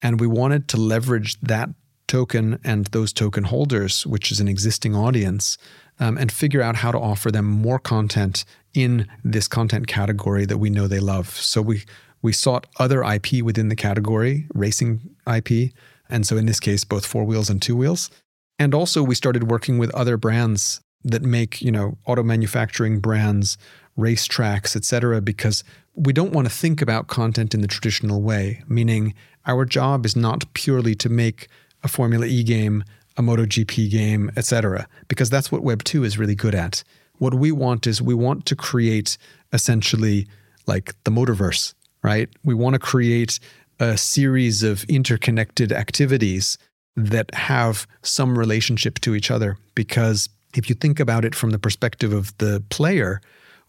And 0.00 0.20
we 0.20 0.26
wanted 0.26 0.68
to 0.68 0.76
leverage 0.76 1.40
that 1.40 1.70
token 2.06 2.58
and 2.64 2.86
those 2.86 3.12
token 3.12 3.44
holders, 3.44 4.06
which 4.06 4.30
is 4.30 4.40
an 4.40 4.48
existing 4.48 4.94
audience, 4.94 5.58
um, 5.98 6.18
and 6.18 6.30
figure 6.30 6.62
out 6.62 6.76
how 6.76 6.92
to 6.92 6.98
offer 6.98 7.30
them 7.30 7.46
more 7.46 7.78
content 7.78 8.44
in 8.74 9.08
this 9.24 9.48
content 9.48 9.86
category 9.86 10.44
that 10.44 10.58
we 10.58 10.70
know 10.70 10.86
they 10.86 11.00
love. 11.00 11.30
So 11.30 11.62
we 11.62 11.84
we 12.24 12.32
sought 12.32 12.66
other 12.78 13.04
IP 13.04 13.42
within 13.42 13.68
the 13.68 13.76
category, 13.76 14.46
racing 14.54 15.10
IP. 15.30 15.72
And 16.08 16.26
so 16.26 16.38
in 16.38 16.46
this 16.46 16.58
case, 16.58 16.82
both 16.82 17.04
four 17.04 17.22
wheels 17.24 17.50
and 17.50 17.60
two 17.60 17.76
wheels. 17.76 18.10
And 18.58 18.74
also 18.74 19.02
we 19.02 19.14
started 19.14 19.50
working 19.50 19.76
with 19.76 19.94
other 19.94 20.16
brands 20.16 20.80
that 21.04 21.20
make, 21.20 21.60
you 21.60 21.70
know, 21.70 21.98
auto 22.06 22.22
manufacturing 22.22 22.98
brands, 22.98 23.58
racetracks, 23.98 24.74
etc., 24.74 25.20
because 25.20 25.62
we 25.94 26.14
don't 26.14 26.32
want 26.32 26.48
to 26.48 26.52
think 26.52 26.80
about 26.80 27.08
content 27.08 27.52
in 27.52 27.60
the 27.60 27.68
traditional 27.68 28.22
way, 28.22 28.62
meaning 28.66 29.12
our 29.44 29.66
job 29.66 30.06
is 30.06 30.16
not 30.16 30.50
purely 30.54 30.94
to 30.94 31.10
make 31.10 31.48
a 31.82 31.88
Formula 31.88 32.24
E 32.24 32.42
game, 32.42 32.84
a 33.18 33.22
MotoGP 33.22 33.90
game, 33.90 34.30
etc., 34.34 34.88
because 35.08 35.28
that's 35.28 35.52
what 35.52 35.62
Web 35.62 35.84
2 35.84 36.04
is 36.04 36.16
really 36.16 36.34
good 36.34 36.54
at. 36.54 36.84
What 37.18 37.34
we 37.34 37.52
want 37.52 37.86
is 37.86 38.00
we 38.00 38.14
want 38.14 38.46
to 38.46 38.56
create 38.56 39.18
essentially 39.52 40.26
like 40.66 40.94
the 41.04 41.10
motorverse 41.10 41.74
right? 42.04 42.28
We 42.44 42.54
want 42.54 42.74
to 42.74 42.78
create 42.78 43.40
a 43.80 43.96
series 43.96 44.62
of 44.62 44.84
interconnected 44.84 45.72
activities 45.72 46.56
that 46.94 47.34
have 47.34 47.88
some 48.02 48.38
relationship 48.38 49.00
to 49.00 49.16
each 49.16 49.30
other. 49.30 49.56
Because 49.74 50.28
if 50.54 50.68
you 50.68 50.76
think 50.76 51.00
about 51.00 51.24
it 51.24 51.34
from 51.34 51.50
the 51.50 51.58
perspective 51.58 52.12
of 52.12 52.36
the 52.38 52.62
player, 52.68 53.20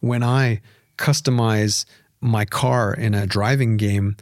when 0.02 0.22
I 0.22 0.62
customize 0.98 1.86
my 2.22 2.46
car 2.46 2.94
in 2.94 3.16
a 3.16 3.26
driving 3.26 3.78
game 3.78 4.16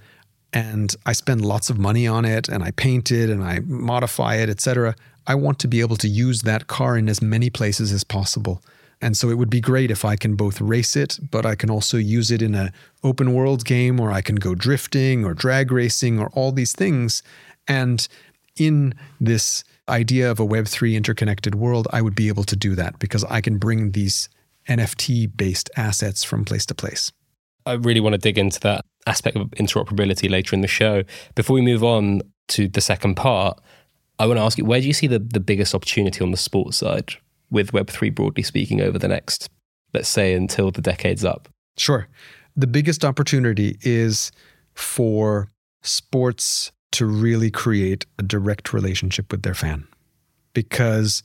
and 0.54 0.95
I 1.06 1.13
spend 1.13 1.43
lots 1.43 1.69
of 1.69 1.78
money 1.78 2.08
on 2.08 2.23
it 2.23 2.47
and 2.47 2.63
I 2.63 2.71
paint 2.71 3.12
it 3.12 3.30
and 3.30 3.43
I 3.43 3.60
modify 3.62 4.36
it, 4.36 4.49
etc., 4.49 4.95
I 5.26 5.36
want 5.36 5.60
to 5.60 5.67
be 5.67 5.82
able 5.82 5.95
to 5.97 6.08
use 6.08 6.41
that 6.41 6.67
car 6.67 6.97
in 6.97 7.10
as 7.10 7.21
many 7.21 7.49
places 7.49 7.91
as 7.91 8.04
possible. 8.04 8.62
And 9.04 9.18
so 9.18 9.30
it 9.30 9.38
would 9.38 9.50
be 9.50 9.60
great 9.60 9.92
if 9.92 10.06
I 10.06 10.16
can 10.16 10.36
both 10.36 10.62
race 10.62 10.96
it, 10.96 11.20
but 11.30 11.46
I 11.46 11.56
can 11.56 11.70
also 11.70 11.98
use 11.98 12.32
it 12.32 12.42
in 12.42 12.56
a 12.56 12.72
open 13.04 13.34
world 13.34 13.66
game 13.66 14.00
or 14.00 14.13
I 14.13 14.22
can 14.22 14.38
go 14.38 14.56
drifting 14.56 15.26
or 15.26 15.34
drag 15.34 15.74
racing 15.74 16.20
or 16.20 16.30
all 16.30 16.54
these 16.54 16.72
things. 16.72 17.22
And 17.68 18.08
in 18.56 18.94
this 19.20 19.66
idea 19.89 20.32
of 20.32 20.39
a 20.39 20.46
Web3 20.46 20.96
interconnected 20.96 21.54
world, 21.54 21.86
I 21.92 22.02
would 22.02 22.16
be 22.16 22.30
able 22.30 22.46
to 22.46 22.56
do 22.56 22.76
that 22.76 22.98
because 23.00 23.26
I 23.26 23.42
can 23.42 23.58
bring 23.58 23.92
these 23.92 24.30
NFT 24.70 25.36
based 25.36 25.70
assets 25.76 26.24
from 26.24 26.46
place 26.46 26.66
to 26.68 26.74
place. 26.74 27.12
I 27.66 27.74
really 27.74 28.00
want 28.00 28.13
to 28.13 28.20
dig 28.20 28.38
into 28.38 28.62
that 28.62 28.86
aspect 29.06 29.36
of 29.36 29.50
interoperability 29.52 30.32
later 30.32 30.56
in 30.56 30.62
the 30.62 30.68
show. 30.70 31.04
Before 31.36 31.56
we 31.56 31.62
move 31.62 31.84
on 31.84 32.22
to 32.50 32.70
the 32.70 32.80
second 32.80 33.16
part, 33.16 33.60
I 34.18 34.28
want 34.28 34.38
to 34.38 34.43
ask 34.43 34.58
you 34.58 34.64
where 34.64 34.80
do 34.80 34.88
you 34.88 34.93
see 34.93 35.08
the, 35.08 35.20
the 35.20 35.41
biggest 35.41 35.76
opportunity 35.76 36.24
on 36.24 36.32
the 36.32 36.38
sports 36.38 36.78
side 36.78 37.16
with 37.54 37.72
Web3 37.72 38.14
broadly 38.14 38.43
speaking 38.43 38.82
over 38.82 38.99
the 38.99 39.08
next, 39.08 39.49
let's 39.93 40.10
say, 40.10 40.34
until 40.34 40.72
the 40.72 40.82
decade's 40.82 41.24
up? 41.24 41.47
Sure. 41.78 42.08
The 42.58 42.68
biggest 42.68 43.06
opportunity 43.06 43.78
is 43.82 44.32
for 44.74 45.49
sports 45.84 46.72
to 46.93 47.06
really 47.06 47.51
create 47.51 48.06
a 48.20 48.24
direct 48.24 48.74
relationship 48.74 49.32
with 49.32 49.43
their 49.43 49.54
fan. 49.54 49.88
Because 50.54 51.24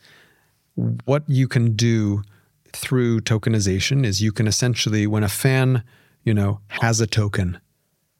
what 1.04 1.24
you 1.26 1.48
can 1.48 1.74
do 1.74 2.22
through 2.72 3.20
tokenization 3.20 4.04
is 4.04 4.22
you 4.22 4.32
can 4.32 4.46
essentially, 4.46 5.06
when 5.06 5.24
a 5.24 5.28
fan, 5.28 5.82
you 6.24 6.34
know, 6.34 6.60
has 6.68 7.00
a 7.00 7.06
token, 7.06 7.58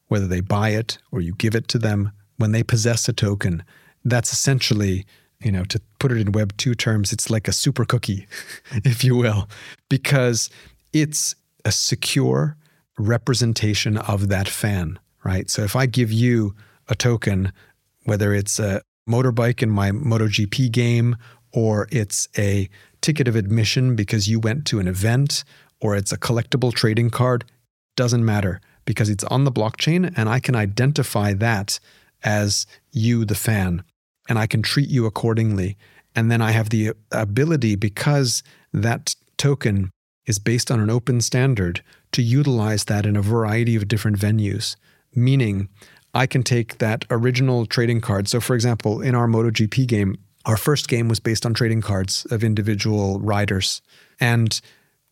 whether 0.07 0.27
they 0.27 0.41
buy 0.41 0.69
it 0.69 0.97
or 1.11 1.21
you 1.21 1.33
give 1.35 1.55
it 1.55 1.67
to 1.69 1.77
them, 1.79 2.11
when 2.37 2.51
they 2.51 2.63
possess 2.63 3.07
a 3.07 3.13
token, 3.13 3.63
that's 4.05 4.31
essentially 4.33 5.05
you 5.41 5.51
know, 5.51 5.63
to 5.65 5.81
put 5.99 6.11
it 6.11 6.17
in 6.17 6.31
Web 6.31 6.55
2 6.57 6.75
terms, 6.75 7.13
it's 7.13 7.29
like 7.29 7.47
a 7.47 7.53
super 7.53 7.85
cookie, 7.85 8.27
if 8.83 9.03
you 9.03 9.15
will, 9.15 9.47
because 9.89 10.49
it's 10.93 11.35
a 11.65 11.71
secure, 11.71 12.57
representation 12.97 13.97
of 13.97 14.27
that 14.27 14.47
fan, 14.47 14.99
right? 15.23 15.49
So 15.49 15.63
if 15.63 15.75
I 15.75 15.85
give 15.85 16.11
you 16.11 16.53
a 16.89 16.95
token, 16.95 17.53
whether 18.03 18.33
it's 18.33 18.59
a 18.59 18.81
motorbike 19.09 19.63
in 19.63 19.69
my 19.69 19.91
MotoGP 19.91 20.71
game, 20.71 21.15
or 21.53 21.87
it's 21.91 22.27
a 22.37 22.69
ticket 23.01 23.27
of 23.27 23.35
admission 23.35 23.95
because 23.95 24.27
you 24.27 24.39
went 24.39 24.65
to 24.67 24.79
an 24.79 24.87
event, 24.87 25.43
or 25.79 25.95
it's 25.95 26.11
a 26.11 26.17
collectible 26.17 26.73
trading 26.73 27.09
card, 27.09 27.45
doesn't 27.95 28.23
matter 28.23 28.59
because 28.85 29.09
it's 29.09 29.23
on 29.25 29.45
the 29.45 29.51
blockchain 29.51 30.13
and 30.17 30.27
I 30.29 30.39
can 30.39 30.55
identify 30.55 31.33
that 31.33 31.79
as 32.23 32.65
you, 32.91 33.23
the 33.23 33.35
fan, 33.35 33.83
and 34.29 34.39
I 34.39 34.47
can 34.47 34.61
treat 34.61 34.87
you 34.89 35.05
accordingly. 35.05 35.75
And 36.15 36.31
then 36.31 36.41
I 36.41 36.51
have 36.51 36.69
the 36.69 36.93
ability, 37.11 37.75
because 37.75 38.41
that 38.71 39.15
token 39.37 39.91
is 40.25 40.39
based 40.39 40.71
on 40.71 40.79
an 40.79 40.89
open 40.89 41.19
standard, 41.19 41.83
to 42.13 42.21
utilize 42.21 42.85
that 42.85 43.05
in 43.05 43.15
a 43.15 43.21
variety 43.21 43.75
of 43.75 43.87
different 43.87 44.17
venues. 44.17 44.75
Meaning, 45.13 45.67
I 46.13 46.25
can 46.25 46.43
take 46.43 46.77
that 46.77 47.05
original 47.09 47.65
trading 47.65 48.01
card. 48.01 48.27
So, 48.27 48.39
for 48.39 48.55
example, 48.55 49.01
in 49.01 49.15
our 49.15 49.27
MotoGP 49.27 49.87
game, 49.87 50.17
our 50.45 50.57
first 50.57 50.87
game 50.87 51.09
was 51.09 51.19
based 51.19 51.45
on 51.45 51.53
trading 51.53 51.81
cards 51.81 52.25
of 52.31 52.43
individual 52.43 53.19
riders. 53.19 53.81
And 54.19 54.59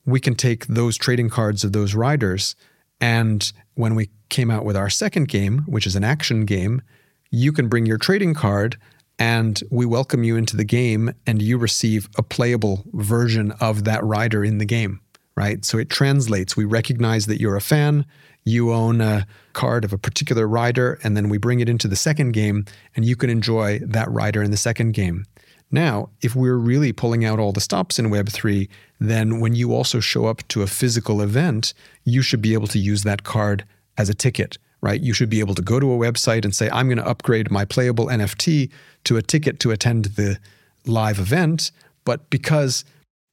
we 0.05 0.20
can 0.20 0.36
take 0.36 0.65
those 0.68 0.97
trading 0.97 1.30
cards 1.30 1.63
of 1.63 1.74
those 1.74 1.93
riders. 1.93 2.55
And 2.99 3.51
when 3.76 3.93
we 3.93 4.09
came 4.30 4.49
out 4.49 4.65
with 4.65 4.76
our 4.76 4.89
second 4.89 5.28
game, 5.28 5.59
which 5.68 5.86
is 5.86 5.95
an 5.95 6.03
action 6.03 6.45
game, 6.45 6.82
you 7.30 7.51
can 7.51 7.68
bring 7.68 7.86
your 7.86 7.97
trading 7.97 8.34
card 8.34 8.78
and 9.20 9.61
we 9.72 9.86
welcome 9.86 10.24
you 10.24 10.36
into 10.36 10.55
the 10.55 10.63
game 10.63 11.13
and 11.26 11.41
you 11.41 11.57
receive 11.57 12.07
a 12.18 12.24
playable 12.24 12.84
version 12.93 13.51
of 13.59 13.84
that 13.86 14.03
rider 14.03 14.43
in 14.43 14.59
the 14.59 14.65
game, 14.65 14.99
right? 15.36 15.65
So 15.65 15.78
it 15.78 15.89
translates. 15.89 16.55
We 16.55 16.65
recognize 16.65 17.26
that 17.26 17.41
you're 17.41 17.55
a 17.55 17.61
fan, 17.61 18.05
you 18.43 18.72
own 18.72 19.01
a 19.01 19.26
card 19.53 19.84
of 19.84 19.91
a 19.91 19.97
particular 19.97 20.47
rider, 20.47 20.99
and 21.03 21.18
then 21.18 21.30
we 21.30 21.38
bring 21.38 21.59
it 21.59 21.70
into 21.70 21.88
the 21.88 21.95
second 21.95 22.34
game 22.34 22.65
and 22.95 23.05
you 23.05 23.15
can 23.15 23.30
enjoy 23.30 23.80
that 23.80 24.09
rider 24.11 24.43
in 24.43 24.51
the 24.51 24.57
second 24.57 24.93
game. 24.93 25.26
Now, 25.70 26.09
if 26.22 26.34
we're 26.36 26.55
really 26.55 26.93
pulling 26.93 27.26
out 27.26 27.39
all 27.39 27.51
the 27.51 27.59
stops 27.59 27.99
in 27.99 28.09
Web3, 28.09 28.70
then 28.99 29.41
when 29.41 29.53
you 29.53 29.74
also 29.74 29.99
show 29.99 30.26
up 30.26 30.47
to 30.49 30.61
a 30.61 30.68
physical 30.68 31.22
event, 31.22 31.74
you 32.05 32.22
should 32.22 32.41
be 32.41 32.53
able 32.53 32.68
to 32.68 32.80
use 32.80 33.03
that 33.03 33.24
card 33.24 33.65
as 33.97 34.09
a 34.09 34.13
ticket 34.13 34.57
right? 34.82 35.01
You 35.01 35.13
should 35.13 35.30
be 35.30 35.39
able 35.39 35.55
to 35.55 35.61
go 35.61 35.80
to 35.80 35.91
a 35.91 35.97
website 35.97 36.45
and 36.45 36.55
say, 36.55 36.69
I'm 36.69 36.88
going 36.88 36.97
to 36.97 37.07
upgrade 37.07 37.51
my 37.51 37.65
playable 37.65 38.07
NFT 38.07 38.69
to 39.05 39.17
a 39.17 39.21
ticket 39.21 39.59
to 39.61 39.71
attend 39.71 40.05
the 40.05 40.38
live 40.86 41.19
event. 41.19 41.71
But 42.05 42.30
because 42.30 42.86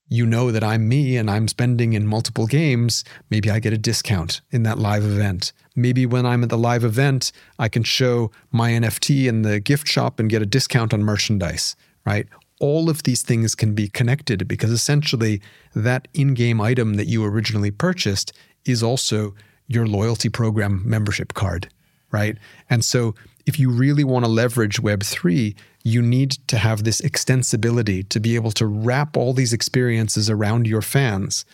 you 0.09 0.27
know 0.27 0.51
that 0.51 0.63
I'm 0.63 0.89
me 0.89 1.17
and 1.17 1.31
I'm 1.31 1.49
spending 1.49 1.93
in 1.93 2.07
multiple 2.07 2.47
games, 2.47 3.05
maybe 3.31 3.51
I 3.51 3.59
get 3.59 3.73
a 3.73 3.79
discount 3.79 4.41
in 4.51 4.63
that 4.65 4.79
live 4.79 5.05
event. 5.05 5.53
Maybe 5.75 6.07
when 6.07 6.27
I'm 6.27 6.43
at 6.43 6.51
the 6.51 6.59
live 6.59 6.85
event, 6.85 7.33
I 7.59 7.69
can 7.69 7.83
show 7.83 8.31
my 8.53 8.71
NFT 8.71 9.27
in 9.27 9.43
the 9.43 9.61
gift 9.61 9.89
shop 9.89 10.21
and 10.21 10.31
get 10.31 10.43
a 10.43 10.47
discount 10.47 10.95
on 10.95 11.03
merchandise, 11.03 11.75
right? 12.05 12.27
All 12.61 12.89
of 12.89 13.03
these 13.03 13.23
things 13.23 13.55
can 13.55 13.75
be 13.75 13.89
connected 13.89 14.47
because 14.47 14.71
essentially 14.71 15.41
that 15.75 16.07
in 16.15 16.35
game 16.35 16.61
item 16.61 16.95
that 16.95 17.07
you 17.07 17.25
originally 17.25 17.71
purchased 17.71 18.33
is 18.65 18.83
also 18.83 19.35
your 19.67 19.87
loyalty 19.87 20.29
program 20.29 20.83
membership 20.85 21.35
card, 21.35 21.69
right? 22.11 22.37
And 22.69 22.85
so 22.85 23.15
if 23.47 23.59
you 23.59 23.71
really 23.71 24.05
want 24.05 24.25
to 24.25 24.31
leverage 24.31 24.81
Web3, 24.81 25.55
you 25.83 26.01
need 26.01 26.33
to 26.49 26.57
have 26.59 26.85
this 26.85 27.01
extensibility 27.01 28.09
to 28.09 28.21
be 28.21 28.35
able 28.35 28.53
to 28.53 28.67
wrap 28.67 29.17
all 29.17 29.33
these 29.33 29.53
experiences 29.53 30.31
around 30.31 30.67
your 30.67 30.83
fans. 30.83 31.45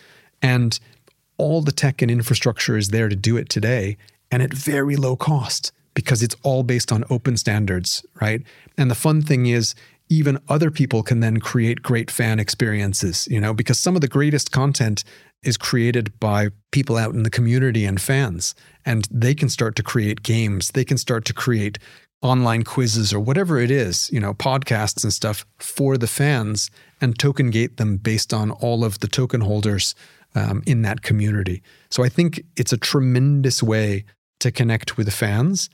And 0.41 0.79
all 1.37 1.61
the 1.61 1.71
tech 1.71 2.01
and 2.01 2.09
infrastructure 2.09 2.77
is 2.77 2.89
there 2.89 3.09
to 3.09 3.15
do 3.15 3.35
it 3.37 3.49
today 3.49 3.97
and 4.31 4.41
at 4.41 4.53
very 4.53 4.95
low 4.95 5.15
cost 5.15 5.71
because 5.93 6.23
it's 6.23 6.35
all 6.43 6.63
based 6.63 6.91
on 6.91 7.03
open 7.09 7.35
standards, 7.35 8.05
right? 8.21 8.41
And 8.77 8.89
the 8.89 8.95
fun 8.95 9.21
thing 9.21 9.47
is, 9.47 9.75
even 10.07 10.37
other 10.49 10.69
people 10.69 11.03
can 11.03 11.21
then 11.21 11.39
create 11.39 11.81
great 11.81 12.11
fan 12.11 12.37
experiences, 12.37 13.29
you 13.31 13.39
know, 13.39 13.53
because 13.53 13.79
some 13.79 13.95
of 13.95 14.01
the 14.01 14.09
greatest 14.09 14.51
content 14.51 15.05
is 15.43 15.57
created 15.57 16.19
by 16.19 16.49
people 16.71 16.97
out 16.97 17.13
in 17.13 17.23
the 17.23 17.29
community 17.29 17.85
and 17.85 17.99
fans. 17.99 18.53
And 18.85 19.07
they 19.11 19.35
can 19.35 19.49
start 19.49 19.75
to 19.77 19.83
create 19.83 20.23
games, 20.23 20.71
they 20.71 20.85
can 20.85 20.97
start 20.97 21.25
to 21.25 21.33
create 21.33 21.79
online 22.21 22.63
quizzes 22.63 23.11
or 23.11 23.19
whatever 23.19 23.59
it 23.59 23.71
is, 23.71 24.09
you 24.11 24.19
know, 24.19 24.33
podcasts 24.33 25.03
and 25.03 25.11
stuff 25.11 25.45
for 25.57 25.97
the 25.97 26.07
fans 26.07 26.69
and 26.99 27.17
token 27.17 27.49
gate 27.49 27.77
them 27.77 27.97
based 27.97 28.33
on 28.33 28.51
all 28.51 28.83
of 28.83 28.99
the 28.99 29.07
token 29.07 29.41
holders 29.41 29.95
um, 30.35 30.61
in 30.67 30.83
that 30.83 31.01
community. 31.01 31.63
So 31.89 32.03
I 32.03 32.09
think 32.09 32.43
it's 32.55 32.71
a 32.71 32.77
tremendous 32.77 33.63
way 33.63 34.05
to 34.39 34.51
connect 34.51 34.97
with 34.97 35.07
the 35.07 35.11
fans. 35.11 35.69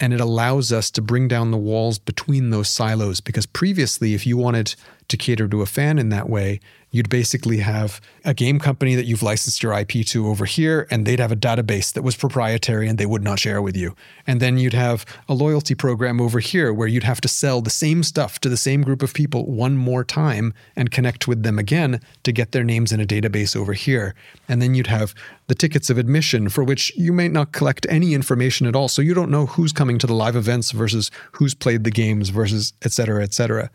And 0.00 0.14
it 0.14 0.20
allows 0.20 0.70
us 0.70 0.92
to 0.92 1.02
bring 1.02 1.26
down 1.26 1.50
the 1.50 1.58
walls 1.58 1.98
between 1.98 2.50
those 2.50 2.68
silos 2.68 3.20
because 3.20 3.46
previously, 3.46 4.14
if 4.14 4.24
you 4.24 4.36
wanted 4.36 4.76
to 5.08 5.16
cater 5.16 5.48
to 5.48 5.62
a 5.62 5.66
fan 5.66 5.98
in 5.98 6.10
that 6.10 6.28
way, 6.28 6.60
you'd 6.90 7.08
basically 7.08 7.58
have 7.58 8.00
a 8.24 8.32
game 8.32 8.58
company 8.58 8.94
that 8.94 9.04
you've 9.04 9.22
licensed 9.22 9.62
your 9.62 9.72
IP 9.78 10.06
to 10.06 10.26
over 10.26 10.44
here, 10.44 10.86
and 10.90 11.06
they'd 11.06 11.20
have 11.20 11.32
a 11.32 11.36
database 11.36 11.92
that 11.92 12.02
was 12.02 12.16
proprietary 12.16 12.88
and 12.88 12.98
they 12.98 13.06
would 13.06 13.22
not 13.22 13.38
share 13.38 13.60
with 13.60 13.76
you. 13.76 13.94
And 14.26 14.40
then 14.40 14.58
you'd 14.58 14.74
have 14.74 15.04
a 15.28 15.34
loyalty 15.34 15.74
program 15.74 16.20
over 16.20 16.40
here 16.40 16.72
where 16.72 16.88
you'd 16.88 17.04
have 17.04 17.20
to 17.22 17.28
sell 17.28 17.60
the 17.60 17.70
same 17.70 18.02
stuff 18.02 18.38
to 18.40 18.48
the 18.48 18.56
same 18.56 18.82
group 18.82 19.02
of 19.02 19.14
people 19.14 19.46
one 19.46 19.76
more 19.76 20.04
time 20.04 20.54
and 20.76 20.90
connect 20.90 21.28
with 21.28 21.42
them 21.42 21.58
again 21.58 22.00
to 22.22 22.32
get 22.32 22.52
their 22.52 22.64
names 22.64 22.92
in 22.92 23.00
a 23.00 23.06
database 23.06 23.54
over 23.54 23.74
here. 23.74 24.14
And 24.48 24.62
then 24.62 24.74
you'd 24.74 24.86
have 24.86 25.14
the 25.46 25.54
tickets 25.54 25.90
of 25.90 25.98
admission 25.98 26.48
for 26.48 26.64
which 26.64 26.94
you 26.96 27.12
may 27.12 27.28
not 27.28 27.52
collect 27.52 27.86
any 27.88 28.14
information 28.14 28.66
at 28.66 28.76
all. 28.76 28.88
So 28.88 29.02
you 29.02 29.14
don't 29.14 29.30
know 29.30 29.46
who's 29.46 29.72
coming 29.72 29.98
to 29.98 30.06
the 30.06 30.14
live 30.14 30.36
events 30.36 30.70
versus 30.70 31.10
who's 31.32 31.54
played 31.54 31.84
the 31.84 31.90
games 31.90 32.30
versus 32.30 32.72
et 32.82 32.92
cetera, 32.92 33.22
et 33.22 33.34
cetera. 33.34 33.70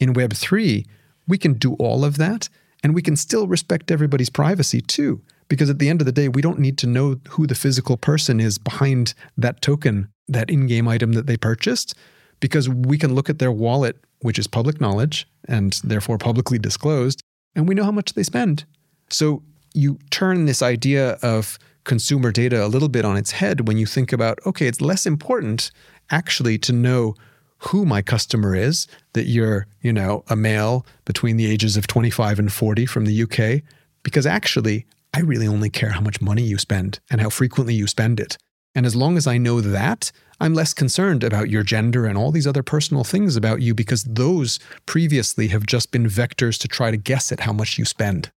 In 0.00 0.14
Web3, 0.14 0.86
we 1.26 1.38
can 1.38 1.54
do 1.54 1.74
all 1.74 2.04
of 2.04 2.16
that 2.18 2.48
and 2.82 2.94
we 2.94 3.02
can 3.02 3.16
still 3.16 3.46
respect 3.48 3.90
everybody's 3.90 4.30
privacy 4.30 4.80
too. 4.80 5.20
Because 5.48 5.70
at 5.70 5.78
the 5.78 5.88
end 5.88 6.00
of 6.00 6.06
the 6.06 6.12
day, 6.12 6.28
we 6.28 6.42
don't 6.42 6.58
need 6.58 6.76
to 6.78 6.86
know 6.86 7.20
who 7.30 7.46
the 7.46 7.54
physical 7.54 7.96
person 7.96 8.38
is 8.38 8.58
behind 8.58 9.14
that 9.36 9.62
token, 9.62 10.08
that 10.28 10.50
in 10.50 10.66
game 10.66 10.86
item 10.86 11.12
that 11.12 11.26
they 11.26 11.36
purchased, 11.36 11.94
because 12.40 12.68
we 12.68 12.98
can 12.98 13.14
look 13.14 13.30
at 13.30 13.38
their 13.38 13.50
wallet, 13.50 13.96
which 14.20 14.38
is 14.38 14.46
public 14.46 14.80
knowledge 14.80 15.26
and 15.46 15.80
therefore 15.82 16.18
publicly 16.18 16.58
disclosed, 16.58 17.22
and 17.54 17.66
we 17.66 17.74
know 17.74 17.84
how 17.84 17.90
much 17.90 18.12
they 18.12 18.22
spend. 18.22 18.64
So 19.08 19.42
you 19.74 19.98
turn 20.10 20.44
this 20.44 20.62
idea 20.62 21.12
of 21.22 21.58
consumer 21.84 22.30
data 22.30 22.64
a 22.64 22.68
little 22.68 22.88
bit 22.88 23.04
on 23.04 23.16
its 23.16 23.30
head 23.30 23.66
when 23.66 23.78
you 23.78 23.86
think 23.86 24.12
about 24.12 24.38
okay, 24.44 24.66
it's 24.66 24.80
less 24.80 25.06
important 25.06 25.70
actually 26.10 26.58
to 26.58 26.72
know 26.72 27.14
who 27.58 27.84
my 27.84 28.02
customer 28.02 28.54
is, 28.54 28.86
that 29.14 29.26
you're, 29.26 29.66
you 29.80 29.92
know, 29.92 30.24
a 30.28 30.36
male 30.36 30.86
between 31.04 31.36
the 31.36 31.50
ages 31.50 31.76
of 31.76 31.86
25 31.86 32.38
and 32.38 32.52
40 32.52 32.86
from 32.86 33.04
the 33.04 33.22
UK, 33.22 33.62
because 34.02 34.26
actually, 34.26 34.86
I 35.14 35.20
really 35.20 35.48
only 35.48 35.70
care 35.70 35.90
how 35.90 36.00
much 36.00 36.20
money 36.20 36.42
you 36.42 36.58
spend 36.58 37.00
and 37.10 37.20
how 37.20 37.30
frequently 37.30 37.74
you 37.74 37.86
spend 37.86 38.20
it. 38.20 38.36
And 38.74 38.86
as 38.86 38.94
long 38.94 39.16
as 39.16 39.26
I 39.26 39.38
know 39.38 39.60
that, 39.60 40.12
I'm 40.40 40.54
less 40.54 40.72
concerned 40.72 41.24
about 41.24 41.50
your 41.50 41.64
gender 41.64 42.06
and 42.06 42.16
all 42.16 42.30
these 42.30 42.46
other 42.46 42.62
personal 42.62 43.02
things 43.02 43.34
about 43.34 43.60
you 43.60 43.74
because 43.74 44.04
those 44.04 44.60
previously 44.86 45.48
have 45.48 45.66
just 45.66 45.90
been 45.90 46.06
vectors 46.06 46.58
to 46.60 46.68
try 46.68 46.90
to 46.90 46.96
guess 46.96 47.32
at 47.32 47.40
how 47.40 47.52
much 47.52 47.78
you 47.78 47.84
spend. 47.84 48.30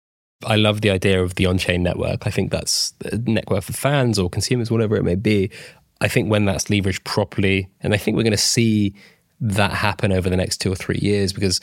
I 0.43 0.55
love 0.55 0.81
the 0.81 0.89
idea 0.89 1.21
of 1.21 1.35
the 1.35 1.45
on 1.45 1.59
chain 1.59 1.83
network. 1.83 2.25
I 2.25 2.31
think 2.31 2.51
that's 2.51 2.93
a 3.05 3.17
network 3.17 3.63
for 3.63 3.73
fans 3.73 4.17
or 4.17 4.29
consumers, 4.29 4.71
whatever 4.71 4.95
it 4.95 5.03
may 5.03 5.15
be. 5.15 5.51
I 5.99 6.07
think 6.07 6.31
when 6.31 6.45
that's 6.45 6.65
leveraged 6.65 7.03
properly, 7.03 7.69
and 7.81 7.93
I 7.93 7.97
think 7.97 8.17
we're 8.17 8.23
going 8.23 8.31
to 8.31 8.37
see 8.37 8.95
that 9.41 9.73
happen 9.73 10.11
over 10.11 10.29
the 10.29 10.37
next 10.37 10.57
two 10.57 10.71
or 10.71 10.75
three 10.75 10.99
years 11.01 11.33
because 11.33 11.59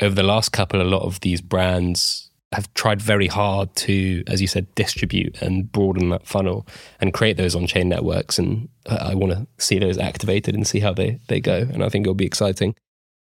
over 0.00 0.14
the 0.14 0.22
last 0.22 0.50
couple, 0.50 0.80
a 0.80 0.84
lot 0.84 1.02
of 1.02 1.20
these 1.20 1.40
brands 1.40 2.30
have 2.52 2.72
tried 2.72 3.02
very 3.02 3.26
hard 3.26 3.74
to, 3.76 4.24
as 4.26 4.40
you 4.40 4.46
said, 4.46 4.74
distribute 4.74 5.40
and 5.42 5.70
broaden 5.70 6.08
that 6.08 6.26
funnel 6.26 6.66
and 7.00 7.12
create 7.12 7.36
those 7.36 7.54
on 7.54 7.66
chain 7.66 7.88
networks. 7.88 8.38
And 8.38 8.68
I 8.86 9.14
want 9.14 9.32
to 9.32 9.46
see 9.62 9.78
those 9.78 9.98
activated 9.98 10.54
and 10.54 10.66
see 10.66 10.80
how 10.80 10.94
they, 10.94 11.20
they 11.28 11.40
go. 11.40 11.68
And 11.70 11.84
I 11.84 11.90
think 11.90 12.06
it'll 12.06 12.14
be 12.14 12.24
exciting. 12.24 12.74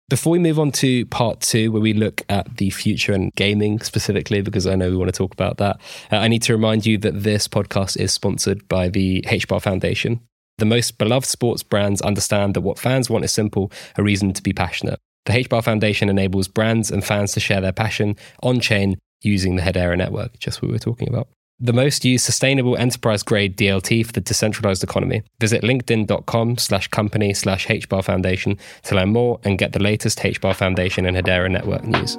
Before 0.09 0.31
we 0.31 0.39
move 0.39 0.59
on 0.59 0.71
to 0.73 1.05
part 1.07 1.41
two, 1.41 1.71
where 1.71 1.81
we 1.81 1.93
look 1.93 2.21
at 2.29 2.57
the 2.57 2.69
future 2.69 3.11
and 3.11 3.33
gaming 3.35 3.79
specifically, 3.79 4.41
because 4.41 4.65
I 4.65 4.75
know 4.75 4.89
we 4.89 4.95
want 4.95 5.13
to 5.13 5.17
talk 5.17 5.33
about 5.33 5.57
that, 5.57 5.81
uh, 6.11 6.17
I 6.17 6.29
need 6.29 6.43
to 6.43 6.53
remind 6.53 6.85
you 6.85 6.97
that 6.99 7.23
this 7.23 7.47
podcast 7.47 7.97
is 7.99 8.13
sponsored 8.13 8.67
by 8.69 8.87
the 8.87 9.21
HBAR 9.27 9.61
Foundation. 9.61 10.21
The 10.57 10.65
most 10.65 10.97
beloved 10.97 11.27
sports 11.27 11.61
brands 11.61 12.01
understand 12.01 12.55
that 12.55 12.61
what 12.61 12.79
fans 12.79 13.11
want 13.11 13.23
is 13.23 13.31
simple 13.31 13.71
a 13.95 14.01
reason 14.01 14.33
to 14.33 14.41
be 14.41 14.53
passionate. 14.53 14.99
The 15.25 15.33
HBAR 15.33 15.63
Foundation 15.63 16.09
enables 16.09 16.47
brands 16.47 16.89
and 16.89 17.05
fans 17.05 17.33
to 17.33 17.39
share 17.39 17.61
their 17.61 17.71
passion 17.71 18.15
on 18.41 18.59
chain 18.59 18.97
using 19.21 19.55
the 19.55 19.61
Hedera 19.61 19.95
network, 19.95 20.39
just 20.39 20.61
what 20.61 20.69
we 20.69 20.73
were 20.73 20.79
talking 20.79 21.09
about. 21.09 21.27
The 21.59 21.73
most 21.73 22.03
used 22.05 22.25
sustainable 22.25 22.75
enterprise 22.75 23.21
grade 23.21 23.55
DLT 23.55 24.07
for 24.07 24.13
the 24.13 24.21
decentralized 24.21 24.83
economy. 24.83 25.21
Visit 25.39 25.61
linkedin.com 25.61 26.57
slash 26.57 26.87
company 26.87 27.35
slash 27.35 27.67
HBAR 27.67 28.03
Foundation 28.03 28.57
to 28.83 28.95
learn 28.95 29.09
more 29.09 29.39
and 29.43 29.59
get 29.59 29.73
the 29.73 29.81
latest 29.81 30.17
HBAR 30.19 30.55
Foundation 30.55 31.05
and 31.05 31.15
Hedera 31.15 31.51
network 31.51 31.83
news. 31.83 32.17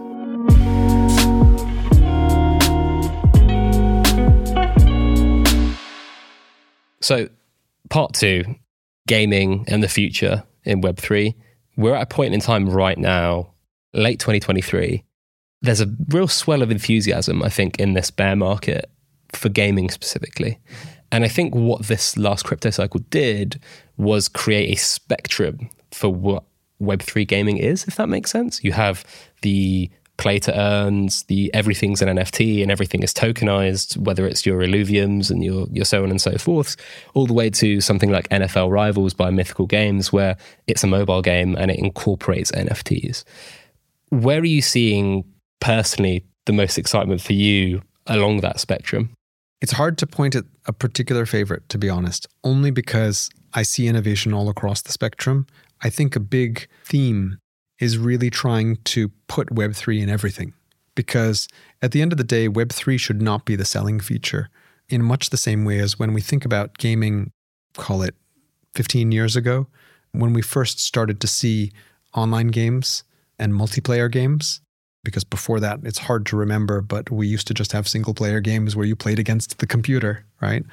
So, 7.01 7.29
part 7.91 8.15
two 8.15 8.45
gaming 9.07 9.65
and 9.69 9.83
the 9.83 9.89
future 9.89 10.45
in 10.65 10.83
Web3. 10.83 11.35
We're 11.77 11.95
at 11.95 12.03
a 12.03 12.15
point 12.15 12.35
in 12.35 12.41
time 12.41 12.69
right 12.69 12.99
now, 12.99 13.55
late 13.95 14.21
2023. 14.21 15.05
There's 15.63 15.81
a 15.81 15.91
real 16.09 16.29
swell 16.29 16.63
of 16.63 16.71
enthusiasm, 16.71 17.43
I 17.43 17.49
think, 17.49 17.81
in 17.81 17.95
this 17.95 18.11
bear 18.11 18.37
market 18.37 18.91
for 19.33 19.49
gaming 19.49 19.91
specifically. 19.91 20.59
And 21.11 21.25
I 21.25 21.29
think 21.29 21.55
what 21.55 21.85
this 21.85 22.17
last 22.17 22.45
crypto 22.45 22.71
cycle 22.71 23.01
did 23.11 23.61
was 23.97 24.29
create 24.29 24.73
a 24.73 24.77
spectrum 24.77 25.71
for 25.91 26.13
what 26.13 26.45
Web3 26.81 27.27
gaming 27.27 27.57
is, 27.57 27.85
if 27.85 27.97
that 27.97 28.09
makes 28.09 28.31
sense. 28.31 28.63
You 28.63 28.73
have 28.73 29.05
the 29.43 29.91
play 30.19 30.39
to 30.41 30.61
earns, 30.61 31.23
the 31.25 31.53
everything's 31.55 32.03
an 32.03 32.09
NFT 32.17 32.61
and 32.61 32.71
everything 32.71 33.03
is 33.03 33.15
tokenized, 33.15 33.97
whether 33.97 34.27
it's 34.27 34.45
your 34.45 34.61
Illuviums 34.61 35.31
and 35.31 35.43
your 35.43 35.67
your 35.71 35.85
so 35.85 36.03
on 36.03 36.11
and 36.11 36.21
so 36.21 36.37
forth, 36.37 36.77
all 37.15 37.27
the 37.27 37.33
way 37.33 37.49
to 37.51 37.81
something 37.81 38.11
like 38.11 38.29
NFL 38.29 38.71
Rivals 38.71 39.15
by 39.15 39.31
Mythical 39.31 39.67
Games, 39.67 40.13
where 40.13 40.37
it's 40.67 40.85
a 40.85 40.87
mobile 40.87 41.23
game 41.23 41.57
and 41.57 41.71
it 41.71 41.79
incorporates 41.79 42.53
NFTs. 42.53 43.25
Where 44.11 44.41
are 44.41 44.45
you 44.45 44.61
seeing 44.61 45.25
personally 45.61 46.25
the 46.47 46.53
most 46.53 46.79
excitement 46.79 47.21
for 47.21 47.33
you 47.33 47.83
along 48.07 48.41
that 48.41 48.61
spectrum? 48.61 49.11
It's 49.61 49.73
hard 49.73 49.99
to 49.99 50.07
point 50.07 50.35
at 50.35 50.45
a 50.67 50.73
particular 50.73 51.27
favorite, 51.27 51.69
to 51.71 51.79
be 51.79 51.89
honest, 51.89 52.27
only 52.45 52.71
because 52.71 53.31
I 53.55 53.63
see 53.63 53.89
innovation 53.89 54.33
all 54.33 54.49
across 54.49 54.83
the 54.83 54.93
spectrum. 54.93 55.47
I 55.83 55.91
think 55.91 56.17
a 56.17 56.21
big 56.21 56.69
theme 56.85 57.39
is 57.79 57.99
really 57.99 58.31
trying 58.31 58.77
to 58.85 59.09
put 59.29 59.49
Web3 59.49 60.03
in 60.03 60.09
everything. 60.09 60.53
Because 60.95 61.49
at 61.81 61.93
the 61.93 62.03
end 62.03 62.13
of 62.13 62.19
the 62.19 62.25
day, 62.25 62.49
Web3 62.49 62.99
should 62.99 63.23
not 63.23 63.45
be 63.45 63.55
the 63.55 63.65
selling 63.65 64.01
feature 64.01 64.49
in 64.89 65.03
much 65.03 65.31
the 65.31 65.37
same 65.37 65.65
way 65.65 65.79
as 65.79 65.99
when 65.99 66.13
we 66.13 66.21
think 66.21 66.45
about 66.45 66.79
gaming, 66.79 67.31
call 67.75 68.03
it 68.03 68.15
15 68.75 69.13
years 69.13 69.37
ago, 69.37 69.69
when 70.13 70.33
we 70.33 70.43
first 70.43 70.81
started 70.81 71.21
to 71.21 71.27
see 71.27 71.71
online 72.15 72.49
games 72.49 73.05
and 73.39 73.53
multiplayer 73.53 74.11
games. 74.11 74.61
Because 75.05 75.25
before 75.25 75.61
that, 75.61 75.81
it's 75.85 75.99
hard 75.99 76.27
to 76.27 76.37
remember, 76.37 76.81
but 76.81 77.11
we 77.11 77.29
used 77.29 77.47
to 77.47 77.55
just 77.55 77.73
have 77.73 77.87
single 77.87 78.15
player 78.15 78.41
games 78.41 78.75
where 78.75 78.87
you 78.87 78.97
played 78.97 79.19
against 79.19 79.59
the 79.59 79.67
computer, 79.67 80.25
right? 80.43 80.65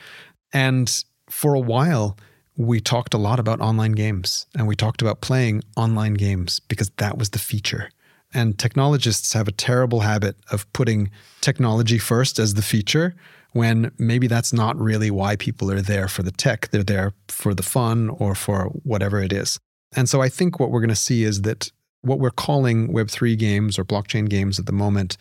And 0.52 0.92
for 1.30 1.54
a 1.54 1.60
while, 1.60 2.18
we 2.58 2.80
talked 2.80 3.14
a 3.14 3.18
lot 3.18 3.40
about 3.40 3.60
online 3.60 3.92
games 3.92 4.48
and 4.56 4.68
we 4.68 4.76
talked 4.76 5.02
about 5.02 5.22
playing 5.22 5.62
online 5.76 6.14
games 6.14 6.60
because 6.62 6.90
that 6.98 7.18
was 7.18 7.32
the 7.32 7.40
feature. 7.40 7.90
And 8.34 8.58
technologists 8.58 9.34
have 9.34 9.48
a 9.48 9.52
terrible 9.52 10.02
habit 10.02 10.36
of 10.52 10.72
putting 10.74 11.10
technology 11.42 11.98
first 11.98 12.40
as 12.40 12.54
the 12.54 12.62
feature 12.62 13.16
when 13.52 13.92
maybe 13.98 14.28
that's 14.28 14.52
not 14.52 14.78
really 14.78 15.10
why 15.10 15.36
people 15.36 15.72
are 15.72 15.82
there 15.82 16.08
for 16.08 16.24
the 16.24 16.32
tech. 16.32 16.70
They're 16.72 16.84
there 16.84 17.14
for 17.30 17.54
the 17.54 17.64
fun 17.64 18.10
or 18.10 18.36
for 18.36 18.66
whatever 18.84 19.22
it 19.22 19.32
is. 19.32 19.58
And 19.96 20.10
so 20.10 20.22
I 20.22 20.28
think 20.28 20.60
what 20.60 20.72
we're 20.72 20.82
going 20.82 20.90
to 20.90 20.96
see 20.96 21.24
is 21.24 21.44
that 21.44 21.72
what 22.02 22.20
we're 22.20 22.32
calling 22.32 22.94
Web3 22.94 23.38
games 23.38 23.80
or 23.80 23.86
blockchain 23.86 24.30
games 24.30 24.60
at 24.60 24.66
the 24.66 24.74
moment, 24.74 25.18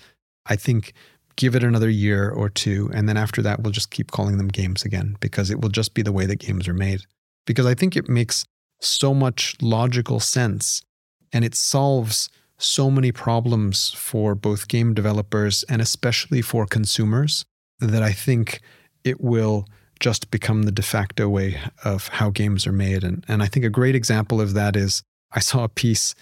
I 0.47 0.57
think 0.57 0.93
give 1.37 1.55
it 1.55 1.63
another 1.63 1.89
year 1.89 2.31
or 2.31 2.49
two. 2.49 2.91
And 2.93 3.09
then 3.09 3.17
after 3.17 3.43
that, 3.43 3.63
we'll 3.63 3.73
just 3.73 3.91
keep 3.91 4.11
calling 4.11 4.39
them 4.39 4.49
games 4.49 4.85
again 4.85 5.17
because 5.21 5.51
it 5.51 5.61
will 5.61 5.69
just 5.69 5.95
be 5.95 6.03
the 6.03 6.13
way 6.13 6.27
that 6.27 6.37
games 6.37 6.69
are 6.69 6.75
made 6.75 7.05
because 7.47 7.67
I 7.67 7.75
think 7.75 7.97
it 7.97 8.09
makes 8.09 8.45
so 8.81 9.15
much 9.15 9.57
logical 9.61 10.21
sense 10.21 10.83
and 11.33 11.45
it 11.45 11.55
solves 11.55 12.29
so 12.59 12.91
many 12.91 13.13
problems 13.13 13.91
for 13.91 14.35
both 14.35 14.69
game 14.69 14.95
developers 14.95 15.65
and 15.69 15.83
especially 15.83 16.41
for 16.41 16.67
consumers 16.67 17.45
that 17.81 18.03
I 18.03 18.13
think 18.13 18.61
it 19.03 19.21
will 19.21 19.67
just 20.01 20.31
become 20.31 20.63
the 20.63 20.73
de 20.73 20.83
facto 20.83 21.29
way 21.29 21.61
of 21.85 22.09
how 22.09 22.31
games 22.31 22.67
are 22.67 22.73
made. 22.73 23.05
And, 23.05 23.25
and 23.29 23.43
I 23.43 23.47
think 23.47 23.65
a 23.65 23.71
great 23.71 23.95
example 23.95 24.41
of 24.41 24.55
that 24.55 24.77
is 24.77 25.03
I 25.33 25.41
saw 25.41 25.65
a 25.65 25.69
piece 25.69 26.15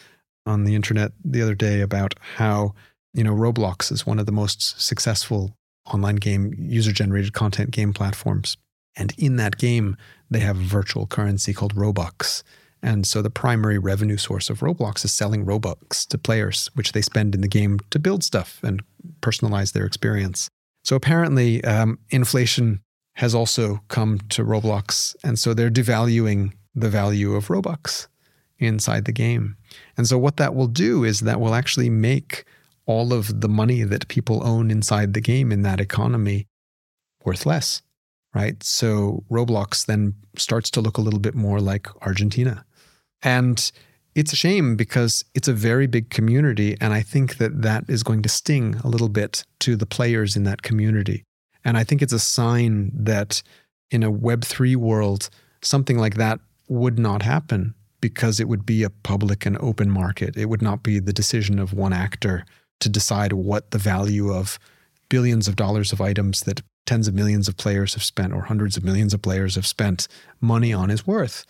on 0.47 0.65
the 0.65 0.75
internet 0.75 1.13
the 1.25 1.43
other 1.43 1.55
day 1.55 1.81
about 1.81 2.15
how, 2.37 2.75
you 3.13 3.23
know, 3.23 3.35
Roblox 3.35 3.93
is 3.93 4.07
one 4.07 4.19
of 4.19 4.27
the 4.27 4.33
most 4.33 4.81
successful 4.81 5.55
online 5.93 6.17
game 6.17 6.55
user 6.59 6.93
generated 6.93 7.33
content 7.33 7.71
game 7.71 7.93
platforms. 7.93 8.57
And 8.97 9.13
in 9.17 9.37
that 9.37 9.59
game, 9.59 9.97
they 10.31 10.41
have 10.41 10.59
a 10.59 10.65
virtual 10.65 11.07
currency 11.07 11.53
called 11.53 11.75
Robux. 11.75 12.43
And 12.83 13.07
so 13.07 13.23
the 13.23 13.31
primary 13.31 13.79
revenue 13.79 14.17
source 14.17 14.51
of 14.51 14.61
Roblox 14.61 15.05
is 15.05 15.13
selling 15.13 15.47
Robux 15.47 16.07
to 16.09 16.19
players, 16.19 16.69
which 16.75 16.93
they 16.93 17.03
spend 17.03 17.35
in 17.35 17.41
the 17.41 17.49
game 17.49 17.79
to 17.91 17.99
build 17.99 18.25
stuff 18.25 18.59
and 18.63 18.83
personalize 19.21 19.73
their 19.73 19.87
experience. 19.87 20.49
So 20.85 20.97
apparently, 20.97 21.63
um, 21.65 22.01
inflation 22.11 22.81
has 23.15 23.35
also 23.35 23.81
come 23.89 24.19
to 24.31 24.45
Roblox. 24.45 25.15
And 25.23 25.39
so 25.39 25.55
they're 25.55 25.71
devaluing 25.71 26.53
the 26.75 26.89
value 26.89 27.35
of 27.35 27.49
Robux 27.49 28.09
inside 28.59 29.05
the 29.05 29.13
game. 29.13 29.57
And 29.97 30.07
so 30.07 30.19
what 30.19 30.39
that 30.39 30.55
will 30.55 30.67
do 30.67 31.05
is 31.05 31.21
that 31.21 31.41
will 31.41 31.55
actually 31.55 31.91
make 31.91 32.45
all 32.87 33.13
of 33.13 33.41
the 33.41 33.49
money 33.49 33.85
that 33.85 34.09
people 34.09 34.45
own 34.47 34.71
inside 34.71 35.15
the 35.15 35.21
game 35.21 35.53
in 35.53 35.63
that 35.63 35.81
economy 35.81 36.47
worth 37.25 37.47
less 37.47 37.83
right? 38.35 38.63
So 38.63 39.25
Roblox 39.31 39.87
then 39.87 40.15
starts 40.37 40.71
to 40.73 40.81
look 40.81 40.99
a 40.99 41.01
little 41.01 41.21
bit 41.21 41.35
more 41.35 41.61
like 41.61 41.89
Argentina. 42.03 42.65
And 43.23 43.71
it's 44.15 44.33
a 44.33 44.37
shame 44.37 44.77
because 44.77 45.25
it's 45.35 45.49
a 45.49 45.53
very 45.53 45.87
big 45.87 46.11
community. 46.11 46.77
And 46.81 46.93
I 46.93 47.03
think 47.03 47.39
that 47.39 47.63
that 47.63 47.85
is 47.89 48.03
going 48.03 48.23
to 48.23 48.29
sting 48.29 48.77
a 48.85 48.89
little 48.89 49.09
bit 49.09 49.45
to 49.61 49.77
the 49.77 49.87
players 49.87 50.37
in 50.37 50.45
that 50.45 50.63
community. 50.63 51.25
And 51.65 51.77
I 51.77 51.85
think 51.85 52.03
it's 52.03 52.13
a 52.13 52.19
sign 52.19 52.91
that 52.95 53.43
in 53.91 54.03
a 54.03 54.13
Web3 54.13 54.77
world, 54.77 55.31
something 55.63 55.99
like 55.99 56.17
that 56.17 56.41
would 56.69 56.99
not 56.99 57.23
happen 57.23 57.75
because 58.01 58.41
it 58.41 58.49
would 58.49 58.67
be 58.67 58.83
a 58.83 58.91
public 58.91 59.47
and 59.47 59.57
open 59.59 59.91
market. 59.91 60.37
It 60.37 60.47
would 60.47 60.63
not 60.63 60.83
be 60.83 60.99
the 60.99 61.13
decision 61.13 61.59
of 61.59 61.73
one 61.73 61.93
actor 61.93 62.45
to 62.81 62.89
decide 62.89 63.33
what 63.33 63.71
the 63.71 63.79
value 63.79 64.33
of 64.33 64.59
billions 65.09 65.47
of 65.47 65.57
dollars 65.57 65.93
of 65.93 66.01
items 66.01 66.41
that 66.41 66.63
tens 66.87 67.09
of 67.09 67.15
millions 67.15 67.49
of 67.49 67.57
players 67.57 67.95
have 67.95 68.03
spent 68.03 68.33
or 68.33 68.43
hundreds 68.43 68.77
of 68.77 68.85
millions 68.85 69.15
of 69.15 69.23
players 69.23 69.55
have 69.55 69.67
spent 69.67 70.09
money 70.41 70.73
on 70.73 70.91
is 70.91 71.07
worth. 71.07 71.47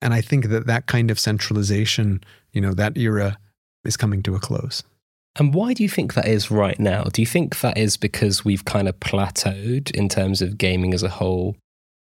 And 0.00 0.14
I 0.14 0.20
think 0.20 0.48
that 0.48 0.66
that 0.66 0.86
kind 0.86 1.10
of 1.10 1.18
centralization, 1.18 2.22
you 2.52 2.60
know, 2.60 2.74
that 2.74 2.96
era 2.96 3.38
is 3.84 3.96
coming 3.96 4.22
to 4.24 4.34
a 4.34 4.40
close. 4.40 4.82
And 5.36 5.54
why 5.54 5.72
do 5.72 5.82
you 5.82 5.88
think 5.88 6.14
that 6.14 6.26
is 6.26 6.50
right 6.50 6.78
now? 6.78 7.04
Do 7.04 7.22
you 7.22 7.26
think 7.26 7.60
that 7.60 7.78
is 7.78 7.96
because 7.96 8.44
we've 8.44 8.64
kind 8.64 8.88
of 8.88 8.98
plateaued 9.00 9.90
in 9.92 10.08
terms 10.08 10.42
of 10.42 10.58
gaming 10.58 10.94
as 10.94 11.02
a 11.02 11.08
whole 11.08 11.56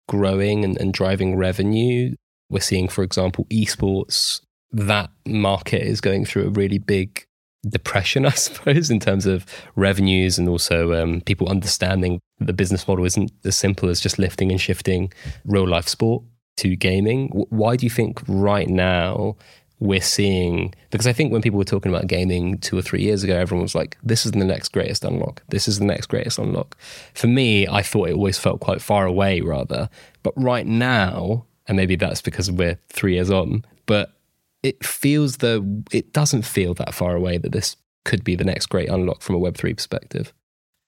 growing 0.08 0.64
and, 0.64 0.78
and 0.80 0.92
driving 0.92 1.36
revenue? 1.36 2.14
We're 2.48 2.60
seeing, 2.60 2.88
for 2.88 3.04
example, 3.04 3.44
esports, 3.50 4.40
that 4.72 5.10
market 5.26 5.82
is 5.82 6.00
going 6.00 6.24
through 6.24 6.46
a 6.46 6.50
really 6.50 6.78
big 6.78 7.25
depression, 7.68 8.26
I 8.26 8.30
suppose, 8.30 8.90
in 8.90 9.00
terms 9.00 9.26
of 9.26 9.46
revenues 9.74 10.38
and 10.38 10.48
also 10.48 10.92
um, 11.00 11.20
people 11.22 11.48
understanding 11.48 12.20
the 12.38 12.52
business 12.52 12.86
model 12.86 13.04
isn't 13.04 13.32
as 13.44 13.56
simple 13.56 13.88
as 13.88 14.00
just 14.00 14.18
lifting 14.18 14.50
and 14.50 14.60
shifting 14.60 15.12
real 15.44 15.66
life 15.66 15.88
sport 15.88 16.22
to 16.58 16.76
gaming. 16.76 17.28
Why 17.28 17.76
do 17.76 17.86
you 17.86 17.90
think 17.90 18.20
right 18.26 18.68
now 18.68 19.36
we're 19.78 20.00
seeing? 20.00 20.74
Because 20.90 21.06
I 21.06 21.12
think 21.12 21.32
when 21.32 21.42
people 21.42 21.58
were 21.58 21.64
talking 21.64 21.92
about 21.92 22.06
gaming 22.06 22.58
two 22.58 22.78
or 22.78 22.82
three 22.82 23.02
years 23.02 23.22
ago, 23.22 23.36
everyone 23.36 23.62
was 23.62 23.74
like, 23.74 23.96
this 24.02 24.24
is 24.24 24.32
the 24.32 24.44
next 24.44 24.70
greatest 24.70 25.04
unlock. 25.04 25.42
This 25.48 25.68
is 25.68 25.78
the 25.78 25.84
next 25.84 26.06
greatest 26.06 26.38
unlock. 26.38 26.76
For 27.14 27.26
me, 27.26 27.66
I 27.68 27.82
thought 27.82 28.08
it 28.08 28.14
always 28.14 28.38
felt 28.38 28.60
quite 28.60 28.80
far 28.80 29.06
away, 29.06 29.40
rather. 29.40 29.88
But 30.22 30.32
right 30.36 30.66
now, 30.66 31.46
and 31.68 31.76
maybe 31.76 31.96
that's 31.96 32.22
because 32.22 32.50
we're 32.50 32.78
three 32.88 33.14
years 33.14 33.30
on, 33.30 33.64
but 33.86 34.15
it 34.62 34.84
feels 34.84 35.38
though 35.38 35.82
it 35.92 36.12
doesn't 36.12 36.42
feel 36.42 36.74
that 36.74 36.94
far 36.94 37.14
away 37.14 37.38
that 37.38 37.52
this 37.52 37.76
could 38.04 38.24
be 38.24 38.36
the 38.36 38.44
next 38.44 38.66
great 38.66 38.88
unlock 38.88 39.22
from 39.22 39.34
a 39.34 39.38
Web3 39.38 39.76
perspective. 39.76 40.32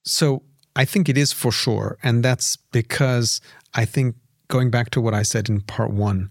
So 0.04 0.42
I 0.76 0.84
think 0.84 1.08
it 1.08 1.18
is 1.18 1.32
for 1.32 1.50
sure. 1.50 1.98
And 2.02 2.24
that's 2.24 2.56
because 2.72 3.40
I 3.74 3.84
think 3.84 4.14
going 4.46 4.70
back 4.70 4.90
to 4.90 5.00
what 5.00 5.14
I 5.14 5.22
said 5.22 5.48
in 5.48 5.60
part 5.60 5.90
one, 5.92 6.30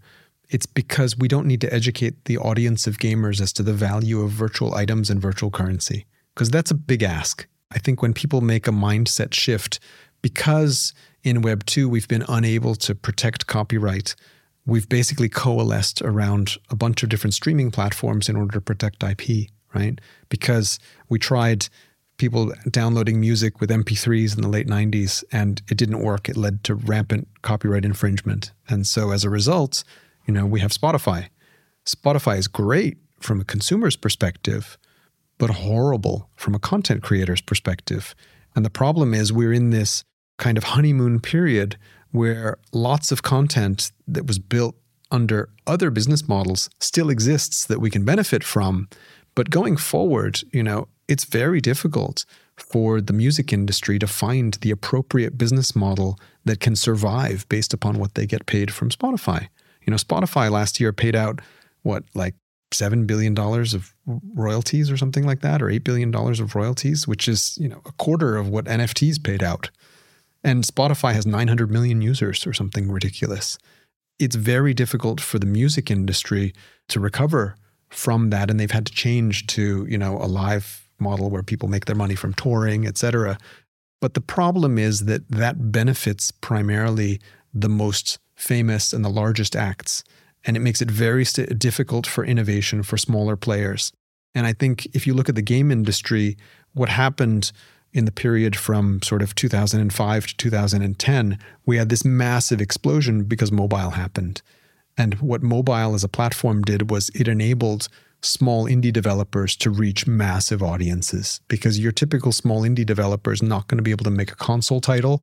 it's 0.49 0.65
because 0.65 1.17
we 1.17 1.27
don't 1.27 1.45
need 1.45 1.61
to 1.61 1.73
educate 1.73 2.25
the 2.25 2.38
audience 2.38 2.88
of 2.88 2.97
gamers 2.97 3.41
as 3.41 3.51
to 3.53 3.63
the 3.63 3.73
value 3.73 4.21
of 4.21 4.31
virtual 4.31 4.73
items 4.73 5.09
and 5.09 5.21
virtual 5.21 5.51
currency, 5.51 6.05
because 6.33 6.49
that's 6.49 6.71
a 6.71 6.75
big 6.75 7.03
ask. 7.03 7.45
I 7.71 7.79
think 7.79 8.01
when 8.01 8.13
people 8.13 8.39
make 8.39 8.65
a 8.67 8.71
mindset 8.71 9.33
shift, 9.33 9.79
because 10.21 10.93
in 11.23 11.41
Web 11.41 11.65
2 11.65 11.89
we've 11.89 12.07
been 12.07 12.23
unable 12.29 12.75
to 12.75 12.95
protect 12.95 13.47
copyright 13.47 14.15
we've 14.68 14.88
basically 14.89 15.30
coalesced 15.30 16.01
around 16.03 16.57
a 16.70 16.76
bunch 16.76 17.01
of 17.01 17.09
different 17.09 17.34
streaming 17.34 17.72
platforms 17.72 18.30
in 18.30 18.36
order 18.36 18.51
to 18.51 18.61
protect 18.61 19.01
IP, 19.01 19.49
right? 19.74 19.99
Because 20.30 20.78
we 21.09 21.18
tried 21.18 21.68
people 22.18 22.51
downloading 22.70 23.20
music 23.20 23.61
with 23.61 23.70
MP3s 23.70 24.36
in 24.36 24.41
the 24.41 24.49
late 24.49 24.68
90s 24.68 25.24
and 25.32 25.61
it 25.70 25.78
didn't 25.78 26.01
work. 26.01 26.28
It 26.28 26.36
led 26.36 26.63
to 26.65 26.76
rampant 26.76 27.28
copyright 27.43 27.86
infringement. 27.86 28.51
And 28.68 28.86
so 28.86 29.11
as 29.11 29.24
a 29.24 29.30
result, 29.30 29.84
you 30.26 30.34
know, 30.34 30.45
we 30.45 30.59
have 30.59 30.72
Spotify. 30.72 31.30
Spotify 31.86 32.38
is 32.38 32.47
great 32.47 32.97
from 33.20 33.39
a 33.39 33.45
consumer's 33.45 33.95
perspective, 33.95 34.78
but 35.38 35.49
horrible 35.49 36.30
from 36.36 36.53
a 36.53 36.59
content 36.59 37.03
creator's 37.03 37.41
perspective. 37.41 38.13
And 38.55 38.65
the 38.65 38.70
problem 38.70 39.13
is 39.13 39.32
we're 39.32 39.53
in 39.53 39.70
this 39.70 40.03
kind 40.38 40.57
of 40.57 40.65
honeymoon 40.65 41.20
period 41.20 41.78
where 42.12 42.58
lots 42.72 43.12
of 43.12 43.24
content 43.24 43.91
that 44.08 44.28
was 44.28 44.39
built 44.39 44.76
under 45.12 45.49
other 45.66 45.89
business 45.89 46.28
models 46.28 46.70
still 46.80 47.10
exists 47.10 47.66
that 47.66 47.80
we 47.80 47.89
can 47.89 48.03
benefit 48.03 48.43
from. 48.43 48.89
But 49.36 49.49
going 49.49 49.78
forward, 49.78 50.41
you 50.51 50.64
know, 50.64 50.88
it's 51.08 51.26
very 51.26 51.62
difficult 51.62 52.26
for 52.58 52.99
the 52.99 53.14
music 53.14 53.53
industry 53.53 53.99
to 53.99 54.08
find 54.08 54.55
the 54.55 54.72
appropriate 54.72 55.38
business 55.38 55.76
model 55.76 56.18
that 56.43 56.60
can 56.60 56.76
survive 56.76 57.47
based 57.49 57.74
upon 57.74 57.99
what 57.99 58.16
they 58.16 58.26
get 58.26 58.45
paid 58.45 58.74
from 58.74 58.89
Spotify. 58.89 59.47
You 59.86 59.91
know, 59.91 59.97
Spotify 59.97 60.51
last 60.51 60.80
year 60.80 60.91
paid 60.91 61.16
out 61.16 61.39
what, 61.84 62.03
like 62.16 62.36
$7 62.72 63.08
billion 63.08 63.38
of 63.38 63.93
royalties 64.34 64.91
or 64.91 64.97
something 64.97 65.26
like 65.26 65.41
that, 65.41 65.62
or 65.62 65.68
$8 65.68 65.84
billion 65.84 66.14
of 66.14 66.55
royalties, 66.55 67.08
which 67.08 67.28
is, 67.28 67.58
you 67.60 67.70
know, 67.70 67.82
a 67.86 67.91
quarter 67.93 68.36
of 68.36 68.49
what 68.49 68.66
NFTs 68.66 69.24
paid 69.24 69.43
out. 69.43 69.70
And 70.48 70.64
Spotify 70.64 71.12
has 71.12 71.26
900 71.26 71.70
million 71.70 72.02
users 72.02 72.48
or 72.48 72.54
something 72.54 72.89
ridiculous. 72.89 73.58
It's 74.18 74.38
very 74.38 74.74
difficult 74.74 75.20
for 75.20 75.39
the 75.39 75.45
music 75.45 75.91
industry 75.91 76.54
to 76.88 77.02
recover 77.02 77.58
from 77.89 78.30
that. 78.30 78.50
And 78.50 78.58
they've 78.58 78.72
had 78.72 78.86
to 78.86 78.93
change 78.93 79.45
to, 79.48 79.86
you 79.89 79.98
know, 79.98 80.18
a 80.20 80.26
live 80.26 80.88
model 81.00 81.30
where 81.30 81.43
people 81.43 81.68
make 81.68 81.84
their 81.84 81.98
money 81.98 82.16
from 82.16 82.34
touring, 82.34 82.88
et 82.88 82.98
cetera. 82.98 83.38
But 84.00 84.14
the 84.14 84.22
problem 84.22 84.78
is 84.78 85.02
that 85.02 85.28
that 85.28 85.70
benefits 85.70 86.32
primarily 86.32 87.20
the 87.54 87.68
most 87.68 88.18
famous 88.36 88.93
and 88.93 89.04
the 89.04 89.10
largest 89.10 89.54
acts. 89.54 90.02
And 90.45 90.56
it 90.56 90.62
makes 90.62 90.82
it 90.82 90.89
very 90.89 91.26
st- 91.26 91.60
difficult 91.60 92.08
for 92.08 92.24
innovation 92.24 92.84
for 92.84 92.95
smaller 92.95 93.36
players. 93.36 93.91
And 94.34 94.48
I 94.48 94.54
think 94.54 94.86
if 94.95 95.06
you 95.06 95.14
look 95.14 95.28
at 95.28 95.36
the 95.36 95.41
game 95.41 95.72
industry, 95.72 96.38
what 96.72 96.88
happened 96.88 97.52
in 97.93 98.05
the 98.05 98.11
period 98.11 98.55
from 98.55 99.01
sort 99.01 99.21
of 99.21 99.33
2005 99.35 100.27
to 100.27 100.38
2010, 100.38 101.39
we 101.65 101.77
had 101.77 101.89
this 101.89 102.05
massive 102.05 102.61
explosion 102.61 103.23
because 103.23 103.51
mobile 103.51 103.91
happened. 103.91 104.41
And 104.97 105.15
what 105.15 105.43
mobile 105.43 105.93
as 105.95 106.03
a 106.03 106.09
platform 106.09 106.63
did 106.63 106.89
was 106.89 107.09
it 107.15 107.27
enabled 107.27 107.88
small 108.21 108.65
indie 108.65 108.91
developers 108.91 109.55
to 109.55 109.69
reach 109.69 110.07
massive 110.07 110.63
audiences 110.63 111.39
because 111.47 111.79
your 111.79 111.91
typical 111.91 112.31
small 112.31 112.63
indie 112.63 112.85
developer 112.85 113.31
is 113.31 113.43
not 113.43 113.67
going 113.67 113.77
to 113.77 113.83
be 113.83 113.91
able 113.91 114.03
to 114.05 114.11
make 114.11 114.31
a 114.31 114.35
console 114.35 114.81
title. 114.81 115.21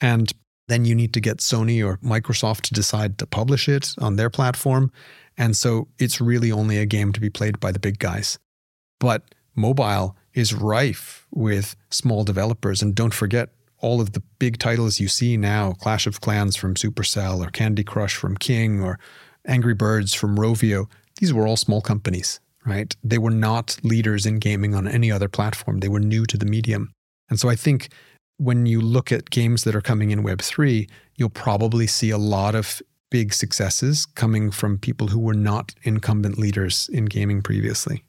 And 0.00 0.32
then 0.68 0.84
you 0.84 0.94
need 0.94 1.12
to 1.14 1.20
get 1.20 1.38
Sony 1.38 1.84
or 1.84 1.98
Microsoft 1.98 2.62
to 2.62 2.74
decide 2.74 3.18
to 3.18 3.26
publish 3.26 3.68
it 3.68 3.94
on 3.98 4.16
their 4.16 4.30
platform. 4.30 4.92
And 5.36 5.56
so 5.56 5.88
it's 5.98 6.20
really 6.20 6.50
only 6.50 6.78
a 6.78 6.86
game 6.86 7.12
to 7.12 7.20
be 7.20 7.30
played 7.30 7.60
by 7.60 7.72
the 7.72 7.78
big 7.78 7.98
guys. 7.98 8.38
But 9.00 9.22
mobile 9.54 10.16
is 10.36 10.54
rife 10.54 11.26
with 11.32 11.74
small 11.90 12.22
developers. 12.22 12.82
And 12.82 12.94
don't 12.94 13.14
forget, 13.14 13.50
all 13.78 14.00
of 14.00 14.12
the 14.12 14.22
big 14.38 14.58
titles 14.58 15.00
you 15.00 15.08
see 15.08 15.36
now 15.36 15.72
Clash 15.72 16.06
of 16.06 16.20
Clans 16.20 16.54
from 16.54 16.74
Supercell, 16.74 17.44
or 17.44 17.50
Candy 17.50 17.82
Crush 17.82 18.14
from 18.14 18.36
King, 18.36 18.80
or 18.80 19.00
Angry 19.46 19.74
Birds 19.74 20.14
from 20.14 20.36
Rovio 20.38 20.86
these 21.18 21.32
were 21.32 21.46
all 21.46 21.56
small 21.56 21.80
companies, 21.80 22.40
right? 22.64 22.94
They 23.02 23.18
were 23.18 23.30
not 23.30 23.78
leaders 23.82 24.26
in 24.26 24.38
gaming 24.38 24.74
on 24.74 24.86
any 24.86 25.10
other 25.10 25.28
platform. 25.28 25.80
They 25.80 25.88
were 25.88 26.00
new 26.00 26.26
to 26.26 26.36
the 26.36 26.46
medium. 26.46 26.92
And 27.28 27.40
so 27.40 27.48
I 27.48 27.56
think 27.56 27.88
when 28.38 28.66
you 28.66 28.80
look 28.80 29.10
at 29.10 29.30
games 29.30 29.64
that 29.64 29.74
are 29.74 29.80
coming 29.80 30.10
in 30.10 30.22
Web3, 30.22 30.88
you'll 31.16 31.30
probably 31.30 31.86
see 31.86 32.10
a 32.10 32.18
lot 32.18 32.54
of 32.54 32.82
big 33.10 33.32
successes 33.32 34.04
coming 34.04 34.50
from 34.50 34.78
people 34.78 35.08
who 35.08 35.18
were 35.18 35.34
not 35.34 35.74
incumbent 35.82 36.38
leaders 36.38 36.90
in 36.92 37.06
gaming 37.06 37.40
previously. 37.40 38.04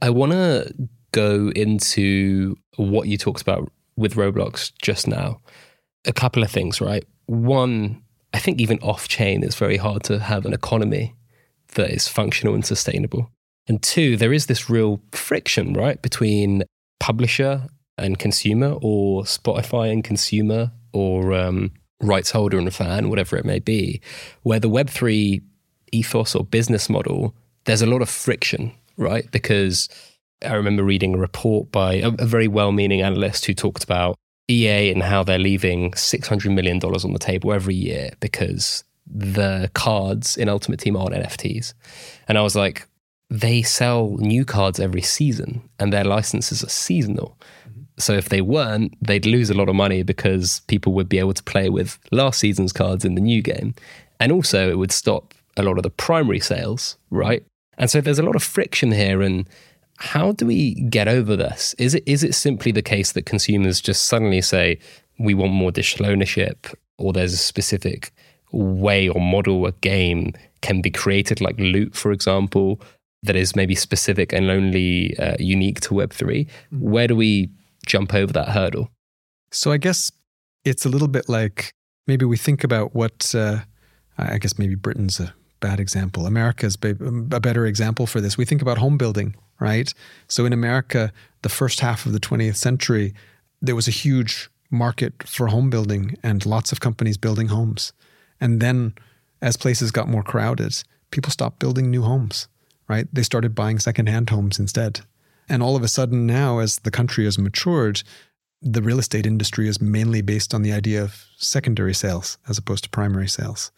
I 0.00 0.10
want 0.10 0.32
to 0.32 0.72
go 1.12 1.50
into 1.54 2.56
what 2.76 3.08
you 3.08 3.16
talked 3.16 3.42
about 3.42 3.70
with 3.96 4.14
Roblox 4.14 4.72
just 4.80 5.06
now. 5.06 5.40
A 6.04 6.12
couple 6.12 6.42
of 6.42 6.50
things, 6.50 6.80
right? 6.80 7.04
One, 7.26 8.02
I 8.32 8.38
think 8.38 8.60
even 8.60 8.78
off 8.80 9.08
chain, 9.08 9.44
it's 9.44 9.54
very 9.54 9.76
hard 9.76 10.02
to 10.04 10.18
have 10.18 10.44
an 10.46 10.52
economy 10.52 11.14
that 11.74 11.90
is 11.90 12.08
functional 12.08 12.54
and 12.54 12.64
sustainable. 12.64 13.30
And 13.68 13.82
two, 13.82 14.16
there 14.16 14.32
is 14.32 14.46
this 14.46 14.68
real 14.68 15.00
friction, 15.12 15.74
right, 15.74 16.00
between 16.02 16.64
publisher 16.98 17.68
and 17.98 18.18
consumer, 18.18 18.76
or 18.80 19.22
Spotify 19.22 19.92
and 19.92 20.02
consumer, 20.02 20.72
or 20.92 21.32
um, 21.34 21.70
rights 22.00 22.30
holder 22.30 22.58
and 22.58 22.74
fan, 22.74 23.08
whatever 23.08 23.36
it 23.36 23.44
may 23.44 23.58
be, 23.58 24.00
where 24.42 24.58
the 24.58 24.68
Web3 24.68 25.40
ethos 25.92 26.34
or 26.34 26.44
business 26.44 26.88
model, 26.88 27.34
there's 27.64 27.82
a 27.82 27.86
lot 27.86 28.02
of 28.02 28.08
friction, 28.08 28.72
right? 28.96 29.30
Because 29.30 29.88
I 30.44 30.54
remember 30.54 30.82
reading 30.82 31.14
a 31.14 31.18
report 31.18 31.70
by 31.72 31.94
a, 31.94 32.08
a 32.18 32.26
very 32.26 32.48
well 32.48 32.72
meaning 32.72 33.02
analyst 33.02 33.46
who 33.46 33.54
talked 33.54 33.84
about 33.84 34.16
EA 34.48 34.90
and 34.90 35.02
how 35.02 35.22
they're 35.22 35.38
leaving 35.38 35.92
$600 35.92 36.52
million 36.52 36.78
on 36.82 37.12
the 37.12 37.18
table 37.18 37.52
every 37.52 37.74
year 37.74 38.10
because 38.20 38.84
the 39.06 39.70
cards 39.74 40.36
in 40.36 40.48
Ultimate 40.48 40.80
Team 40.80 40.96
aren't 40.96 41.14
NFTs. 41.14 41.74
And 42.28 42.38
I 42.38 42.42
was 42.42 42.56
like, 42.56 42.86
they 43.30 43.62
sell 43.62 44.16
new 44.18 44.44
cards 44.44 44.78
every 44.78 45.02
season 45.02 45.68
and 45.78 45.92
their 45.92 46.04
licenses 46.04 46.62
are 46.62 46.68
seasonal. 46.68 47.38
Mm-hmm. 47.68 47.82
So 47.98 48.12
if 48.12 48.28
they 48.28 48.40
weren't, 48.40 48.94
they'd 49.00 49.26
lose 49.26 49.48
a 49.48 49.54
lot 49.54 49.68
of 49.68 49.74
money 49.74 50.02
because 50.02 50.60
people 50.66 50.92
would 50.94 51.08
be 51.08 51.18
able 51.18 51.34
to 51.34 51.42
play 51.42 51.68
with 51.68 51.98
last 52.10 52.40
season's 52.40 52.72
cards 52.72 53.04
in 53.04 53.14
the 53.14 53.20
new 53.20 53.42
game. 53.42 53.74
And 54.20 54.32
also, 54.32 54.70
it 54.70 54.78
would 54.78 54.92
stop 54.92 55.34
a 55.56 55.62
lot 55.62 55.78
of 55.78 55.82
the 55.82 55.90
primary 55.90 56.40
sales, 56.40 56.96
right? 57.10 57.44
And 57.78 57.90
so 57.90 58.00
there's 58.00 58.18
a 58.18 58.22
lot 58.22 58.36
of 58.36 58.42
friction 58.42 58.92
here. 58.92 59.22
And 59.22 59.48
how 60.02 60.32
do 60.32 60.46
we 60.46 60.74
get 60.74 61.06
over 61.06 61.36
this? 61.36 61.74
Is 61.78 61.94
it 61.94 62.02
is 62.06 62.24
it 62.24 62.34
simply 62.34 62.72
the 62.72 62.82
case 62.82 63.12
that 63.12 63.24
consumers 63.24 63.80
just 63.80 64.06
suddenly 64.06 64.40
say 64.40 64.78
we 65.18 65.32
want 65.32 65.52
more 65.52 65.70
digital 65.70 66.06
ownership, 66.06 66.66
or 66.98 67.12
there's 67.12 67.32
a 67.32 67.36
specific 67.36 68.12
way 68.50 69.08
or 69.08 69.20
model 69.20 69.64
a 69.64 69.72
game 69.72 70.32
can 70.60 70.82
be 70.82 70.90
created, 70.90 71.40
like 71.40 71.56
Loot, 71.58 71.94
for 71.94 72.10
example, 72.10 72.80
that 73.22 73.36
is 73.36 73.54
maybe 73.54 73.76
specific 73.76 74.32
and 74.32 74.50
only 74.50 75.16
uh, 75.18 75.36
unique 75.38 75.80
to 75.82 75.90
Web3? 75.90 76.46
Mm-hmm. 76.46 76.80
Where 76.80 77.06
do 77.06 77.14
we 77.14 77.50
jump 77.86 78.12
over 78.12 78.32
that 78.32 78.48
hurdle? 78.48 78.90
So 79.52 79.70
I 79.70 79.76
guess 79.76 80.10
it's 80.64 80.84
a 80.84 80.88
little 80.88 81.08
bit 81.08 81.28
like 81.28 81.72
maybe 82.08 82.24
we 82.24 82.36
think 82.36 82.64
about 82.64 82.94
what, 82.94 83.32
uh, 83.34 83.60
I 84.18 84.38
guess 84.38 84.58
maybe 84.58 84.74
Britain's 84.74 85.20
a 85.20 85.32
bad 85.60 85.78
example. 85.78 86.26
America's 86.26 86.76
a 86.82 87.40
better 87.40 87.66
example 87.66 88.06
for 88.06 88.20
this. 88.20 88.36
We 88.36 88.44
think 88.44 88.62
about 88.62 88.78
home 88.78 88.98
building, 88.98 89.36
right? 89.62 89.94
So 90.28 90.44
in 90.44 90.52
America, 90.52 91.12
the 91.42 91.48
first 91.48 91.80
half 91.80 92.04
of 92.04 92.12
the 92.12 92.20
20th 92.20 92.56
century, 92.56 93.14
there 93.62 93.76
was 93.76 93.86
a 93.86 93.92
huge 93.92 94.50
market 94.70 95.14
for 95.26 95.46
home 95.46 95.70
building 95.70 96.16
and 96.22 96.44
lots 96.44 96.72
of 96.72 96.80
companies 96.80 97.16
building 97.16 97.48
homes. 97.48 97.92
And 98.40 98.60
then 98.60 98.94
as 99.40 99.56
places 99.56 99.92
got 99.92 100.08
more 100.08 100.24
crowded, 100.24 100.82
people 101.12 101.30
stopped 101.30 101.60
building 101.60 101.90
new 101.90 102.02
homes, 102.02 102.48
right? 102.88 103.06
They 103.12 103.22
started 103.22 103.54
buying 103.54 103.78
secondhand 103.78 104.30
homes 104.30 104.58
instead. 104.58 105.00
And 105.48 105.62
all 105.62 105.76
of 105.76 105.84
a 105.84 105.88
sudden 105.88 106.26
now, 106.26 106.58
as 106.58 106.80
the 106.80 106.90
country 106.90 107.24
has 107.24 107.38
matured, 107.38 108.02
the 108.60 108.82
real 108.82 108.98
estate 108.98 109.26
industry 109.26 109.68
is 109.68 109.80
mainly 109.80 110.22
based 110.22 110.54
on 110.54 110.62
the 110.62 110.72
idea 110.72 111.02
of 111.02 111.24
secondary 111.36 111.94
sales 111.94 112.38
as 112.48 112.58
opposed 112.58 112.84
to 112.84 112.90
primary 112.90 113.28
sales. 113.28 113.70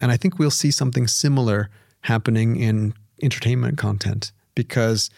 And 0.00 0.10
I 0.10 0.16
think 0.16 0.38
we'll 0.38 0.50
see 0.50 0.70
something 0.72 1.06
similar 1.06 1.70
happening 2.02 2.56
in 2.56 2.94
entertainment 3.22 3.78
content 3.78 4.32
because 4.54 5.10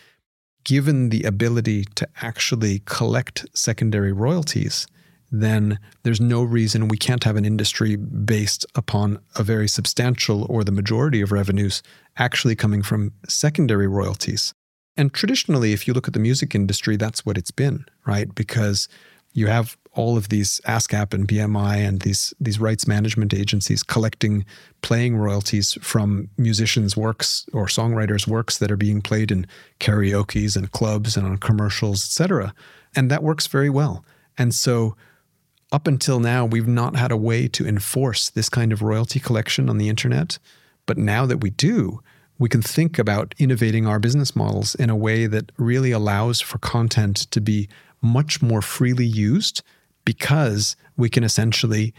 given 0.64 1.08
the 1.08 1.22
ability 1.24 1.84
to 1.94 2.08
actually 2.22 2.82
collect 2.84 3.46
secondary 3.54 4.12
royalties, 4.12 4.86
then 5.30 5.78
there's 6.02 6.20
no 6.20 6.42
reason 6.42 6.88
we 6.88 6.96
can't 6.96 7.24
have 7.24 7.36
an 7.36 7.44
industry 7.44 7.96
based 7.96 8.66
upon 8.74 9.18
a 9.36 9.42
very 9.42 9.68
substantial 9.68 10.44
or 10.50 10.64
the 10.64 10.72
majority 10.72 11.20
of 11.20 11.32
revenues 11.32 11.82
actually 12.16 12.56
coming 12.56 12.82
from 12.82 13.12
secondary 13.28 13.86
royalties. 13.86 14.52
And 14.96 15.12
traditionally, 15.12 15.72
if 15.72 15.86
you 15.86 15.94
look 15.94 16.08
at 16.08 16.14
the 16.14 16.20
music 16.20 16.54
industry, 16.54 16.96
that's 16.96 17.24
what 17.24 17.38
it's 17.38 17.52
been, 17.52 17.86
right? 18.06 18.34
Because 18.34 18.88
you 19.33 19.47
have 19.47 19.76
all 19.93 20.16
of 20.16 20.28
these 20.28 20.61
ASCAP 20.66 21.12
and 21.12 21.26
BMI 21.26 21.76
and 21.76 22.01
these 22.03 22.33
these 22.41 22.61
rights 22.61 22.87
management 22.87 23.35
agencies 23.35 23.83
collecting 23.83 24.45
playing 24.83 25.16
royalties 25.16 25.76
from 25.83 26.28
musicians' 26.39 26.97
works 26.97 27.47
or 27.53 27.66
songwriters' 27.66 28.26
works 28.26 28.59
that 28.59 28.70
are 28.70 28.76
being 28.76 29.03
played 29.03 29.31
in 29.31 29.47
karaoke's 29.81 30.57
and 30.57 30.70
clubs 30.70 31.16
and 31.16 31.26
on 31.26 31.39
commercials, 31.39 32.05
etc. 32.05 32.55
And 32.95 33.11
that 33.11 33.22
works 33.22 33.47
very 33.47 33.70
well. 33.70 34.05
And 34.39 34.55
so 34.55 34.97
up 35.72 35.87
until 35.87 36.18
now, 36.18 36.45
we've 36.45 36.66
not 36.66 36.97
had 36.97 37.12
a 37.12 37.16
way 37.16 37.47
to 37.49 37.66
enforce 37.66 38.31
this 38.31 38.49
kind 38.49 38.72
of 38.72 38.83
royalty 38.83 39.20
collection 39.20 39.68
on 39.68 39.78
the 39.78 39.89
internet. 39.89 40.39
But 40.87 40.99
now 40.99 41.26
that 41.26 41.39
we 41.39 41.51
do, 41.51 42.01
we 42.39 42.49
can 42.49 42.62
think 42.62 42.99
about 42.99 43.35
innovating 43.39 43.87
our 43.87 43.99
business 43.99 44.35
models 44.35 44.74
in 44.74 44.91
a 44.91 44.97
way 44.97 45.26
that 45.26 45.53
really 45.59 45.93
allows 45.93 46.41
for 46.41 46.59
content 46.59 47.16
to 47.31 47.41
be 47.41 47.68
much 48.03 48.42
more 48.42 48.62
freely 48.62 49.05
used 49.05 49.62
because 50.05 50.76
we 50.96 51.09
can 51.09 51.24
essentially 51.24 51.94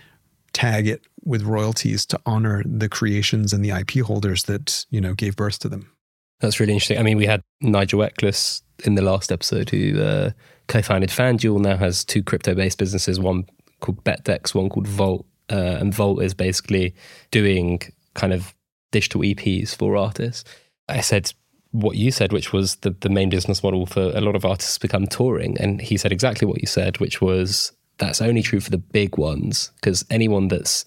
tag 0.54 0.88
it 0.88 1.06
with 1.24 1.44
royalties 1.44 2.06
to 2.08 2.20
honor 2.26 2.64
the 2.66 2.90
creations 2.90 3.54
and 3.54 3.64
the 3.64 3.70
IP 3.70 4.06
holders 4.06 4.44
that, 4.44 4.86
you 4.90 5.00
know, 5.00 5.14
gave 5.14 5.36
birth 5.36 5.60
to 5.60 5.70
them. 5.70 5.92
That's 6.40 6.60
really 6.60 6.74
interesting. 6.74 6.98
I 6.98 7.04
mean, 7.04 7.18
we 7.18 7.28
had 7.28 7.42
Nigel 7.62 8.04
Eccles 8.04 8.64
in 8.84 8.96
the 8.96 9.04
last 9.04 9.32
episode 9.32 9.70
who 9.70 10.02
uh, 10.02 10.32
co-founded 10.68 11.10
FanDuel, 11.10 11.62
now 11.62 11.78
has 11.78 12.04
two 12.04 12.24
crypto-based 12.24 12.80
businesses, 12.80 13.20
one 13.20 13.46
called 13.80 14.04
BetDex, 14.04 14.56
one 14.56 14.70
called 14.70 14.88
Vault, 14.88 15.26
uh, 15.52 15.78
and 15.80 15.94
Vault 15.94 16.22
is 16.24 16.34
basically 16.34 16.96
doing 17.30 17.82
kind 18.16 18.34
of 18.34 18.56
digital 18.92 19.22
EPs 19.22 19.76
for 19.76 19.96
artists. 19.96 20.44
I 20.90 21.02
said 21.02 21.32
what 21.72 21.98
you 21.98 22.12
said, 22.12 22.34
which 22.34 22.52
was 22.52 22.76
the, 22.78 22.92
the 22.92 23.10
main 23.10 23.30
business 23.30 23.64
model 23.64 23.86
for 23.86 24.12
a 24.14 24.22
lot 24.22 24.36
of 24.36 24.46
artists 24.46 24.78
become 24.78 25.08
touring. 25.08 25.58
And 25.60 25.82
he 25.82 25.98
said 25.98 26.12
exactly 26.12 26.46
what 26.46 26.62
you 26.62 26.68
said, 26.68 27.00
which 27.00 27.22
was 27.22 27.72
that's 27.98 28.22
only 28.22 28.42
true 28.42 28.60
for 28.60 28.72
the 28.72 28.78
big 28.78 29.18
ones 29.18 29.72
because 29.76 30.04
anyone 30.10 30.48
that's 30.48 30.84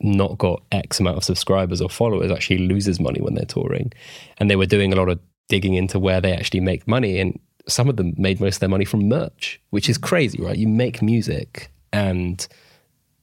not 0.00 0.36
got 0.38 0.62
X 0.72 1.00
amount 1.00 1.16
of 1.16 1.24
subscribers 1.24 1.80
or 1.80 1.88
followers 1.88 2.30
actually 2.30 2.58
loses 2.58 3.00
money 3.00 3.20
when 3.20 3.34
they're 3.34 3.44
touring. 3.44 3.92
And 4.38 4.50
they 4.50 4.56
were 4.56 4.66
doing 4.66 4.92
a 4.92 4.96
lot 4.96 5.08
of 5.08 5.20
digging 5.48 5.74
into 5.74 5.98
where 5.98 6.20
they 6.20 6.32
actually 6.32 6.60
make 6.60 6.86
money. 6.88 7.20
And 7.20 7.38
some 7.68 7.88
of 7.88 7.96
them 7.96 8.14
made 8.16 8.40
most 8.40 8.56
of 8.56 8.60
their 8.60 8.68
money 8.68 8.84
from 8.84 9.08
merch, 9.08 9.60
which 9.70 9.88
is 9.88 9.96
crazy, 9.96 10.42
right? 10.42 10.56
You 10.56 10.68
make 10.68 11.02
music 11.02 11.70
and 11.92 12.46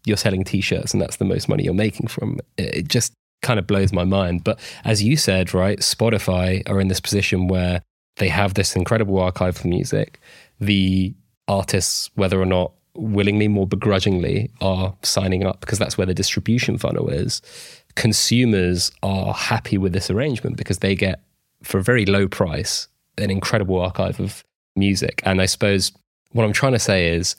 you're 0.05 0.17
selling 0.17 0.43
t-shirts 0.43 0.93
and 0.93 1.01
that's 1.01 1.17
the 1.17 1.25
most 1.25 1.47
money 1.47 1.63
you're 1.63 1.73
making 1.73 2.07
from 2.07 2.39
it. 2.57 2.75
it 2.75 2.87
just 2.87 3.13
kind 3.43 3.59
of 3.59 3.67
blows 3.67 3.93
my 3.93 4.03
mind. 4.03 4.43
But 4.43 4.59
as 4.83 5.03
you 5.03 5.15
said, 5.15 5.53
right, 5.53 5.79
Spotify 5.79 6.67
are 6.67 6.81
in 6.81 6.87
this 6.87 6.99
position 6.99 7.47
where 7.47 7.81
they 8.17 8.29
have 8.29 8.55
this 8.55 8.75
incredible 8.75 9.19
archive 9.19 9.59
of 9.59 9.65
music. 9.65 10.19
The 10.59 11.13
artists, 11.47 12.09
whether 12.15 12.41
or 12.41 12.45
not 12.45 12.71
willingly, 12.95 13.47
more 13.47 13.67
begrudgingly, 13.67 14.49
are 14.61 14.95
signing 15.03 15.43
up 15.45 15.59
because 15.59 15.79
that's 15.79 15.97
where 15.97 16.07
the 16.07 16.13
distribution 16.13 16.77
funnel 16.77 17.09
is. 17.09 17.41
Consumers 17.95 18.91
are 19.01 19.33
happy 19.33 19.77
with 19.77 19.93
this 19.93 20.09
arrangement 20.09 20.57
because 20.57 20.79
they 20.79 20.95
get, 20.95 21.21
for 21.63 21.77
a 21.77 21.83
very 21.83 22.05
low 22.05 22.27
price, 22.27 22.87
an 23.17 23.29
incredible 23.29 23.79
archive 23.79 24.19
of 24.19 24.43
music. 24.75 25.21
And 25.25 25.41
I 25.41 25.45
suppose 25.45 25.91
what 26.31 26.43
I'm 26.43 26.53
trying 26.53 26.73
to 26.73 26.79
say 26.79 27.09
is, 27.09 27.35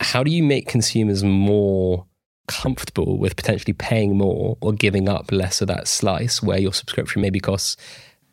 how 0.00 0.22
do 0.22 0.30
you 0.30 0.42
make 0.42 0.68
consumers 0.68 1.24
more 1.24 2.06
comfortable 2.46 3.18
with 3.18 3.36
potentially 3.36 3.72
paying 3.72 4.16
more 4.16 4.56
or 4.60 4.72
giving 4.72 5.08
up 5.08 5.30
less 5.32 5.60
of 5.60 5.68
that 5.68 5.88
slice 5.88 6.42
where 6.42 6.58
your 6.58 6.72
subscription 6.72 7.22
maybe 7.22 7.40
costs 7.40 7.76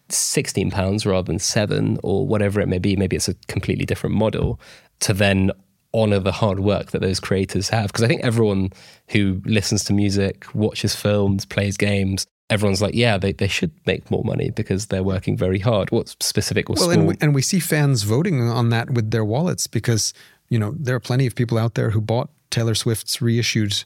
16 0.10 0.72
pounds 0.72 1.06
rather 1.06 1.26
than 1.26 1.40
seven 1.40 1.98
or 2.04 2.28
whatever 2.28 2.60
it 2.60 2.68
may 2.68 2.80
be. 2.80 2.96
Maybe 2.96 3.16
it's 3.16 3.30
a 3.30 3.36
completely 3.48 3.86
different 3.86 4.16
model 4.16 4.60
to 5.02 5.14
then 5.14 5.52
honor 5.94 6.20
the 6.20 6.32
hard 6.32 6.60
work 6.60 6.92
that 6.92 7.02
those 7.02 7.20
creators 7.20 7.70
have. 7.70 7.88
Because 7.88 8.04
i 8.04 8.08
think 8.08 8.24
everyone 8.24 8.72
who 9.10 9.42
listens 9.46 9.84
to 9.86 9.94
music 9.94 10.46
watches 10.54 10.96
films 10.96 11.46
plays 11.46 11.78
games 11.78 12.26
everyone's 12.50 12.82
like 12.82 12.94
yeah 12.94 13.18
they, 13.18 13.32
they 13.32 13.48
should 13.48 13.72
make 13.86 14.10
more 14.12 14.24
money 14.24 14.52
because 14.52 14.88
they're 14.88 15.04
working 15.04 15.38
very 15.38 15.60
hard. 15.60 15.92
What's 15.92 16.16
specific 16.22 16.70
or 16.70 16.76
well 16.78 16.92
and 16.92 17.08
we, 17.08 17.16
and 17.22 17.34
we 17.34 17.42
see 17.42 17.60
fans 17.60 18.04
voting 18.04 18.42
on 18.42 18.70
that 18.70 18.92
with 18.92 19.12
their 19.12 19.26
wallets 19.26 19.68
because 19.68 20.14
you 20.50 20.60
know 20.60 20.74
there 20.78 20.96
are 20.96 21.00
plenty 21.00 21.26
of 21.26 21.36
people 21.36 21.58
out 21.58 21.76
there 21.76 21.92
who 21.92 22.02
bought 22.02 22.30
taylor 22.52 22.76
swift's 22.76 23.22
reissued 23.22 23.84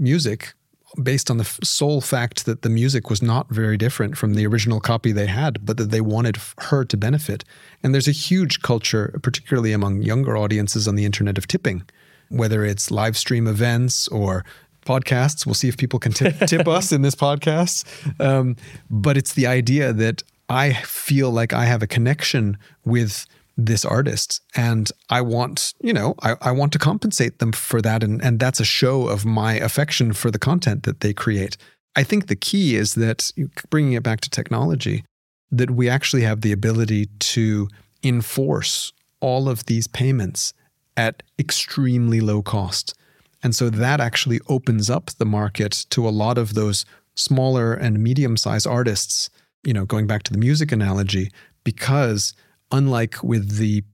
music 0.00 0.54
based 1.02 1.30
on 1.30 1.38
the 1.38 1.44
sole 1.62 2.00
fact 2.00 2.46
that 2.46 2.62
the 2.62 2.68
music 2.68 3.10
was 3.10 3.22
not 3.22 3.48
very 3.48 3.76
different 3.76 4.16
from 4.16 4.34
the 4.34 4.46
original 4.46 4.80
copy 4.80 5.12
they 5.12 5.26
had, 5.26 5.64
but 5.64 5.76
that 5.76 5.90
they 5.90 6.00
wanted 6.00 6.36
her 6.58 6.84
to 6.84 6.96
benefit. 6.96 7.44
And 7.82 7.94
there's 7.94 8.08
a 8.08 8.12
huge 8.12 8.62
culture, 8.62 9.18
particularly 9.22 9.72
among 9.72 10.02
younger 10.02 10.36
audiences 10.36 10.88
on 10.88 10.96
the 10.96 11.04
internet, 11.04 11.38
of 11.38 11.46
tipping, 11.46 11.84
whether 12.28 12.64
it's 12.64 12.90
live 12.90 13.16
stream 13.16 13.46
events 13.46 14.08
or 14.08 14.44
podcasts. 14.84 15.46
We'll 15.46 15.54
see 15.54 15.68
if 15.68 15.76
people 15.76 15.98
can 15.98 16.12
tip, 16.12 16.36
tip 16.46 16.66
us 16.78 16.92
in 16.92 17.02
this 17.02 17.14
podcast. 17.14 17.84
Um, 18.20 18.56
but 18.88 19.16
it's 19.16 19.34
the 19.34 19.46
idea 19.46 19.92
that 19.92 20.22
I 20.48 20.72
feel 20.72 21.30
like 21.30 21.52
I 21.52 21.66
have 21.66 21.82
a 21.82 21.86
connection 21.86 22.58
with 22.84 23.26
this 23.66 23.84
artist. 23.84 24.40
And 24.54 24.90
i 25.08 25.20
want 25.20 25.74
you 25.80 25.92
know 25.92 26.14
I, 26.22 26.36
I, 26.40 26.50
want 26.52 26.72
to 26.72 26.78
compensate 26.78 27.38
them 27.38 27.52
for 27.52 27.80
that. 27.82 28.02
And, 28.02 28.22
and 28.22 28.38
that's 28.38 28.60
a 28.60 28.64
show 28.64 29.08
of 29.08 29.24
my 29.24 29.54
affection 29.54 30.12
for 30.12 30.30
the 30.30 30.38
content 30.38 30.84
that 30.84 31.00
they 31.00 31.12
create. 31.12 31.56
I 31.96 32.04
think 32.04 32.26
the 32.26 32.36
key 32.36 32.76
is 32.76 32.94
that 32.94 33.30
bringing 33.68 33.94
it 33.94 34.02
back 34.02 34.20
to 34.22 34.30
technology 34.30 35.04
that 35.50 35.70
we 35.70 35.88
actually 35.88 36.22
have 36.22 36.40
the 36.40 36.52
ability 36.52 37.06
to 37.18 37.68
enforce 38.04 38.92
all 39.20 39.48
of 39.48 39.66
these 39.66 39.86
payments 39.88 40.54
at 40.96 41.22
extremely 41.38 42.20
low 42.20 42.40
cost. 42.42 42.94
And 43.42 43.54
so 43.54 43.68
that 43.70 44.00
actually 44.00 44.40
opens 44.48 44.88
up 44.88 45.06
the 45.06 45.24
market 45.24 45.86
to 45.90 46.06
a 46.06 46.10
lot 46.10 46.38
of 46.38 46.54
those 46.54 46.84
smaller 47.16 47.74
and 47.74 47.98
medium 47.98 48.36
sized 48.36 48.66
artists 48.66 49.30
you 49.64 49.72
know 49.72 49.84
going 49.84 50.06
back 50.06 50.22
to 50.24 50.32
the 50.32 50.38
music 50.38 50.72
analogy 50.72 51.30
because 51.64 52.32
unlike 52.72 53.22
with 53.22 53.56
the 53.58 53.84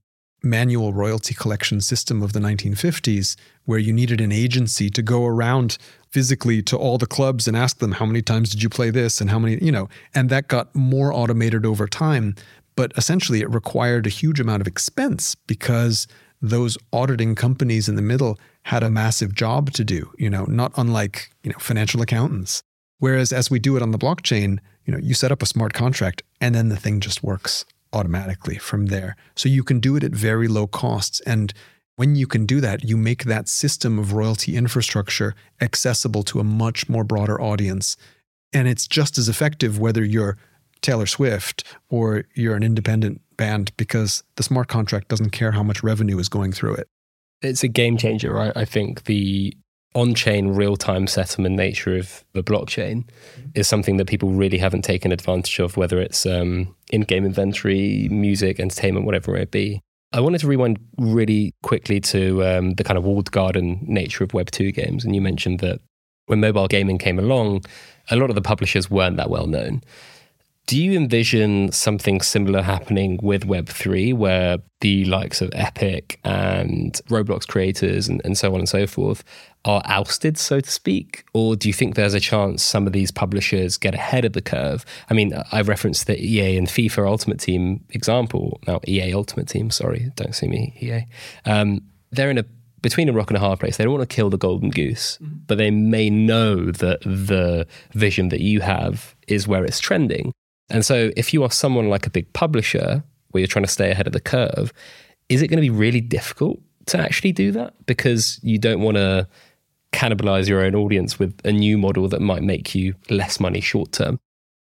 manual 0.43 0.93
royalty 0.93 1.35
collection 1.35 1.81
system 1.81 2.23
of 2.23 2.33
the 2.33 2.41
1950s, 2.41 3.37
where 3.65 3.79
you 3.79 3.93
needed 3.93 4.21
an 4.21 4.33
agency 4.33 4.89
to 4.91 5.03
go 5.03 5.27
around 5.27 5.77
physically 6.11 6.63
to 6.63 6.77
all 6.77 6.99
the 6.99 7.07
clubs 7.07 7.49
and 7.49 7.57
ask 7.57 7.79
them, 7.79 7.93
how 7.93 8.07
many 8.07 8.23
times 8.23 8.51
did 8.51 8.63
you 8.63 8.69
play 8.69 8.91
this 8.91 9.21
and 9.21 9.31
how 9.31 9.39
many, 9.39 9.63
you 9.63 9.73
know, 9.73 9.89
and 10.15 10.31
that 10.31 10.49
got 10.49 10.75
more 10.75 11.13
automated 11.13 11.67
over 11.67 11.87
time. 11.87 12.35
But 12.77 12.93
essentially, 12.97 13.41
it 13.41 13.51
required 13.51 14.07
a 14.07 14.11
huge 14.11 14.39
amount 14.39 14.61
of 14.61 14.67
expense 14.67 15.35
because 15.35 16.07
those 16.43 16.77
auditing 16.93 17.35
companies 17.35 17.89
in 17.89 17.97
the 17.97 18.03
middle 18.03 18.39
had 18.63 18.83
a 18.83 18.91
massive 18.91 19.35
job 19.35 19.73
to 19.73 19.85
do, 19.85 20.13
you 20.19 20.29
know, 20.29 20.45
not 20.45 20.73
unlike, 20.77 21.31
you 21.43 21.51
know, 21.51 21.59
financial 21.59 22.03
accountants. 22.03 22.63
Whereas 22.99 23.33
as 23.33 23.51
we 23.51 23.59
do 23.59 23.77
it 23.77 23.83
on 23.83 23.91
the 23.91 23.99
blockchain, 23.99 24.59
you 24.85 24.93
know, 24.93 24.99
you 24.99 25.15
set 25.15 25.33
up 25.33 25.43
a 25.43 25.47
smart 25.47 25.73
contract 25.73 26.23
and 26.41 26.55
then 26.55 26.69
the 26.69 26.77
thing 26.77 27.01
just 27.01 27.23
works 27.23 27.65
automatically 27.93 28.59
from 28.59 28.87
there. 28.87 29.17
So 29.35 29.49
you 29.49 29.63
can 29.63 29.81
do 29.81 29.97
it 29.97 30.05
at 30.05 30.13
very 30.13 30.49
low 30.49 30.67
costs. 30.67 31.21
And 31.21 31.53
when 31.97 32.15
you 32.15 32.27
can 32.27 32.47
do 32.47 32.61
that, 32.61 32.85
you 32.85 32.97
make 32.97 33.25
that 33.25 33.49
system 33.49 33.99
of 33.99 34.13
royalty 34.13 34.57
infrastructure 34.57 35.35
accessible 35.61 36.23
to 36.25 36.41
a 36.41 36.45
much 36.45 36.89
more 36.89 37.05
broader 37.05 37.41
audience. 37.41 37.97
And 38.53 38.69
it's 38.69 38.87
just 38.87 39.19
as 39.19 39.29
effective 39.29 39.79
whether 39.79 40.05
you're 40.05 40.37
Taylor 40.83 41.07
Swift 41.07 41.65
or 41.89 42.25
you're 42.35 42.55
an 42.57 42.63
independent 42.63 43.21
band 43.37 43.77
because 43.77 44.23
the 44.37 44.43
smart 44.43 44.69
contract 44.69 45.09
doesn't 45.09 45.31
care 45.31 45.53
how 45.53 45.63
much 45.63 45.83
revenue 45.83 46.19
is 46.19 46.29
going 46.29 46.53
through 46.53 46.75
it. 46.75 46.89
It's 47.43 47.63
a 47.63 47.69
game 47.69 47.97
changer, 47.97 48.33
right? 48.33 48.53
I 48.57 48.65
think 48.65 49.05
the 49.05 49.57
on 49.97 50.15
chain 50.15 50.49
real 50.49 50.77
time 50.77 51.07
settlement 51.07 51.57
nature 51.57 51.97
of 51.97 52.23
the 52.35 52.43
blockchain 52.43 53.05
mm-hmm. 53.05 53.49
is 53.55 53.67
something 53.67 53.97
that 53.97 54.07
people 54.07 54.29
really 54.29 54.59
haven't 54.59 54.83
taken 54.83 55.11
advantage 55.11 55.59
of, 55.59 55.77
whether 55.79 55.99
it's 55.99 56.27
um, 56.27 56.75
in 56.93 57.01
game 57.01 57.25
inventory, 57.25 58.07
music, 58.11 58.61
entertainment, 58.61 59.07
whatever 59.07 59.35
it 59.35 59.39
may 59.39 59.45
be. 59.47 59.81
I 60.13 60.21
wanted 60.21 60.43
to 60.43 60.47
rewind 60.47 60.79
really 60.99 61.55
quickly 61.63 61.99
to 62.01 62.45
um, 62.45 62.75
the 62.75 62.85
kind 62.85 62.99
of 62.99 63.05
walled 63.05 63.33
garden 63.33 63.81
nature 63.89 64.23
of 64.23 64.31
Web2 64.31 64.73
games. 64.75 65.05
And 65.05 65.15
you 65.15 65.21
mentioned 65.21 65.61
that 65.61 65.81
when 66.27 66.41
mobile 66.41 66.69
gaming 66.69 66.99
came 66.99 67.19
along, 67.19 67.65
a 68.11 68.17
lot 68.17 68.29
of 68.29 68.37
the 68.37 68.43
publishers 68.43 68.91
weren't 68.91 69.17
that 69.17 69.31
well 69.31 69.47
known. 69.47 69.83
Do 70.67 70.83
you 70.83 70.99
envision 70.99 71.71
something 71.71 72.21
similar 72.21 72.61
happening 72.61 73.21
with 73.23 73.47
Web3, 73.47 74.15
where 74.15 74.59
the 74.81 75.05
likes 75.05 75.41
of 75.41 75.51
Epic 75.55 76.19
and 76.25 77.01
Roblox 77.09 77.47
creators 77.47 78.09
and, 78.09 78.21
and 78.25 78.37
so 78.37 78.53
on 78.53 78.59
and 78.59 78.69
so 78.69 78.87
forth 78.87 79.23
are 79.67 79.83
ousted, 79.85 80.39
so 80.39 80.61
to 80.61 80.71
speak? 80.71 81.25
Or 81.35 81.57
do 81.57 81.69
you 81.69 81.75
think 81.75 81.97
there's 81.97 82.15
a 82.15 82.21
chance 82.21 82.63
some 82.63 82.87
of 82.87 82.93
these 82.93 83.11
publishers 83.11 83.77
get 83.77 83.95
ahead 83.95 84.25
of 84.25 84.33
the 84.33 84.41
curve? 84.41 84.87
I 85.11 85.15
mean, 85.15 85.35
I 85.53 85.61
referenced 85.63 86.07
the 86.07 86.19
EA 86.19 86.57
and 86.57 86.69
FIFA 86.69 87.07
Ultimate 87.07 87.41
Team 87.41 87.85
example. 87.91 88.61
Now, 88.67 88.81
EA 88.87 89.13
Ultimate 89.13 89.49
Team, 89.49 89.71
sorry, 89.71 90.13
don't 90.15 90.35
see 90.35 90.49
me, 90.49 90.77
EA. 90.81 91.07
Um, 91.45 91.83
they're 92.13 92.31
in 92.31 92.39
a 92.39 92.45
between 92.83 93.09
a 93.09 93.13
rock 93.13 93.31
and 93.31 93.37
a 93.37 93.41
hard 93.41 93.59
place. 93.59 93.77
They 93.79 93.85
don't 93.85 93.95
want 93.95 94.09
to 94.09 94.15
kill 94.15 94.31
the 94.31 94.39
golden 94.39 94.71
goose, 94.71 95.19
mm-hmm. 95.21 95.39
but 95.49 95.59
they 95.59 95.73
may 95.73 96.09
know 96.09 96.71
that 96.71 97.01
the 97.01 97.67
vision 97.95 98.29
that 98.29 98.41
you 98.41 98.61
have 98.61 99.17
is 99.27 99.49
where 99.49 99.65
it's 99.65 99.81
trending. 99.81 100.33
And 100.71 100.85
so, 100.85 101.11
if 101.17 101.35
you 101.35 101.43
are 101.43 101.51
someone 101.51 101.89
like 101.89 102.07
a 102.07 102.11
big 102.11 102.33
publisher 102.33 103.03
where 103.31 103.41
you're 103.41 103.49
trying 103.49 103.65
to 103.65 103.71
stay 103.71 103.91
ahead 103.91 104.07
of 104.07 104.13
the 104.13 104.21
curve, 104.21 104.73
is 105.29 105.43
it 105.43 105.49
going 105.49 105.57
to 105.57 105.63
be 105.63 105.71
really 105.71 106.01
difficult 106.01 106.61
to 106.87 106.99
actually 106.99 107.33
do 107.33 107.51
that 107.53 107.75
because 107.87 108.39
you 108.43 108.59
don't 108.59 108.81
want 108.81 108.97
to 108.97 109.27
cannibalize 109.97 110.49
your 110.49 110.61
own 110.61 110.75
audience 110.75 111.19
with 111.19 111.39
a 111.45 111.53
new 111.53 111.79
model 111.79 112.09
that 112.09 112.21
might 112.21 112.43
make 112.43 112.75
you 112.75 112.95
less 113.11 113.41
money 113.41 113.61
short 113.61 113.93
term? 113.93 114.19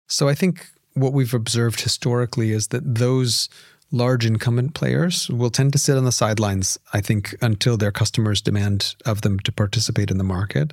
So, 0.09 0.29
I 0.29 0.35
think 0.35 0.67
what 0.95 1.13
we've 1.13 1.35
observed 1.35 1.81
historically 1.81 2.51
is 2.53 2.69
that 2.69 2.95
those 2.95 3.49
large 3.91 4.27
incumbent 4.27 4.75
players 4.75 5.29
will 5.29 5.51
tend 5.51 5.73
to 5.73 5.79
sit 5.79 5.97
on 5.97 6.05
the 6.05 6.13
sidelines, 6.13 6.79
I 6.93 7.01
think, 7.01 7.35
until 7.41 7.77
their 7.77 7.93
customers 7.93 8.41
demand 8.41 8.95
of 9.07 9.23
them 9.23 9.39
to 9.41 9.53
participate 9.53 10.11
in 10.11 10.19
the 10.19 10.25
market. 10.25 10.73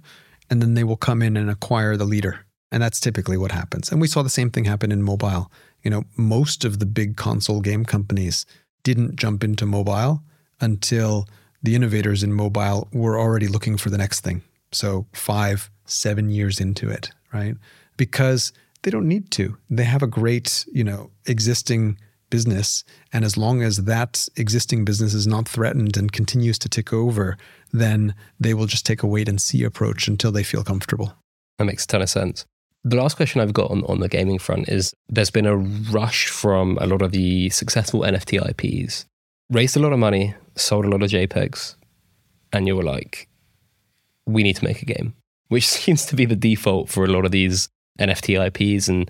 And 0.49 0.62
then 0.62 0.74
they 0.74 0.84
will 0.84 0.97
come 0.97 1.22
in 1.22 1.38
and 1.38 1.49
acquire 1.49 1.97
the 1.97 2.06
leader 2.06 2.45
and 2.76 2.84
that's 2.84 2.99
typically 2.99 3.38
what 3.38 3.53
happens. 3.53 3.89
And 3.89 4.01
we 4.01 4.08
saw 4.08 4.22
the 4.22 4.30
same 4.30 4.49
thing 4.49 4.66
happen 4.66 4.91
in 4.91 5.01
mobile. 5.01 5.49
You 5.84 5.91
know, 5.91 6.03
most 6.18 6.66
of 6.66 6.80
the 6.80 6.86
big 6.86 7.16
console 7.16 7.62
game 7.62 7.86
companies 7.86 8.45
didn't 8.84 9.16
jump 9.16 9.45
into 9.45 9.66
mobile 9.66 10.24
until 10.60 11.26
the 11.66 11.76
innovators 11.76 12.24
in 12.24 12.34
mobile 12.34 12.88
were 12.93 13.20
already 13.20 13.47
looking 13.47 13.78
for 13.78 13.89
the 13.89 13.97
next 13.97 14.22
thing. 14.22 14.41
So, 14.72 15.05
five, 15.13 15.70
seven 15.86 16.30
years 16.30 16.59
into 16.59 16.89
it, 16.89 17.11
right? 17.34 17.55
Because 17.97 18.53
they 18.84 18.91
don't 18.91 19.07
need 19.07 19.32
to. 19.32 19.57
They 19.70 19.84
have 19.84 20.03
a 20.03 20.07
great, 20.07 20.66
you 20.72 20.84
know, 20.84 21.11
existing 21.26 21.97
business. 22.30 22.84
And 23.13 23.24
as 23.24 23.38
long 23.38 23.61
as 23.61 23.86
that 23.86 24.28
existing 24.36 24.86
business 24.86 25.13
is 25.13 25.28
not 25.28 25.47
threatened 25.47 25.95
and 25.97 26.11
continues 26.11 26.59
to 26.59 26.70
tick 26.70 26.91
over, 26.91 27.38
then 27.72 28.16
they 28.39 28.53
will 28.53 28.66
just 28.66 28.86
take 28.86 29.03
a 29.03 29.07
wait 29.07 29.30
and 29.30 29.39
see 29.41 29.63
approach 29.63 30.07
until 30.07 30.32
they 30.32 30.43
feel 30.43 30.63
comfortable. 30.63 31.13
That 31.57 31.66
makes 31.66 31.86
a 31.86 31.88
ton 31.88 32.01
of 32.01 32.09
sense. 32.09 32.45
The 32.84 32.97
last 32.97 33.16
question 33.16 33.41
I've 33.41 33.53
got 33.53 33.72
on, 33.72 33.84
on 33.86 33.99
the 33.99 34.09
gaming 34.09 34.38
front 34.38 34.70
is 34.70 34.93
there's 35.09 35.32
been 35.32 35.47
a 35.47 35.57
rush 35.57 36.28
from 36.28 36.78
a 36.80 36.86
lot 36.86 37.01
of 37.01 37.11
the 37.11 37.49
successful 37.49 38.01
NFT 38.01 38.39
IPs, 38.49 39.05
raised 39.50 39.78
a 39.78 39.80
lot 39.80 39.93
of 39.93 40.00
money, 40.00 40.36
sold 40.56 40.86
a 40.86 40.89
lot 40.89 41.04
of 41.04 41.10
JPEGs, 41.10 41.76
and 42.54 42.68
you 42.68 42.76
were 42.76 42.84
like, 42.84 43.28
we 44.26 44.43
need 44.43 44.56
to 44.56 44.64
make 44.64 44.82
a 44.82 44.86
game, 44.86 45.14
which 45.50 45.68
seems 45.68 46.06
to 46.08 46.16
be 46.16 46.26
the 46.26 46.36
default 46.36 46.89
for 46.89 47.04
a 47.04 47.10
lot 47.10 47.26
of 47.26 47.32
these 47.32 47.70
NFT 48.00 48.48
IPs. 48.48 48.88
And 48.88 49.10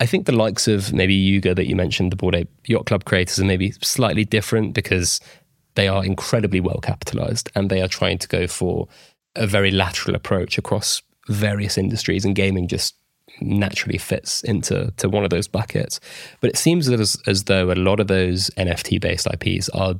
I 0.00 0.06
think 0.06 0.26
the 0.26 0.32
likes 0.32 0.68
of 0.68 0.92
maybe 0.92 1.14
Yuga 1.14 1.54
that 1.54 1.66
you 1.66 1.76
mentioned, 1.76 2.12
the 2.12 2.16
Bored 2.16 2.34
Ape 2.34 2.50
Yacht 2.66 2.86
Club 2.86 3.04
creators, 3.04 3.38
are 3.38 3.44
maybe 3.44 3.72
slightly 3.82 4.24
different 4.24 4.74
because 4.74 5.20
they 5.74 5.88
are 5.88 6.04
incredibly 6.04 6.60
well 6.60 6.80
capitalized 6.82 7.50
and 7.54 7.70
they 7.70 7.82
are 7.82 7.88
trying 7.88 8.18
to 8.18 8.28
go 8.28 8.46
for 8.46 8.88
a 9.36 9.46
very 9.46 9.70
lateral 9.70 10.16
approach 10.16 10.58
across 10.58 11.02
various 11.28 11.76
industries, 11.76 12.24
and 12.24 12.34
gaming 12.34 12.68
just 12.68 12.94
naturally 13.40 13.98
fits 13.98 14.42
into 14.44 14.92
to 14.96 15.08
one 15.08 15.24
of 15.24 15.30
those 15.30 15.48
buckets. 15.48 16.00
But 16.40 16.50
it 16.50 16.56
seems 16.56 16.88
as, 16.88 17.16
as 17.26 17.44
though 17.44 17.70
a 17.70 17.74
lot 17.74 18.00
of 18.00 18.08
those 18.08 18.50
NFT 18.56 19.00
based 19.00 19.26
IPs 19.26 19.68
are 19.70 19.96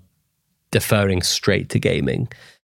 deferring 0.70 1.22
straight 1.22 1.68
to 1.70 1.78
gaming. 1.78 2.28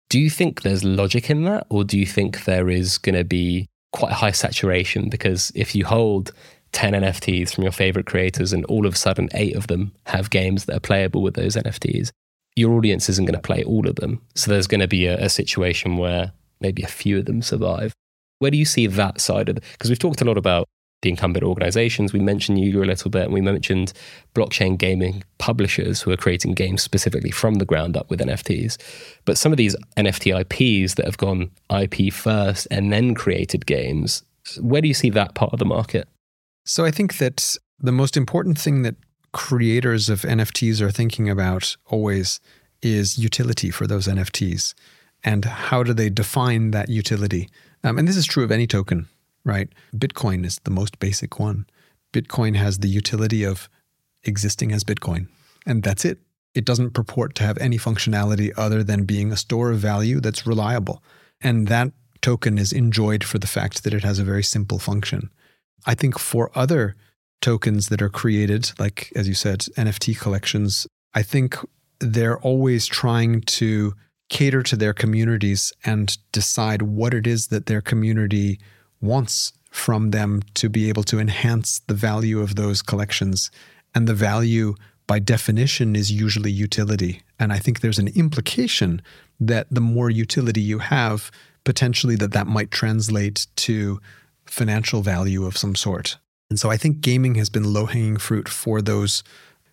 Do 0.09 0.19
you 0.19 0.29
think 0.29 0.61
there's 0.61 0.83
logic 0.83 1.29
in 1.29 1.43
that, 1.45 1.65
or 1.69 1.83
do 1.83 1.97
you 1.97 2.05
think 2.05 2.45
there 2.45 2.69
is 2.69 2.97
going 2.97 3.15
to 3.15 3.23
be 3.23 3.67
quite 3.91 4.13
high 4.13 4.31
saturation? 4.31 5.09
Because 5.09 5.51
if 5.55 5.73
you 5.75 5.85
hold 5.85 6.31
10 6.73 6.93
NFTs 6.93 7.53
from 7.53 7.63
your 7.63 7.71
favorite 7.71 8.05
creators 8.05 8.53
and 8.53 8.65
all 8.65 8.85
of 8.85 8.93
a 8.93 8.97
sudden 8.97 9.29
eight 9.33 9.55
of 9.55 9.67
them 9.67 9.93
have 10.07 10.29
games 10.29 10.65
that 10.65 10.75
are 10.75 10.81
playable 10.81 11.21
with 11.21 11.33
those 11.33 11.55
NFTs, 11.55 12.11
your 12.55 12.73
audience 12.73 13.09
isn't 13.09 13.25
going 13.25 13.35
to 13.35 13.41
play 13.41 13.63
all 13.63 13.87
of 13.87 13.95
them. 13.95 14.21
So 14.35 14.51
there's 14.51 14.67
going 14.67 14.81
to 14.81 14.87
be 14.87 15.07
a, 15.07 15.17
a 15.25 15.29
situation 15.29 15.97
where 15.97 16.33
maybe 16.59 16.83
a 16.83 16.87
few 16.87 17.17
of 17.19 17.25
them 17.25 17.41
survive. 17.41 17.93
Where 18.39 18.51
do 18.51 18.57
you 18.57 18.65
see 18.65 18.87
that 18.87 19.21
side 19.21 19.49
of 19.49 19.57
it? 19.57 19.63
Because 19.73 19.89
we've 19.89 19.99
talked 19.99 20.21
a 20.21 20.25
lot 20.25 20.37
about 20.37 20.67
the 21.01 21.09
incumbent 21.09 21.45
organizations. 21.45 22.13
We 22.13 22.19
mentioned 22.19 22.59
Yuga 22.59 22.83
a 22.83 22.85
little 22.85 23.11
bit, 23.11 23.23
and 23.23 23.33
we 23.33 23.41
mentioned 23.41 23.93
blockchain 24.33 24.77
gaming 24.77 25.23
publishers 25.37 26.01
who 26.01 26.11
are 26.11 26.17
creating 26.17 26.53
games 26.53 26.81
specifically 26.81 27.31
from 27.31 27.55
the 27.55 27.65
ground 27.65 27.95
up 27.95 28.09
with 28.09 28.19
NFTs. 28.19 28.77
But 29.23 29.37
some 29.37 29.53
of 29.53 29.57
these 29.57 29.75
NFT 29.97 30.39
IPs 30.41 30.95
that 30.95 31.05
have 31.05 31.17
gone 31.17 31.51
IP 31.69 32.11
first 32.11 32.67
and 32.71 32.91
then 32.91 33.13
created 33.13 33.65
games, 33.65 34.23
where 34.59 34.81
do 34.81 34.87
you 34.87 34.93
see 34.93 35.09
that 35.11 35.35
part 35.35 35.53
of 35.53 35.59
the 35.59 35.65
market? 35.65 36.07
So 36.65 36.83
I 36.85 36.91
think 36.91 37.17
that 37.19 37.57
the 37.79 37.91
most 37.91 38.17
important 38.17 38.57
thing 38.57 38.81
that 38.81 38.95
creators 39.31 40.09
of 40.09 40.21
NFTs 40.21 40.81
are 40.81 40.91
thinking 40.91 41.29
about 41.29 41.75
always 41.85 42.39
is 42.81 43.17
utility 43.17 43.69
for 43.69 43.85
those 43.85 44.07
NFTs 44.07 44.73
and 45.23 45.45
how 45.45 45.83
do 45.83 45.93
they 45.93 46.09
define 46.09 46.71
that 46.71 46.89
utility. 46.89 47.49
Um, 47.85 47.97
and 47.97 48.07
this 48.07 48.17
is 48.17 48.25
true 48.25 48.43
of 48.43 48.51
any 48.51 48.67
token 48.67 49.07
right? 49.45 49.69
Bitcoin 49.95 50.45
is 50.45 50.59
the 50.63 50.71
most 50.71 50.99
basic 50.99 51.39
one. 51.39 51.65
Bitcoin 52.11 52.55
has 52.55 52.79
the 52.79 52.89
utility 52.89 53.43
of 53.43 53.69
existing 54.23 54.73
as 54.73 54.83
Bitcoin, 54.83 55.27
and 55.65 55.83
that's 55.83 56.03
it. 56.03 56.17
It 56.53 56.65
doesn't 56.65 56.93
purport 56.93 57.35
to 57.35 57.43
have 57.43 57.57
any 57.59 57.77
functionality 57.77 58.51
other 58.57 58.83
than 58.83 59.05
being 59.05 59.31
a 59.31 59.37
store 59.37 59.71
of 59.71 59.79
value 59.79 60.19
that's 60.19 60.47
reliable. 60.47 61.03
And 61.41 61.67
that 61.67 61.91
token 62.21 62.57
is 62.57 62.73
enjoyed 62.73 63.23
for 63.23 63.37
the 63.37 63.47
fact 63.47 63.83
that 63.83 63.93
it 63.93 64.03
has 64.03 64.19
a 64.19 64.23
very 64.23 64.43
simple 64.43 64.79
function. 64.79 65.29
I 65.85 65.95
think 65.95 66.17
for 66.17 66.49
other 66.55 66.95
tokens 67.41 67.89
that 67.89 68.01
are 68.01 68.09
created, 68.09 68.71
like, 68.79 69.11
as 69.15 69.27
you 69.27 69.35
said, 69.35 69.59
NFT 69.77 70.17
collections, 70.17 70.87
I 71.13 71.21
think 71.21 71.57
they're 71.99 72.39
always 72.39 72.87
trying 72.87 73.41
to 73.41 73.93
cater 74.29 74.63
to 74.63 74.75
their 74.75 74.93
communities 74.93 75.71
and 75.83 76.17
decide 76.31 76.81
what 76.81 77.13
it 77.13 77.27
is 77.27 77.47
that 77.47 77.67
their 77.67 77.81
community 77.81 78.59
wants 79.01 79.53
from 79.69 80.11
them 80.11 80.41
to 80.55 80.69
be 80.69 80.89
able 80.89 81.03
to 81.03 81.19
enhance 81.19 81.79
the 81.87 81.93
value 81.93 82.39
of 82.39 82.55
those 82.55 82.81
collections. 82.81 83.51
And 83.93 84.07
the 84.07 84.13
value, 84.13 84.75
by 85.05 85.19
definition, 85.19 85.95
is 85.95 86.11
usually 86.11 86.51
utility. 86.51 87.21
And 87.39 87.51
I 87.51 87.59
think 87.59 87.81
there's 87.81 87.99
an 87.99 88.07
implication 88.09 89.01
that 89.39 89.67
the 89.69 89.81
more 89.81 90.09
utility 90.09 90.61
you 90.61 90.79
have, 90.79 91.29
potentially 91.65 92.15
that 92.15 92.31
that 92.31 92.47
might 92.47 92.71
translate 92.71 93.47
to 93.57 93.99
financial 94.45 95.01
value 95.01 95.45
of 95.45 95.57
some 95.57 95.75
sort. 95.75 96.17
And 96.49 96.59
so 96.59 96.69
I 96.69 96.77
think 96.77 97.01
gaming 97.01 97.35
has 97.35 97.49
been 97.49 97.73
low 97.73 97.85
hanging 97.85 98.17
fruit 98.17 98.47
for 98.47 98.81
those 98.81 99.23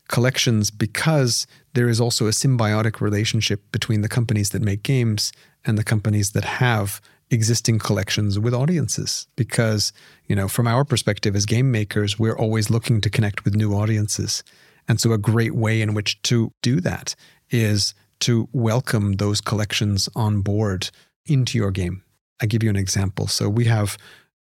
collections 0.09 0.71
because 0.71 1.47
there 1.75 1.89
is 1.89 2.01
also 2.01 2.27
a 2.27 2.31
symbiotic 2.31 3.01
relationship 3.01 3.63
between 3.73 4.03
the 4.03 4.09
companies 4.09 4.51
that 4.51 4.63
make 4.63 4.83
games 4.83 5.33
and 5.65 5.79
the 5.79 5.85
companies 5.85 6.33
that 6.33 6.45
have 6.45 7.01
existing 7.31 7.79
collections 7.79 8.39
with 8.39 8.53
audiences. 8.53 9.27
Because 9.37 9.93
you 10.27 10.37
know 10.37 10.49
from 10.49 10.67
our 10.67 10.85
perspective 10.85 11.35
as 11.35 11.47
game 11.47 11.71
makers 11.71 12.19
we're 12.19 12.37
always 12.37 12.71
looking 12.71 13.01
to 13.01 13.11
connect 13.11 13.45
with 13.45 13.55
new 13.55 13.75
audiences. 13.75 14.43
And 14.89 15.01
so 15.01 15.13
a 15.13 15.19
great 15.19 15.55
way 15.55 15.81
in 15.81 15.95
which 15.95 16.21
to 16.23 16.53
do 16.61 16.81
that 16.81 17.15
is 17.51 17.95
to 18.21 18.49
welcome 18.53 19.15
those 19.15 19.41
collections 19.41 20.09
on 20.15 20.43
board 20.43 20.91
into 21.27 21.59
your 21.59 21.71
game. 21.71 22.03
I 22.41 22.47
give 22.47 22.63
you 22.63 22.71
an 22.71 22.77
example. 22.77 23.27
So 23.29 23.49
we 23.49 23.67
have 23.67 23.97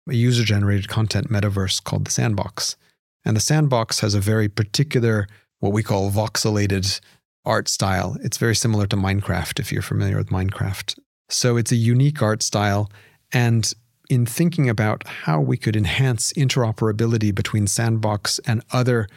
a 0.08 0.14
user 0.14 0.44
generated 0.44 0.88
content 0.88 1.30
metaverse 1.30 1.82
called 1.82 2.06
the 2.06 2.10
sandbox. 2.10 2.76
And 3.24 3.36
the 3.36 3.40
sandbox 3.40 4.00
has 4.00 4.14
a 4.14 4.20
very 4.20 4.48
particular 4.48 5.28
what 5.60 5.72
we 5.72 5.82
call 5.82 6.10
voxelated 6.10 7.00
art 7.44 7.68
style 7.68 8.16
it's 8.22 8.36
very 8.36 8.54
similar 8.54 8.86
to 8.86 8.96
minecraft 8.96 9.58
if 9.58 9.72
you're 9.72 9.80
familiar 9.80 10.16
with 10.16 10.28
minecraft 10.28 10.94
so 11.32 11.56
it's 11.56 11.72
a 11.72 11.76
unique 11.76 12.22
art 12.22 12.42
style. 12.42 12.90
And 13.32 13.72
in 14.08 14.26
thinking 14.26 14.68
about 14.68 15.06
how 15.06 15.40
we 15.40 15.56
could 15.56 15.76
enhance 15.76 16.32
interoperability 16.32 17.34
between 17.34 17.66
Sandbox 17.66 18.40
and 18.40 18.62
other 18.72 19.08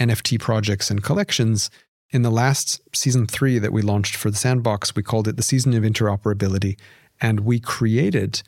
NFT 0.00 0.40
projects 0.40 0.90
and 0.90 1.02
collections, 1.02 1.70
in 2.10 2.22
the 2.22 2.30
last 2.30 2.80
season 2.94 3.26
three 3.26 3.58
that 3.58 3.72
we 3.72 3.82
launched 3.82 4.16
for 4.16 4.30
the 4.30 4.36
Sandbox, 4.36 4.96
we 4.96 5.02
called 5.02 5.28
it 5.28 5.36
the 5.36 5.42
Season 5.42 5.74
of 5.74 5.82
Interoperability. 5.82 6.78
And 7.20 7.40
we 7.40 7.60
created 7.60 8.42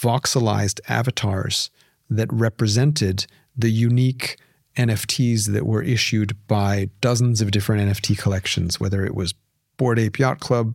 voxelized 0.00 0.80
avatars 0.88 1.70
that 2.08 2.32
represented 2.32 3.26
the 3.56 3.70
unique 3.70 4.36
NFTs 4.76 5.52
that 5.52 5.66
were 5.66 5.82
issued 5.82 6.36
by 6.46 6.90
dozens 7.00 7.40
of 7.40 7.50
different 7.50 7.90
NFT 7.90 8.18
collections, 8.18 8.78
whether 8.78 9.04
it 9.04 9.14
was 9.14 9.34
Bored 9.76 9.98
Ape 9.98 10.18
Yacht 10.18 10.40
Club, 10.40 10.74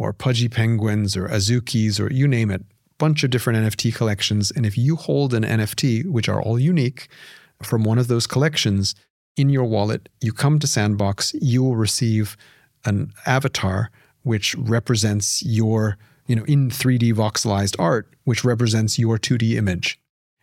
or 0.00 0.14
Pudgy 0.14 0.48
Penguins 0.48 1.14
or 1.14 1.28
Azukis 1.28 2.00
or 2.00 2.10
you 2.10 2.26
name 2.26 2.50
it, 2.50 2.64
bunch 2.98 3.22
of 3.22 3.30
different 3.30 3.58
NFT 3.58 3.94
collections. 3.94 4.50
And 4.50 4.64
if 4.64 4.76
you 4.78 4.96
hold 4.96 5.34
an 5.34 5.44
NFT, 5.44 6.06
which 6.06 6.28
are 6.28 6.40
all 6.40 6.58
unique 6.58 7.08
from 7.62 7.84
one 7.84 7.98
of 7.98 8.08
those 8.08 8.26
collections 8.26 8.94
in 9.36 9.50
your 9.50 9.64
wallet, 9.64 10.08
you 10.22 10.32
come 10.32 10.58
to 10.58 10.66
Sandbox, 10.66 11.34
you 11.34 11.62
will 11.62 11.76
receive 11.76 12.36
an 12.86 13.12
avatar 13.26 13.90
which 14.22 14.54
represents 14.56 15.42
your, 15.42 15.98
you 16.26 16.34
know, 16.34 16.44
in 16.44 16.70
3D 16.70 17.12
voxelized 17.12 17.76
art, 17.78 18.08
which 18.24 18.42
represents 18.42 18.98
your 18.98 19.18
2D 19.18 19.54
image. 19.54 20.00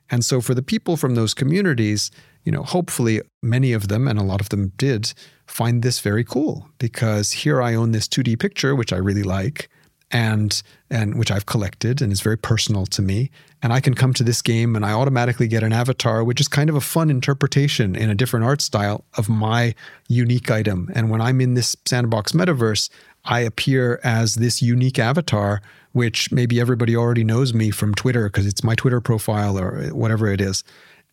And 0.10 0.24
so 0.24 0.40
for 0.40 0.54
the 0.54 0.62
people 0.62 0.98
from 0.98 1.16
those 1.16 1.34
communities, 1.34 2.12
you 2.48 2.52
know, 2.54 2.64
hopefully 2.64 3.22
many 3.44 3.74
of 3.74 3.90
them, 3.90 4.08
and 4.08 4.18
a 4.18 4.24
lot 4.24 4.40
of 4.40 4.48
them 4.48 4.72
did, 4.78 5.14
find 5.48 5.84
this 5.84 6.00
very 6.00 6.24
cool 6.24 6.70
because 6.78 7.34
here 7.34 7.62
I 7.62 7.76
own 7.76 7.92
this 7.92 8.08
2D 8.08 8.40
picture, 8.40 8.74
which 8.74 8.94
I 8.94 8.96
really 8.96 9.24
like, 9.24 9.70
and 10.12 10.64
and 10.90 11.20
which 11.20 11.30
I've 11.30 11.46
collected 11.46 12.02
and 12.02 12.10
is 12.10 12.22
very 12.22 12.38
personal 12.38 12.86
to 12.86 13.02
me. 13.02 13.32
And 13.62 13.74
I 13.74 13.82
can 13.82 13.96
come 13.96 14.14
to 14.14 14.24
this 14.24 14.42
game 14.42 14.78
and 14.78 14.86
I 14.86 14.94
automatically 14.94 15.50
get 15.50 15.62
an 15.62 15.74
avatar, 15.74 16.24
which 16.24 16.40
is 16.40 16.48
kind 16.48 16.70
of 16.70 16.78
a 16.78 16.80
fun 16.80 17.10
interpretation 17.10 17.98
in 17.98 18.10
a 18.10 18.16
different 18.16 18.46
art 18.46 18.62
style 18.62 19.04
of 19.18 19.28
my 19.28 19.76
unique 20.08 20.50
item. 20.50 20.90
And 20.96 21.10
when 21.10 21.20
I'm 21.20 21.42
in 21.42 21.56
this 21.56 21.76
sandbox 21.86 22.32
metaverse, 22.32 22.90
I 23.26 23.42
appear 23.42 24.00
as 24.06 24.36
this 24.36 24.62
unique 24.62 25.00
avatar, 25.00 25.62
which 25.92 26.32
maybe 26.32 26.62
everybody 26.62 26.96
already 26.96 27.26
knows 27.26 27.54
me 27.54 27.72
from 27.72 27.94
Twitter 27.94 28.30
because 28.30 28.46
it's 28.46 28.64
my 28.64 28.76
Twitter 28.76 29.02
profile 29.02 29.60
or 29.60 29.90
whatever 29.90 30.28
it 30.32 30.40
is. 30.40 30.64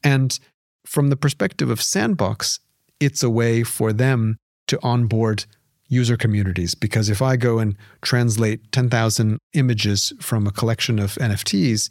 And 0.04 0.38
from 0.86 1.08
the 1.08 1.16
perspective 1.16 1.70
of 1.70 1.82
Sandbox, 1.82 2.60
it's 3.00 3.22
a 3.22 3.30
way 3.30 3.62
for 3.62 3.92
them 3.92 4.36
to 4.68 4.78
onboard 4.82 5.44
user 5.88 6.16
communities. 6.16 6.74
Because 6.74 7.08
if 7.08 7.20
I 7.22 7.36
go 7.36 7.58
and 7.58 7.76
translate 8.02 8.72
10,000 8.72 9.38
images 9.52 10.12
from 10.20 10.46
a 10.46 10.52
collection 10.52 10.98
of 10.98 11.14
NFTs, 11.14 11.90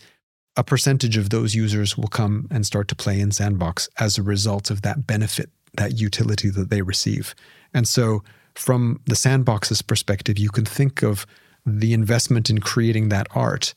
a 0.55 0.63
percentage 0.63 1.17
of 1.17 1.29
those 1.29 1.55
users 1.55 1.97
will 1.97 2.07
come 2.07 2.47
and 2.51 2.65
start 2.65 2.87
to 2.89 2.95
play 2.95 3.19
in 3.19 3.31
Sandbox 3.31 3.89
as 3.99 4.17
a 4.17 4.23
result 4.23 4.69
of 4.69 4.83
that 4.83 5.07
benefit, 5.07 5.49
that 5.77 5.99
utility 5.99 6.49
that 6.49 6.69
they 6.69 6.81
receive. 6.81 7.33
And 7.73 7.87
so, 7.87 8.23
from 8.53 9.01
the 9.07 9.15
Sandbox's 9.15 9.81
perspective, 9.81 10.37
you 10.37 10.49
can 10.49 10.63
think 10.63 11.01
of 11.01 11.25
the 11.65 11.93
investment 11.93 12.51
in 12.51 12.59
creating 12.59 13.09
that 13.09 13.25
art 13.33 13.73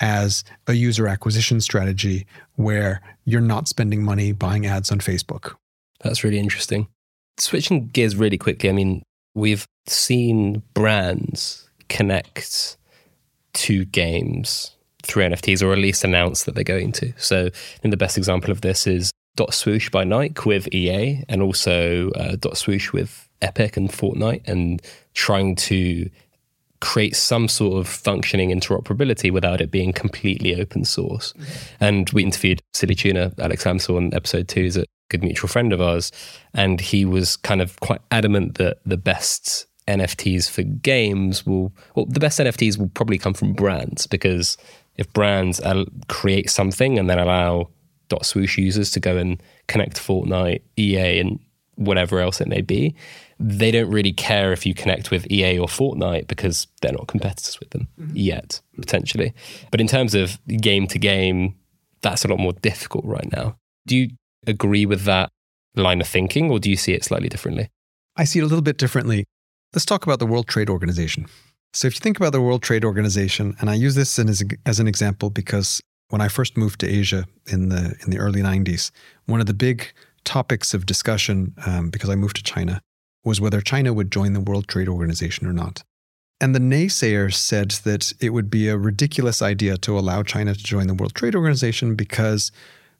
as 0.00 0.44
a 0.66 0.74
user 0.74 1.06
acquisition 1.08 1.60
strategy 1.60 2.26
where 2.56 3.00
you're 3.24 3.40
not 3.40 3.68
spending 3.68 4.02
money 4.02 4.32
buying 4.32 4.66
ads 4.66 4.90
on 4.90 4.98
Facebook. 4.98 5.54
That's 6.02 6.24
really 6.24 6.38
interesting. 6.38 6.88
Switching 7.38 7.88
gears 7.88 8.16
really 8.16 8.38
quickly, 8.38 8.68
I 8.68 8.72
mean, 8.72 9.02
we've 9.34 9.66
seen 9.86 10.62
brands 10.74 11.68
connect 11.88 12.76
to 13.54 13.84
games 13.86 14.72
through 15.02 15.24
NFTs 15.24 15.62
or 15.62 15.72
at 15.72 15.78
least 15.78 16.04
announce 16.04 16.44
that 16.44 16.54
they're 16.54 16.64
going 16.64 16.92
to. 16.92 17.12
So, 17.16 17.50
in 17.82 17.90
the 17.90 17.96
best 17.96 18.16
example 18.16 18.50
of 18.50 18.62
this 18.62 18.86
is 18.86 19.10
Dot 19.36 19.52
Swoosh 19.52 19.90
by 19.90 20.04
Nike 20.04 20.42
with 20.46 20.72
EA 20.72 21.24
and 21.28 21.42
also 21.42 22.10
uh, 22.10 22.36
Dot 22.36 22.56
Swoosh 22.56 22.92
with 22.92 23.28
Epic 23.42 23.76
and 23.76 23.90
Fortnite 23.90 24.46
and 24.46 24.80
trying 25.12 25.56
to 25.56 26.08
create 26.80 27.16
some 27.16 27.48
sort 27.48 27.78
of 27.78 27.88
functioning 27.88 28.50
interoperability 28.50 29.30
without 29.30 29.60
it 29.60 29.70
being 29.70 29.92
completely 29.92 30.60
open 30.60 30.84
source. 30.84 31.32
Mm-hmm. 31.32 31.84
And 31.84 32.10
we 32.10 32.22
interviewed 32.22 32.60
Silly 32.72 32.94
Tuna, 32.94 33.32
Alex 33.38 33.64
Amsel, 33.64 33.96
on 33.96 34.12
episode 34.12 34.48
two, 34.48 34.62
is 34.62 34.76
a 34.76 34.84
good 35.08 35.22
mutual 35.22 35.48
friend 35.48 35.72
of 35.72 35.80
ours. 35.80 36.12
And 36.52 36.80
he 36.80 37.04
was 37.04 37.36
kind 37.36 37.62
of 37.62 37.78
quite 37.80 38.00
adamant 38.10 38.56
that 38.56 38.78
the 38.84 38.96
best 38.96 39.66
NFTs 39.88 40.50
for 40.50 40.62
games 40.62 41.46
will, 41.46 41.72
well, 41.94 42.06
the 42.06 42.20
best 42.20 42.38
NFTs 42.38 42.78
will 42.78 42.88
probably 42.88 43.18
come 43.18 43.34
from 43.34 43.52
brands 43.52 44.06
because 44.06 44.56
if 44.96 45.12
brands 45.12 45.60
create 46.08 46.50
something 46.50 46.98
and 46.98 47.08
then 47.10 47.18
allow 47.18 47.68
dot 48.08 48.26
swoosh 48.26 48.58
users 48.58 48.90
to 48.92 49.00
go 49.00 49.16
and 49.16 49.42
connect 49.66 49.96
Fortnite, 49.96 50.62
EA, 50.78 51.20
and 51.20 51.40
whatever 51.76 52.20
else 52.20 52.40
it 52.40 52.48
may 52.48 52.60
be, 52.60 52.94
they 53.38 53.70
don't 53.70 53.90
really 53.90 54.12
care 54.12 54.52
if 54.52 54.64
you 54.64 54.74
connect 54.74 55.10
with 55.10 55.30
EA 55.30 55.58
or 55.58 55.66
Fortnite 55.66 56.28
because 56.28 56.66
they're 56.80 56.92
not 56.92 57.08
competitors 57.08 57.58
with 57.60 57.70
them 57.70 57.88
mm-hmm. 58.00 58.16
yet, 58.16 58.60
potentially. 58.76 59.34
But 59.70 59.80
in 59.80 59.86
terms 59.86 60.14
of 60.14 60.38
game 60.46 60.86
to 60.88 60.98
game, 60.98 61.54
that's 62.02 62.24
a 62.24 62.28
lot 62.28 62.38
more 62.38 62.52
difficult 62.52 63.04
right 63.04 63.30
now. 63.32 63.56
Do 63.86 63.96
you 63.96 64.10
agree 64.46 64.86
with 64.86 65.02
that 65.04 65.30
line 65.74 66.00
of 66.00 66.06
thinking 66.06 66.50
or 66.50 66.58
do 66.58 66.70
you 66.70 66.76
see 66.76 66.92
it 66.92 67.04
slightly 67.04 67.28
differently? 67.28 67.70
I 68.16 68.24
see 68.24 68.38
it 68.38 68.42
a 68.42 68.46
little 68.46 68.62
bit 68.62 68.78
differently. 68.78 69.24
Let's 69.72 69.84
talk 69.84 70.04
about 70.04 70.20
the 70.20 70.26
World 70.26 70.46
Trade 70.46 70.70
Organization. 70.70 71.26
So, 71.72 71.88
if 71.88 71.96
you 71.96 72.00
think 72.00 72.16
about 72.16 72.30
the 72.30 72.40
World 72.40 72.62
Trade 72.62 72.84
Organization, 72.84 73.56
and 73.58 73.68
I 73.68 73.74
use 73.74 73.96
this 73.96 74.16
as, 74.20 74.44
as 74.64 74.78
an 74.78 74.86
example 74.86 75.30
because 75.30 75.80
when 76.10 76.20
I 76.20 76.28
first 76.28 76.56
moved 76.56 76.78
to 76.80 76.88
Asia 76.88 77.26
in 77.48 77.70
the 77.70 77.96
in 78.04 78.10
the 78.10 78.18
early 78.18 78.40
90s, 78.40 78.92
one 79.26 79.40
of 79.40 79.46
the 79.46 79.54
big 79.54 79.92
topics 80.22 80.74
of 80.74 80.86
discussion, 80.86 81.54
um, 81.66 81.90
because 81.90 82.10
I 82.10 82.14
moved 82.14 82.36
to 82.36 82.42
China, 82.44 82.80
was 83.24 83.40
whether 83.40 83.60
China 83.60 83.92
would 83.92 84.12
join 84.12 84.32
the 84.32 84.40
World 84.40 84.68
Trade 84.68 84.88
Organization 84.88 85.46
or 85.46 85.52
not. 85.52 85.82
And 86.40 86.54
the 86.54 86.60
naysayers 86.60 87.34
said 87.34 87.70
that 87.84 88.12
it 88.20 88.30
would 88.30 88.50
be 88.50 88.68
a 88.68 88.76
ridiculous 88.76 89.40
idea 89.40 89.76
to 89.78 89.98
allow 89.98 90.22
China 90.22 90.54
to 90.54 90.62
join 90.62 90.86
the 90.86 90.94
World 90.94 91.14
Trade 91.14 91.34
Organization 91.34 91.94
because 91.94 92.52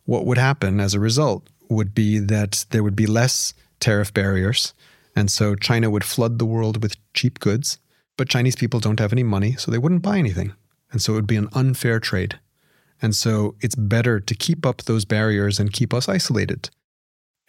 what 0.04 0.24
would 0.24 0.38
happen 0.38 0.80
as 0.80 0.94
a 0.94 1.00
result 1.00 1.48
would 1.68 1.94
be 1.94 2.18
that 2.18 2.64
there 2.70 2.82
would 2.82 2.96
be 2.96 3.06
less 3.06 3.54
tariff 3.80 4.14
barriers. 4.14 4.72
And 5.16 5.30
so 5.30 5.54
China 5.54 5.90
would 5.90 6.04
flood 6.04 6.38
the 6.38 6.46
world 6.46 6.82
with 6.82 6.96
cheap 7.12 7.40
goods, 7.40 7.78
but 8.16 8.28
Chinese 8.28 8.56
people 8.56 8.80
don't 8.80 9.00
have 9.00 9.12
any 9.12 9.22
money, 9.22 9.52
so 9.52 9.70
they 9.70 9.78
wouldn't 9.78 10.02
buy 10.02 10.18
anything. 10.18 10.52
And 10.90 11.02
so 11.02 11.12
it 11.12 11.16
would 11.16 11.26
be 11.26 11.36
an 11.36 11.48
unfair 11.52 12.00
trade. 12.00 12.38
And 13.02 13.14
so 13.14 13.56
it's 13.60 13.74
better 13.74 14.20
to 14.20 14.34
keep 14.34 14.64
up 14.64 14.82
those 14.82 15.04
barriers 15.04 15.58
and 15.58 15.72
keep 15.72 15.92
us 15.92 16.08
isolated. 16.08 16.70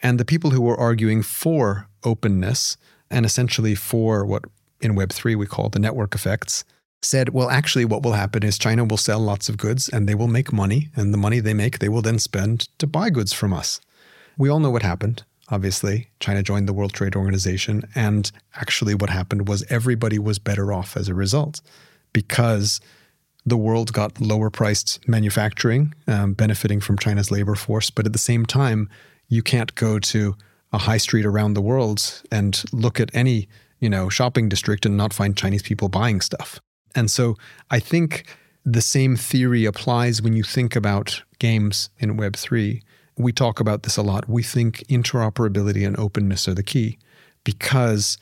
And 0.01 0.19
the 0.19 0.25
people 0.25 0.49
who 0.49 0.61
were 0.61 0.79
arguing 0.79 1.21
for 1.21 1.87
openness 2.05 2.77
and 3.09 3.25
essentially 3.25 3.75
for 3.75 4.25
what 4.25 4.43
in 4.81 4.95
Web3 4.95 5.35
we 5.35 5.45
call 5.45 5.69
the 5.69 5.79
network 5.79 6.15
effects 6.15 6.63
said, 7.05 7.29
well, 7.29 7.49
actually, 7.49 7.85
what 7.85 8.03
will 8.03 8.13
happen 8.13 8.43
is 8.43 8.57
China 8.57 8.83
will 8.83 8.97
sell 8.97 9.19
lots 9.19 9.47
of 9.47 9.57
goods 9.57 9.87
and 9.89 10.09
they 10.09 10.15
will 10.15 10.27
make 10.27 10.51
money. 10.51 10.89
And 10.95 11.13
the 11.13 11.17
money 11.17 11.39
they 11.39 11.53
make, 11.53 11.79
they 11.79 11.89
will 11.89 12.01
then 12.01 12.19
spend 12.19 12.67
to 12.79 12.87
buy 12.87 13.09
goods 13.09 13.31
from 13.31 13.53
us. 13.53 13.79
We 14.37 14.49
all 14.49 14.59
know 14.59 14.71
what 14.71 14.83
happened. 14.83 15.23
Obviously, 15.49 16.09
China 16.19 16.41
joined 16.41 16.67
the 16.67 16.73
World 16.73 16.93
Trade 16.93 17.15
Organization. 17.15 17.83
And 17.93 18.31
actually, 18.55 18.95
what 18.95 19.11
happened 19.11 19.47
was 19.47 19.63
everybody 19.69 20.17
was 20.17 20.39
better 20.39 20.73
off 20.73 20.97
as 20.97 21.07
a 21.07 21.13
result 21.13 21.61
because 22.11 22.81
the 23.45 23.57
world 23.57 23.93
got 23.93 24.19
lower 24.19 24.49
priced 24.49 25.07
manufacturing, 25.07 25.93
um, 26.07 26.33
benefiting 26.33 26.81
from 26.81 26.97
China's 26.97 27.29
labor 27.29 27.53
force. 27.53 27.91
But 27.91 28.07
at 28.07 28.13
the 28.13 28.19
same 28.19 28.45
time, 28.45 28.89
you 29.27 29.43
can't 29.43 29.73
go 29.75 29.99
to 29.99 30.35
a 30.73 30.77
high 30.77 30.97
street 30.97 31.25
around 31.25 31.53
the 31.53 31.61
world 31.61 32.21
and 32.31 32.63
look 32.71 32.99
at 32.99 33.13
any 33.13 33.47
you 33.79 33.89
know 33.89 34.09
shopping 34.09 34.49
district 34.49 34.85
and 34.85 34.97
not 34.97 35.13
find 35.13 35.37
Chinese 35.37 35.63
people 35.63 35.89
buying 35.89 36.21
stuff. 36.21 36.59
And 36.95 37.11
so 37.11 37.35
I 37.69 37.79
think 37.79 38.25
the 38.65 38.81
same 38.81 39.15
theory 39.15 39.65
applies 39.65 40.21
when 40.21 40.33
you 40.33 40.43
think 40.43 40.75
about 40.75 41.21
games 41.39 41.89
in 41.99 42.17
Web 42.17 42.35
three. 42.35 42.81
We 43.17 43.31
talk 43.31 43.59
about 43.59 43.83
this 43.83 43.95
a 43.95 44.01
lot. 44.01 44.27
We 44.27 44.43
think 44.43 44.79
interoperability 44.87 45.85
and 45.87 45.97
openness 45.97 46.47
are 46.47 46.53
the 46.53 46.63
key 46.63 46.97
because 47.43 48.17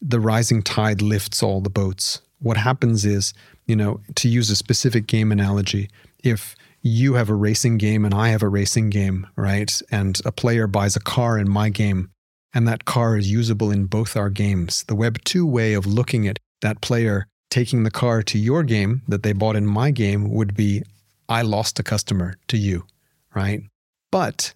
the 0.00 0.20
rising 0.20 0.62
tide 0.62 1.02
lifts 1.02 1.42
all 1.42 1.60
the 1.60 1.70
boats. 1.70 2.22
What 2.38 2.56
happens 2.56 3.04
is, 3.04 3.34
you 3.66 3.76
know, 3.76 4.00
to 4.14 4.28
use 4.28 4.48
a 4.48 4.56
specific 4.56 5.06
game 5.06 5.32
analogy, 5.32 5.90
if 6.22 6.54
you 6.82 7.14
have 7.14 7.28
a 7.28 7.34
racing 7.34 7.78
game 7.78 8.04
and 8.04 8.14
I 8.14 8.28
have 8.28 8.42
a 8.42 8.48
racing 8.48 8.90
game, 8.90 9.26
right? 9.36 9.80
And 9.90 10.20
a 10.24 10.32
player 10.32 10.66
buys 10.66 10.96
a 10.96 11.00
car 11.00 11.38
in 11.38 11.48
my 11.48 11.68
game, 11.68 12.10
and 12.54 12.66
that 12.66 12.84
car 12.84 13.16
is 13.16 13.30
usable 13.30 13.70
in 13.70 13.86
both 13.86 14.16
our 14.16 14.30
games. 14.30 14.84
The 14.84 14.94
Web 14.94 15.18
2 15.24 15.46
way 15.46 15.74
of 15.74 15.86
looking 15.86 16.26
at 16.26 16.38
that 16.62 16.80
player 16.80 17.26
taking 17.50 17.82
the 17.82 17.90
car 17.90 18.22
to 18.22 18.38
your 18.38 18.62
game 18.62 19.02
that 19.08 19.22
they 19.22 19.32
bought 19.32 19.56
in 19.56 19.66
my 19.66 19.90
game 19.90 20.30
would 20.30 20.54
be 20.54 20.82
I 21.28 21.42
lost 21.42 21.78
a 21.78 21.82
customer 21.82 22.34
to 22.48 22.56
you, 22.56 22.86
right? 23.34 23.62
But 24.10 24.54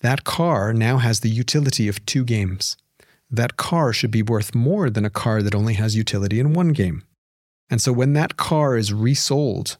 that 0.00 0.24
car 0.24 0.72
now 0.72 0.98
has 0.98 1.20
the 1.20 1.30
utility 1.30 1.88
of 1.88 2.04
two 2.06 2.24
games. 2.24 2.76
That 3.30 3.56
car 3.56 3.92
should 3.92 4.10
be 4.10 4.22
worth 4.22 4.54
more 4.54 4.90
than 4.90 5.04
a 5.04 5.10
car 5.10 5.42
that 5.42 5.54
only 5.54 5.74
has 5.74 5.96
utility 5.96 6.40
in 6.40 6.54
one 6.54 6.68
game. 6.68 7.02
And 7.68 7.82
so 7.82 7.92
when 7.92 8.14
that 8.14 8.36
car 8.36 8.76
is 8.76 8.92
resold 8.92 9.76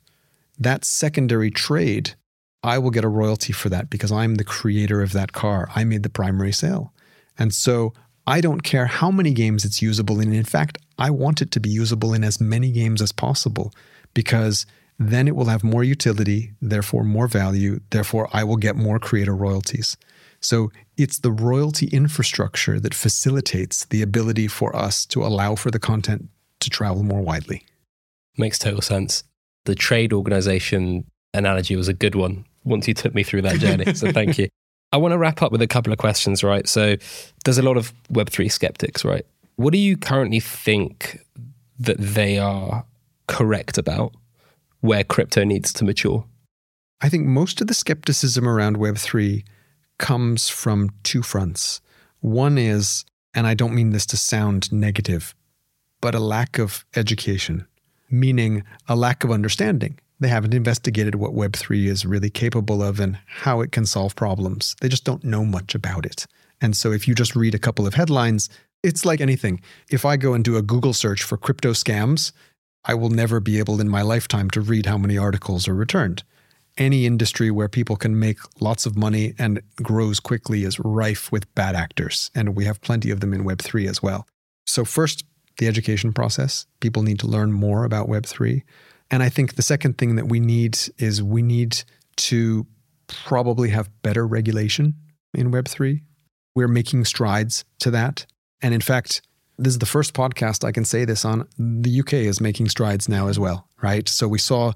that 0.58 0.84
secondary 0.84 1.50
trade, 1.50 2.14
I 2.62 2.78
will 2.78 2.90
get 2.90 3.04
a 3.04 3.08
royalty 3.08 3.52
for 3.52 3.68
that 3.68 3.88
because 3.88 4.10
I'm 4.10 4.34
the 4.34 4.44
creator 4.44 5.02
of 5.02 5.12
that 5.12 5.32
car. 5.32 5.68
I 5.74 5.84
made 5.84 6.02
the 6.02 6.10
primary 6.10 6.52
sale. 6.52 6.92
And 7.38 7.54
so 7.54 7.92
I 8.26 8.40
don't 8.40 8.62
care 8.62 8.86
how 8.86 9.10
many 9.10 9.32
games 9.32 9.64
it's 9.64 9.80
usable 9.80 10.20
in. 10.20 10.32
In 10.32 10.44
fact, 10.44 10.78
I 10.98 11.10
want 11.10 11.40
it 11.40 11.50
to 11.52 11.60
be 11.60 11.70
usable 11.70 12.12
in 12.12 12.24
as 12.24 12.40
many 12.40 12.72
games 12.72 13.00
as 13.00 13.12
possible 13.12 13.72
because 14.12 14.66
then 14.98 15.28
it 15.28 15.36
will 15.36 15.46
have 15.46 15.62
more 15.62 15.84
utility, 15.84 16.52
therefore 16.60 17.04
more 17.04 17.28
value, 17.28 17.78
therefore 17.90 18.28
I 18.32 18.42
will 18.42 18.56
get 18.56 18.74
more 18.74 18.98
creator 18.98 19.34
royalties. 19.34 19.96
So 20.40 20.72
it's 20.96 21.20
the 21.20 21.30
royalty 21.30 21.86
infrastructure 21.86 22.80
that 22.80 22.94
facilitates 22.94 23.84
the 23.86 24.02
ability 24.02 24.48
for 24.48 24.74
us 24.74 25.06
to 25.06 25.24
allow 25.24 25.54
for 25.54 25.70
the 25.70 25.78
content 25.78 26.28
to 26.60 26.70
travel 26.70 27.04
more 27.04 27.20
widely. 27.20 27.64
Makes 28.36 28.58
total 28.58 28.82
sense 28.82 29.22
the 29.68 29.74
trade 29.74 30.14
organization 30.14 31.04
analogy 31.34 31.76
was 31.76 31.88
a 31.88 31.92
good 31.92 32.14
one 32.14 32.42
once 32.64 32.88
you 32.88 32.94
took 32.94 33.14
me 33.14 33.22
through 33.22 33.42
that 33.42 33.58
journey. 33.58 33.92
so 33.94 34.10
thank 34.10 34.38
you. 34.38 34.48
I 34.92 34.96
want 34.96 35.12
to 35.12 35.18
wrap 35.18 35.42
up 35.42 35.52
with 35.52 35.60
a 35.60 35.66
couple 35.66 35.92
of 35.92 35.98
questions, 35.98 36.42
right? 36.42 36.66
So 36.66 36.96
there's 37.44 37.58
a 37.58 37.62
lot 37.62 37.76
of 37.76 37.92
Web3 38.10 38.50
skeptics, 38.50 39.04
right? 39.04 39.26
What 39.56 39.72
do 39.72 39.78
you 39.78 39.98
currently 39.98 40.40
think 40.40 41.20
that 41.78 41.98
they 41.98 42.38
are 42.38 42.86
correct 43.26 43.76
about 43.76 44.14
where 44.80 45.04
crypto 45.04 45.44
needs 45.44 45.70
to 45.74 45.84
mature? 45.84 46.24
I 47.02 47.10
think 47.10 47.26
most 47.26 47.60
of 47.60 47.66
the 47.66 47.74
skepticism 47.74 48.48
around 48.48 48.78
Web3 48.78 49.44
comes 49.98 50.48
from 50.48 50.90
two 51.02 51.22
fronts. 51.22 51.82
One 52.20 52.56
is, 52.56 53.04
and 53.34 53.46
I 53.46 53.52
don't 53.52 53.74
mean 53.74 53.90
this 53.90 54.06
to 54.06 54.16
sound 54.16 54.72
negative, 54.72 55.34
but 56.00 56.14
a 56.14 56.20
lack 56.20 56.58
of 56.58 56.86
education 56.96 57.66
meaning 58.10 58.64
a 58.88 58.96
lack 58.96 59.24
of 59.24 59.30
understanding. 59.30 59.98
They 60.20 60.28
haven't 60.28 60.54
investigated 60.54 61.14
what 61.14 61.34
Web3 61.34 61.86
is 61.86 62.04
really 62.04 62.30
capable 62.30 62.82
of 62.82 62.98
and 62.98 63.18
how 63.26 63.60
it 63.60 63.70
can 63.70 63.86
solve 63.86 64.16
problems. 64.16 64.74
They 64.80 64.88
just 64.88 65.04
don't 65.04 65.22
know 65.22 65.44
much 65.44 65.74
about 65.74 66.04
it. 66.04 66.26
And 66.60 66.76
so 66.76 66.90
if 66.90 67.06
you 67.06 67.14
just 67.14 67.36
read 67.36 67.54
a 67.54 67.58
couple 67.58 67.86
of 67.86 67.94
headlines, 67.94 68.50
it's 68.82 69.04
like 69.04 69.20
anything. 69.20 69.60
If 69.90 70.04
I 70.04 70.16
go 70.16 70.34
and 70.34 70.44
do 70.44 70.56
a 70.56 70.62
Google 70.62 70.92
search 70.92 71.22
for 71.22 71.36
crypto 71.36 71.72
scams, 71.72 72.32
I 72.84 72.94
will 72.94 73.10
never 73.10 73.38
be 73.38 73.58
able 73.58 73.80
in 73.80 73.88
my 73.88 74.02
lifetime 74.02 74.50
to 74.50 74.60
read 74.60 74.86
how 74.86 74.98
many 74.98 75.18
articles 75.18 75.68
are 75.68 75.74
returned. 75.74 76.24
Any 76.76 77.06
industry 77.06 77.50
where 77.50 77.68
people 77.68 77.96
can 77.96 78.18
make 78.18 78.38
lots 78.60 78.86
of 78.86 78.96
money 78.96 79.34
and 79.38 79.60
grows 79.82 80.20
quickly 80.20 80.62
is 80.62 80.78
rife 80.80 81.30
with 81.32 81.52
bad 81.54 81.74
actors. 81.74 82.30
And 82.34 82.56
we 82.56 82.64
have 82.66 82.80
plenty 82.80 83.10
of 83.10 83.20
them 83.20 83.34
in 83.34 83.44
Web3 83.44 83.88
as 83.88 84.02
well. 84.02 84.26
So, 84.64 84.84
first, 84.84 85.24
the 85.58 85.66
education 85.66 86.12
process. 86.12 86.66
People 86.80 87.02
need 87.02 87.18
to 87.20 87.26
learn 87.26 87.52
more 87.52 87.84
about 87.84 88.08
Web3. 88.08 88.62
And 89.10 89.22
I 89.22 89.28
think 89.28 89.54
the 89.54 89.62
second 89.62 89.98
thing 89.98 90.16
that 90.16 90.28
we 90.28 90.40
need 90.40 90.78
is 90.98 91.22
we 91.22 91.42
need 91.42 91.82
to 92.16 92.66
probably 93.06 93.70
have 93.70 93.90
better 94.02 94.26
regulation 94.26 94.94
in 95.34 95.50
Web3. 95.50 96.02
We're 96.54 96.68
making 96.68 97.04
strides 97.04 97.64
to 97.80 97.90
that. 97.90 98.26
And 98.60 98.74
in 98.74 98.80
fact, 98.80 99.22
this 99.56 99.72
is 99.72 99.78
the 99.78 99.86
first 99.86 100.14
podcast 100.14 100.64
I 100.64 100.72
can 100.72 100.84
say 100.84 101.04
this 101.04 101.24
on. 101.24 101.48
The 101.58 102.00
UK 102.00 102.14
is 102.14 102.40
making 102.40 102.68
strides 102.68 103.08
now 103.08 103.28
as 103.28 103.38
well, 103.38 103.68
right? 103.82 104.08
So 104.08 104.28
we 104.28 104.38
saw 104.38 104.72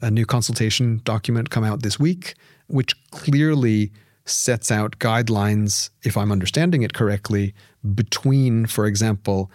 a 0.00 0.10
new 0.10 0.26
consultation 0.26 1.00
document 1.04 1.50
come 1.50 1.64
out 1.64 1.82
this 1.82 1.98
week, 1.98 2.34
which 2.66 2.94
clearly 3.10 3.92
sets 4.26 4.70
out 4.70 4.98
guidelines, 4.98 5.90
if 6.04 6.16
I'm 6.16 6.30
understanding 6.30 6.82
it 6.82 6.92
correctly, 6.92 7.54
between, 7.94 8.66
for 8.66 8.86
example, 8.86 9.50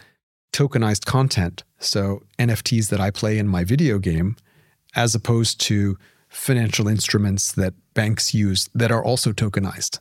tokenized 0.53 1.05
content, 1.05 1.63
so 1.79 2.23
NFTs 2.39 2.89
that 2.89 3.01
I 3.01 3.11
play 3.11 3.37
in 3.37 3.47
my 3.47 3.63
video 3.63 3.99
game, 3.99 4.37
as 4.95 5.13
opposed 5.13 5.59
to 5.61 5.97
financial 6.29 6.87
instruments 6.87 7.51
that 7.51 7.73
banks 7.93 8.33
use 8.33 8.69
that 8.73 8.91
are 8.91 9.03
also 9.03 9.33
tokenized. 9.33 9.99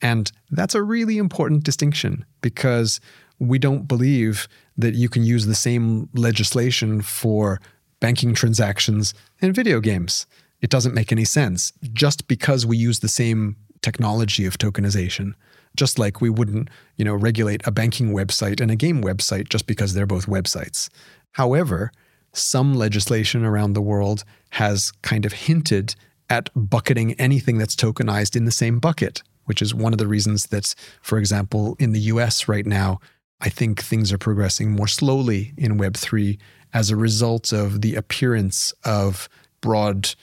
And 0.00 0.30
that's 0.50 0.74
a 0.74 0.82
really 0.82 1.18
important 1.18 1.64
distinction 1.64 2.24
because 2.40 3.00
we 3.38 3.58
don't 3.58 3.88
believe 3.88 4.48
that 4.76 4.94
you 4.94 5.08
can 5.08 5.24
use 5.24 5.46
the 5.46 5.54
same 5.54 6.08
legislation 6.14 7.00
for 7.00 7.60
banking 8.00 8.34
transactions 8.34 9.14
and 9.40 9.54
video 9.54 9.80
games. 9.80 10.26
It 10.60 10.70
doesn't 10.70 10.94
make 10.94 11.12
any 11.12 11.24
sense 11.24 11.72
just 11.92 12.28
because 12.28 12.66
we 12.66 12.76
use 12.76 13.00
the 13.00 13.08
same 13.08 13.56
technology 13.84 14.46
of 14.46 14.58
tokenization. 14.58 15.34
Just 15.76 15.98
like 15.98 16.20
we 16.20 16.30
wouldn't, 16.30 16.68
you 16.96 17.04
know, 17.04 17.14
regulate 17.14 17.66
a 17.66 17.70
banking 17.70 18.12
website 18.12 18.60
and 18.60 18.70
a 18.70 18.76
game 18.76 19.02
website 19.02 19.48
just 19.48 19.66
because 19.66 19.92
they're 19.92 20.06
both 20.06 20.26
websites. 20.26 20.88
However, 21.32 21.92
some 22.32 22.74
legislation 22.74 23.44
around 23.44 23.72
the 23.74 23.82
world 23.82 24.24
has 24.50 24.92
kind 25.02 25.26
of 25.26 25.32
hinted 25.32 25.94
at 26.30 26.48
bucketing 26.54 27.12
anything 27.14 27.58
that's 27.58 27.76
tokenized 27.76 28.34
in 28.36 28.44
the 28.44 28.50
same 28.50 28.78
bucket, 28.78 29.22
which 29.44 29.60
is 29.60 29.74
one 29.74 29.92
of 29.92 29.98
the 29.98 30.06
reasons 30.06 30.46
that, 30.46 30.74
for 31.02 31.18
example, 31.18 31.76
in 31.78 31.92
the 31.92 32.00
US 32.12 32.48
right 32.48 32.66
now, 32.66 33.00
I 33.40 33.50
think 33.50 33.82
things 33.82 34.12
are 34.12 34.18
progressing 34.18 34.70
more 34.70 34.88
slowly 34.88 35.52
in 35.58 35.78
Web3 35.78 36.38
as 36.72 36.90
a 36.90 36.96
result 36.96 37.52
of 37.52 37.82
the 37.82 37.94
appearance 37.94 38.72
of 38.84 39.28
broad, 39.60 40.14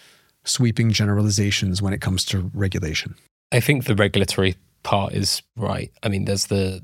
sweeping 0.43 0.91
generalizations 0.91 1.81
when 1.81 1.93
it 1.93 2.01
comes 2.01 2.25
to 2.25 2.49
regulation. 2.53 3.15
I 3.51 3.59
think 3.59 3.85
the 3.85 3.95
regulatory 3.95 4.55
part 4.83 5.13
is 5.13 5.41
right. 5.55 5.91
I 6.03 6.09
mean, 6.09 6.25
there's 6.25 6.47
the 6.47 6.83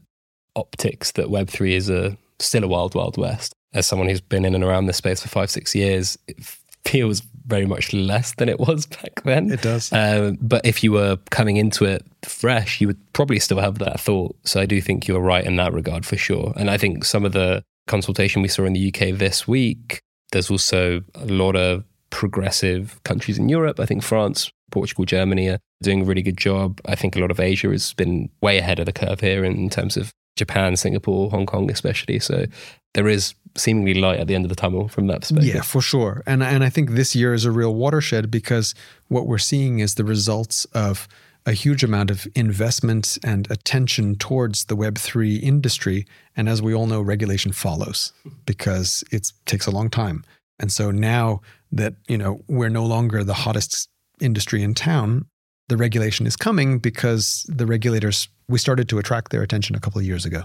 optics 0.55 1.11
that 1.13 1.27
Web3 1.27 1.71
is 1.71 1.89
a 1.89 2.17
still 2.39 2.63
a 2.63 2.67
wild, 2.67 2.95
wild 2.95 3.17
west. 3.17 3.53
As 3.73 3.85
someone 3.87 4.07
who's 4.07 4.21
been 4.21 4.45
in 4.45 4.55
and 4.55 4.63
around 4.63 4.85
this 4.85 4.97
space 4.97 5.21
for 5.21 5.27
five, 5.27 5.51
six 5.51 5.75
years, 5.75 6.17
it 6.27 6.37
feels 6.85 7.21
very 7.45 7.65
much 7.65 7.93
less 7.93 8.33
than 8.35 8.49
it 8.49 8.59
was 8.59 8.85
back 9.01 9.23
then. 9.23 9.51
It 9.51 9.61
does. 9.61 9.91
Um, 9.91 10.37
but 10.41 10.65
if 10.65 10.83
you 10.83 10.91
were 10.91 11.17
coming 11.29 11.57
into 11.57 11.85
it 11.85 12.05
fresh, 12.23 12.81
you 12.81 12.87
would 12.87 13.13
probably 13.13 13.39
still 13.39 13.59
have 13.59 13.79
that 13.79 13.99
thought. 13.99 14.35
So 14.43 14.59
I 14.59 14.65
do 14.65 14.81
think 14.81 15.07
you 15.07 15.15
are 15.15 15.21
right 15.21 15.45
in 15.45 15.55
that 15.57 15.73
regard 15.73 16.05
for 16.05 16.17
sure. 16.17 16.53
And 16.55 16.69
I 16.69 16.77
think 16.77 17.05
some 17.05 17.25
of 17.25 17.33
the 17.33 17.63
consultation 17.87 18.41
we 18.41 18.47
saw 18.47 18.63
in 18.63 18.73
the 18.73 18.87
UK 18.93 19.17
this 19.17 19.47
week, 19.47 19.99
there's 20.31 20.51
also 20.51 21.03
a 21.15 21.25
lot 21.25 21.55
of 21.55 21.83
progressive 22.09 23.01
countries 23.03 23.37
in 23.37 23.49
Europe. 23.49 23.79
I 23.79 23.85
think 23.85 24.03
France, 24.03 24.49
Portugal, 24.71 25.05
Germany 25.05 25.49
are 25.49 25.59
doing 25.81 26.01
a 26.01 26.05
really 26.05 26.21
good 26.21 26.37
job. 26.37 26.81
I 26.85 26.95
think 26.95 27.15
a 27.15 27.19
lot 27.19 27.31
of 27.31 27.39
Asia 27.39 27.69
has 27.69 27.93
been 27.93 28.29
way 28.41 28.57
ahead 28.57 28.79
of 28.79 28.85
the 28.85 28.93
curve 28.93 29.19
here 29.19 29.43
in 29.43 29.69
terms 29.69 29.97
of 29.97 30.11
Japan, 30.35 30.77
Singapore, 30.77 31.29
Hong 31.31 31.45
Kong, 31.45 31.69
especially. 31.71 32.19
So 32.19 32.45
there 32.93 33.07
is 33.07 33.33
seemingly 33.55 33.95
light 33.95 34.19
at 34.19 34.27
the 34.27 34.35
end 34.35 34.45
of 34.45 34.49
the 34.49 34.55
tunnel 34.55 34.87
from 34.87 35.07
that 35.07 35.21
perspective. 35.21 35.53
Yeah, 35.53 35.61
for 35.61 35.81
sure. 35.81 36.23
And 36.25 36.43
and 36.43 36.63
I 36.63 36.69
think 36.69 36.91
this 36.91 37.15
year 37.15 37.33
is 37.33 37.45
a 37.45 37.51
real 37.51 37.73
watershed 37.73 38.29
because 38.31 38.75
what 39.07 39.27
we're 39.27 39.37
seeing 39.37 39.79
is 39.79 39.95
the 39.95 40.03
results 40.03 40.65
of 40.73 41.07
a 41.45 41.53
huge 41.53 41.83
amount 41.83 42.11
of 42.11 42.27
investment 42.35 43.17
and 43.23 43.49
attention 43.49 44.15
towards 44.17 44.65
the 44.65 44.75
web3 44.75 45.41
industry 45.41 46.05
and 46.35 46.49
as 46.49 46.61
we 46.61 46.73
all 46.73 46.87
know 46.87 47.01
regulation 47.01 47.53
follows 47.53 48.11
because 48.45 49.01
it 49.11 49.31
takes 49.45 49.65
a 49.65 49.71
long 49.71 49.89
time. 49.89 50.25
And 50.59 50.71
so 50.71 50.91
now 50.91 51.39
that, 51.71 51.95
you 52.07 52.17
know, 52.17 52.41
we're 52.47 52.69
no 52.69 52.85
longer 52.85 53.23
the 53.23 53.33
hottest 53.33 53.87
industry 54.19 54.63
in 54.63 54.73
town, 54.73 55.25
the 55.69 55.77
regulation 55.77 56.25
is 56.25 56.35
coming 56.35 56.79
because 56.79 57.45
the 57.49 57.65
regulators 57.65 58.29
we 58.49 58.57
started 58.57 58.87
to 58.89 58.97
attract 58.97 59.31
their 59.31 59.41
attention 59.41 59.75
a 59.75 59.79
couple 59.79 59.99
of 59.99 60.05
years 60.05 60.25
ago. 60.25 60.43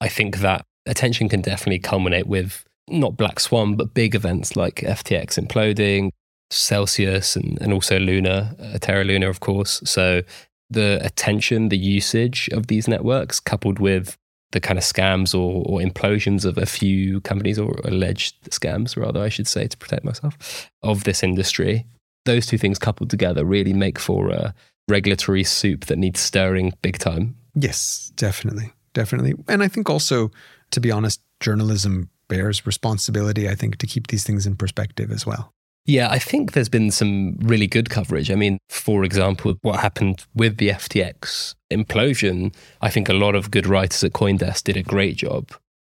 I 0.00 0.08
think 0.08 0.38
that 0.38 0.64
attention 0.86 1.28
can 1.28 1.40
definitely 1.40 1.78
culminate 1.78 2.26
with 2.26 2.64
not 2.88 3.16
Black 3.16 3.38
Swan, 3.38 3.76
but 3.76 3.94
big 3.94 4.14
events 4.14 4.56
like 4.56 4.76
FTX 4.76 5.38
imploding, 5.38 6.10
Celsius, 6.50 7.36
and, 7.36 7.60
and 7.60 7.72
also 7.72 7.98
Luna, 7.98 8.56
uh, 8.58 8.78
Terra 8.78 9.04
Luna, 9.04 9.28
of 9.28 9.40
course. 9.40 9.80
So 9.84 10.22
the 10.70 10.98
attention, 11.04 11.68
the 11.68 11.78
usage 11.78 12.48
of 12.52 12.66
these 12.66 12.88
networks, 12.88 13.38
coupled 13.38 13.78
with 13.78 14.16
the 14.52 14.60
kind 14.60 14.78
of 14.78 14.84
scams 14.84 15.32
or, 15.32 15.62
or 15.66 15.78
implosions 15.78 16.44
of 16.44 16.58
a 16.58 16.66
few 16.66 17.20
companies 17.20 17.58
or 17.58 17.80
alleged 17.84 18.50
scams, 18.50 18.96
rather, 18.96 19.22
I 19.22 19.28
should 19.28 19.46
say, 19.46 19.68
to 19.68 19.76
protect 19.76 20.04
myself, 20.04 20.68
of 20.82 21.04
this 21.04 21.22
industry, 21.22 21.86
those 22.24 22.46
two 22.46 22.58
things 22.58 22.78
coupled 22.78 23.10
together 23.10 23.44
really 23.44 23.72
make 23.72 23.98
for 23.98 24.30
a 24.30 24.54
regulatory 24.88 25.44
soup 25.44 25.86
that 25.86 25.98
needs 25.98 26.20
stirring 26.20 26.72
big 26.82 26.98
time. 26.98 27.36
Yes, 27.54 28.12
definitely. 28.16 28.72
Definitely. 28.92 29.34
And 29.48 29.62
I 29.62 29.68
think 29.68 29.88
also 29.88 30.30
to 30.70 30.80
be 30.80 30.90
honest, 30.90 31.20
journalism 31.40 32.10
bears 32.28 32.66
responsibility, 32.66 33.48
I 33.48 33.54
think, 33.54 33.76
to 33.78 33.86
keep 33.86 34.06
these 34.08 34.24
things 34.24 34.46
in 34.46 34.56
perspective 34.56 35.10
as 35.10 35.26
well. 35.26 35.52
Yeah, 35.86 36.08
I 36.10 36.18
think 36.18 36.52
there's 36.52 36.68
been 36.68 36.90
some 36.90 37.36
really 37.40 37.66
good 37.66 37.90
coverage. 37.90 38.30
I 38.30 38.34
mean, 38.34 38.58
for 38.68 39.02
example, 39.02 39.54
what 39.62 39.80
happened 39.80 40.24
with 40.34 40.58
the 40.58 40.68
FTX 40.68 41.54
implosion, 41.70 42.54
I 42.80 42.90
think 42.90 43.08
a 43.08 43.14
lot 43.14 43.34
of 43.34 43.50
good 43.50 43.66
writers 43.66 44.04
at 44.04 44.12
Coindesk 44.12 44.64
did 44.64 44.76
a 44.76 44.82
great 44.82 45.16
job 45.16 45.50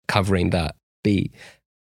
covering 0.07 0.49
that 0.51 0.76
beat. 1.03 1.34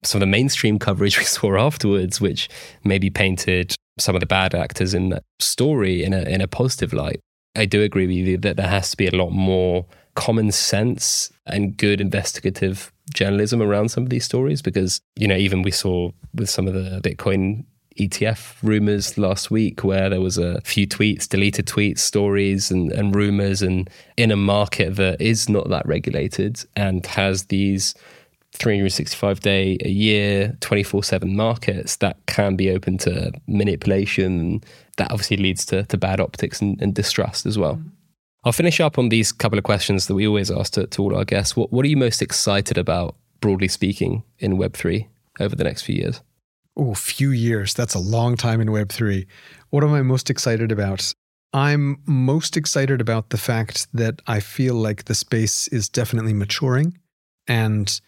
Some 0.04 0.18
of 0.18 0.22
the 0.22 0.32
mainstream 0.32 0.80
coverage 0.80 1.18
we 1.20 1.24
saw 1.24 1.58
afterwards, 1.58 2.20
which 2.22 2.50
maybe 2.84 3.10
painted 3.10 3.76
some 4.00 4.16
of 4.16 4.20
the 4.20 4.26
bad 4.26 4.56
actors 4.56 4.94
in 4.94 5.10
that 5.10 5.24
story 5.40 6.04
in 6.04 6.14
a, 6.14 6.22
in 6.24 6.42
a 6.42 6.48
positive 6.48 6.94
light. 6.94 7.20
I 7.56 7.66
do 7.66 7.82
agree 7.84 8.08
with 8.08 8.16
you 8.16 8.38
that 8.40 8.58
there 8.58 8.68
has 8.68 8.90
to 8.92 8.98
be 8.98 9.08
a 9.08 9.16
lot 9.16 9.30
more 9.30 9.86
common 10.16 10.52
sense 10.52 11.32
and 11.46 11.78
good 11.78 12.02
investigative 12.02 12.92
journalism 13.14 13.62
around 13.62 13.90
some 13.90 14.04
of 14.04 14.10
these 14.10 14.26
stories 14.26 14.62
because, 14.62 15.02
you 15.16 15.28
know, 15.28 15.36
even 15.36 15.62
we 15.62 15.72
saw 15.72 16.12
with 16.34 16.50
some 16.50 16.68
of 16.68 16.74
the 16.74 17.00
Bitcoin 17.02 17.66
ETF 18.00 18.56
rumors 18.64 19.18
last 19.18 19.52
week 19.52 19.84
where 19.84 20.10
there 20.10 20.22
was 20.22 20.38
a 20.38 20.60
few 20.62 20.88
tweets, 20.88 21.28
deleted 21.28 21.68
tweets, 21.68 22.00
stories 22.00 22.72
and, 22.72 22.92
and 22.92 23.16
rumors 23.16 23.62
and 23.62 23.90
in 24.18 24.32
a 24.32 24.36
market 24.36 24.96
that 24.96 25.22
is 25.22 25.48
not 25.50 25.70
that 25.70 25.86
regulated 25.86 26.64
and 26.76 27.06
has 27.06 27.46
these 27.46 27.94
365 28.54 29.40
day 29.40 29.78
a 29.84 29.90
year 29.90 30.56
24/7 30.62 31.36
markets 31.36 31.98
that 31.98 32.18
can 32.28 32.56
be 32.56 32.70
open 32.70 32.98
to 33.00 33.32
manipulation 33.48 34.62
that 34.98 35.12
obviously 35.12 35.38
leads 35.38 35.66
to, 35.66 35.84
to 35.84 35.98
bad 35.98 36.20
optics 36.20 36.62
and, 36.62 36.82
and 36.82 36.94
distrust 36.94 37.46
as 37.46 37.58
well. 37.58 37.76
Mm-hmm. 37.76 37.90
I'll 38.46 38.52
finish 38.52 38.80
up 38.80 38.98
on 38.98 39.10
these 39.10 39.32
couple 39.32 39.58
of 39.58 39.64
questions 39.64 40.08
that 40.08 40.16
we 40.16 40.28
always 40.28 40.52
ask 40.52 40.74
to, 40.74 40.86
to 40.88 41.02
all 41.02 41.16
our 41.16 41.24
guests. 41.24 41.56
What, 41.56 41.72
what 41.72 41.86
are 41.86 41.88
you 41.88 41.98
most 41.98 42.22
excited 42.22 42.78
about, 42.78 43.16
broadly 43.40 43.70
speaking, 43.70 44.24
in 44.38 44.58
Web3 44.58 45.08
over 45.40 45.56
the 45.56 45.64
next 45.64 45.84
few 45.84 45.96
years? 45.96 46.22
Oh, 46.76 46.94
few 46.94 47.32
years. 47.32 47.74
That's 47.74 47.94
a 47.94 48.00
long 48.00 48.36
time 48.36 48.60
in 48.60 48.68
Web3. 48.68 49.26
What 49.70 49.84
am 49.84 49.94
I 49.94 50.02
most 50.02 50.30
excited 50.30 50.72
about? 50.72 51.14
I'm 51.54 52.02
most 52.06 52.58
excited 52.58 53.00
about 53.00 53.30
the 53.30 53.38
fact 53.38 53.88
that 53.94 54.22
I 54.28 54.40
feel 54.40 54.74
like 54.74 55.06
the 55.06 55.16
space 55.16 55.68
is 55.70 55.88
definitely 55.88 56.34
maturing. 56.34 56.98
And 57.48 58.02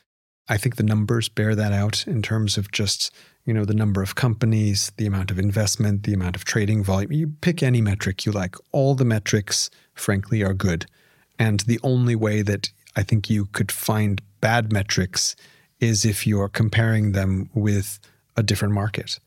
I 0.47 0.57
think 0.57 0.75
the 0.75 0.83
numbers 0.83 1.29
bear 1.29 1.55
that 1.55 1.73
out 1.73 2.05
in 2.07 2.21
terms 2.21 2.57
of 2.57 2.71
just 2.71 3.11
you 3.45 3.53
know, 3.53 3.63
the 3.63 3.75
number 3.75 4.01
of 4.01 4.15
companies, 4.15 4.91
the 4.97 5.05
amount 5.05 5.29
of 5.29 5.37
investment, 5.37 6.03
the 6.03 6.13
amount 6.13 6.35
of 6.35 6.45
trading 6.45 6.83
volume. 6.83 7.11
You 7.11 7.27
pick 7.41 7.61
any 7.61 7.79
metric 7.79 8.25
you 8.25 8.31
like. 8.31 8.55
All 8.71 8.95
the 8.95 9.05
metrics, 9.05 9.69
frankly, 9.93 10.43
are 10.43 10.53
good. 10.53 10.87
And 11.37 11.59
the 11.61 11.79
only 11.83 12.15
way 12.15 12.41
that 12.41 12.71
I 12.95 13.03
think 13.03 13.29
you 13.29 13.45
could 13.45 13.71
find 13.71 14.21
bad 14.41 14.73
metrics 14.73 15.35
is 15.79 16.05
if 16.05 16.25
you're 16.25 16.49
comparing 16.49 17.11
them 17.11 17.49
with 17.53 17.99
a 18.35 18.41
different 18.41 18.73
market. 18.73 19.19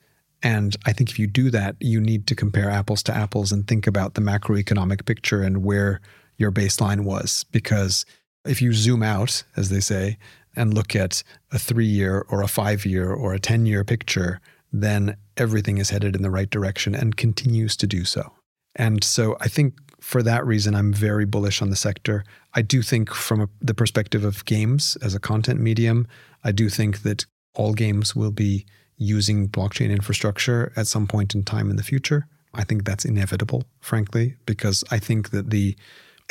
And 0.42 0.76
I 0.84 0.92
think 0.92 1.10
if 1.10 1.18
you 1.18 1.26
do 1.26 1.50
that, 1.50 1.76
you 1.78 2.00
need 2.00 2.26
to 2.28 2.34
compare 2.34 2.70
apples 2.70 3.02
to 3.04 3.16
apples 3.16 3.52
and 3.52 3.66
think 3.66 3.86
about 3.86 4.14
the 4.14 4.20
macroeconomic 4.20 5.04
picture 5.04 5.42
and 5.42 5.64
where 5.64 6.00
your 6.36 6.50
baseline 6.50 7.04
was. 7.04 7.44
Because 7.52 8.04
if 8.44 8.62
you 8.62 8.72
zoom 8.72 9.02
out, 9.02 9.44
as 9.56 9.68
they 9.68 9.80
say, 9.80 10.18
and 10.56 10.74
look 10.74 10.96
at 10.96 11.22
a 11.52 11.58
three 11.58 11.86
year 11.86 12.24
or 12.28 12.42
a 12.42 12.48
five 12.48 12.84
year 12.84 13.12
or 13.12 13.34
a 13.34 13.38
10 13.38 13.66
year 13.66 13.84
picture, 13.84 14.40
then 14.72 15.16
everything 15.36 15.78
is 15.78 15.90
headed 15.90 16.14
in 16.14 16.22
the 16.22 16.30
right 16.30 16.50
direction 16.50 16.94
and 16.94 17.16
continues 17.16 17.76
to 17.76 17.86
do 17.86 18.04
so. 18.04 18.32
And 18.74 19.02
so 19.02 19.36
I 19.40 19.48
think 19.48 19.74
for 20.00 20.22
that 20.22 20.46
reason, 20.46 20.74
I'm 20.74 20.92
very 20.92 21.24
bullish 21.24 21.60
on 21.60 21.70
the 21.70 21.76
sector. 21.76 22.24
I 22.54 22.62
do 22.62 22.82
think, 22.82 23.12
from 23.12 23.40
a, 23.40 23.48
the 23.60 23.74
perspective 23.74 24.24
of 24.24 24.44
games 24.44 24.96
as 25.02 25.14
a 25.14 25.20
content 25.20 25.60
medium, 25.60 26.06
I 26.44 26.52
do 26.52 26.68
think 26.68 27.02
that 27.02 27.26
all 27.54 27.74
games 27.74 28.14
will 28.14 28.30
be 28.30 28.64
using 28.96 29.48
blockchain 29.48 29.90
infrastructure 29.90 30.72
at 30.76 30.86
some 30.86 31.06
point 31.06 31.34
in 31.34 31.42
time 31.42 31.70
in 31.70 31.76
the 31.76 31.82
future. 31.82 32.26
I 32.54 32.64
think 32.64 32.84
that's 32.84 33.04
inevitable, 33.04 33.64
frankly, 33.80 34.36
because 34.46 34.84
I 34.90 34.98
think 34.98 35.30
that 35.30 35.50
the 35.50 35.76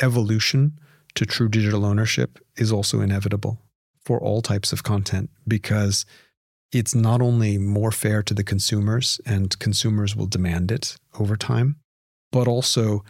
evolution 0.00 0.78
to 1.14 1.26
true 1.26 1.48
digital 1.48 1.84
ownership 1.84 2.38
is 2.56 2.72
also 2.72 3.00
inevitable 3.00 3.60
for 4.08 4.18
all 4.18 4.40
types 4.40 4.72
of 4.72 4.82
content 4.82 5.28
because 5.46 6.06
it's 6.72 6.94
not 6.94 7.20
only 7.20 7.58
more 7.58 7.92
fair 7.92 8.22
to 8.22 8.32
the 8.32 8.42
consumers 8.42 9.20
and 9.26 9.58
consumers 9.58 10.16
will 10.16 10.24
demand 10.26 10.72
it 10.72 10.96
over 11.20 11.36
time, 11.36 11.76
but 12.32 12.48
also 12.48 13.04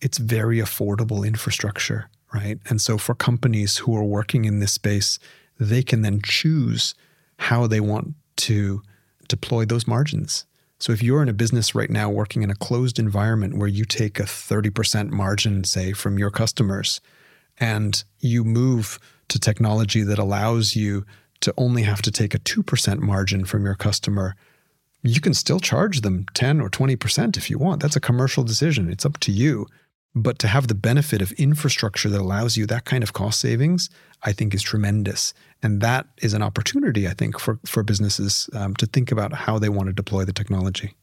it's 0.00 0.18
very 0.18 0.58
affordable 0.58 1.26
infrastructure, 1.26 2.08
right? 2.32 2.60
And 2.68 2.80
so 2.80 2.98
for 2.98 3.16
companies 3.16 3.78
who 3.78 3.96
are 3.96 4.04
working 4.04 4.44
in 4.44 4.60
this 4.60 4.70
space, 4.70 5.18
they 5.58 5.82
can 5.82 6.02
then 6.02 6.20
choose 6.22 6.94
how 7.40 7.66
they 7.66 7.80
want 7.80 8.14
to 8.36 8.80
deploy 9.26 9.64
those 9.64 9.88
margins. 9.88 10.46
So 10.78 10.92
if 10.92 11.02
you're 11.02 11.22
in 11.24 11.28
a 11.28 11.40
business 11.42 11.74
right 11.74 11.90
now 11.90 12.08
working 12.10 12.44
in 12.44 12.50
a 12.50 12.54
closed 12.54 13.00
environment 13.00 13.58
where 13.58 13.66
you 13.66 13.84
take 13.84 14.20
a 14.20 14.24
30% 14.24 15.10
margin, 15.10 15.64
say, 15.64 15.92
from 15.94 16.16
your 16.16 16.30
customers, 16.30 17.00
and 17.58 18.04
you 18.20 18.44
move 18.44 19.00
to 19.28 19.38
technology 19.38 20.02
that 20.02 20.18
allows 20.18 20.76
you 20.76 21.04
to 21.40 21.54
only 21.56 21.82
have 21.82 22.02
to 22.02 22.10
take 22.10 22.34
a 22.34 22.38
2% 22.38 22.98
margin 23.00 23.44
from 23.44 23.64
your 23.64 23.74
customer, 23.74 24.34
you 25.02 25.20
can 25.20 25.34
still 25.34 25.60
charge 25.60 26.00
them 26.00 26.26
10 26.34 26.60
or 26.60 26.70
20% 26.70 27.36
if 27.36 27.50
you 27.50 27.58
want. 27.58 27.82
That's 27.82 27.96
a 27.96 28.00
commercial 28.00 28.42
decision. 28.42 28.90
It's 28.90 29.04
up 29.04 29.18
to 29.20 29.32
you. 29.32 29.66
But 30.14 30.38
to 30.38 30.48
have 30.48 30.68
the 30.68 30.74
benefit 30.74 31.20
of 31.20 31.32
infrastructure 31.32 32.08
that 32.08 32.20
allows 32.20 32.56
you 32.56 32.66
that 32.66 32.84
kind 32.84 33.02
of 33.02 33.12
cost 33.12 33.40
savings, 33.40 33.90
I 34.22 34.32
think 34.32 34.54
is 34.54 34.62
tremendous. 34.62 35.34
And 35.62 35.80
that 35.80 36.06
is 36.22 36.34
an 36.34 36.42
opportunity, 36.42 37.08
I 37.08 37.14
think, 37.14 37.38
for, 37.38 37.58
for 37.66 37.82
businesses 37.82 38.48
um, 38.54 38.74
to 38.76 38.86
think 38.86 39.10
about 39.10 39.32
how 39.32 39.58
they 39.58 39.68
want 39.68 39.88
to 39.88 39.92
deploy 39.92 40.24
the 40.24 40.32
technology. 40.32 40.94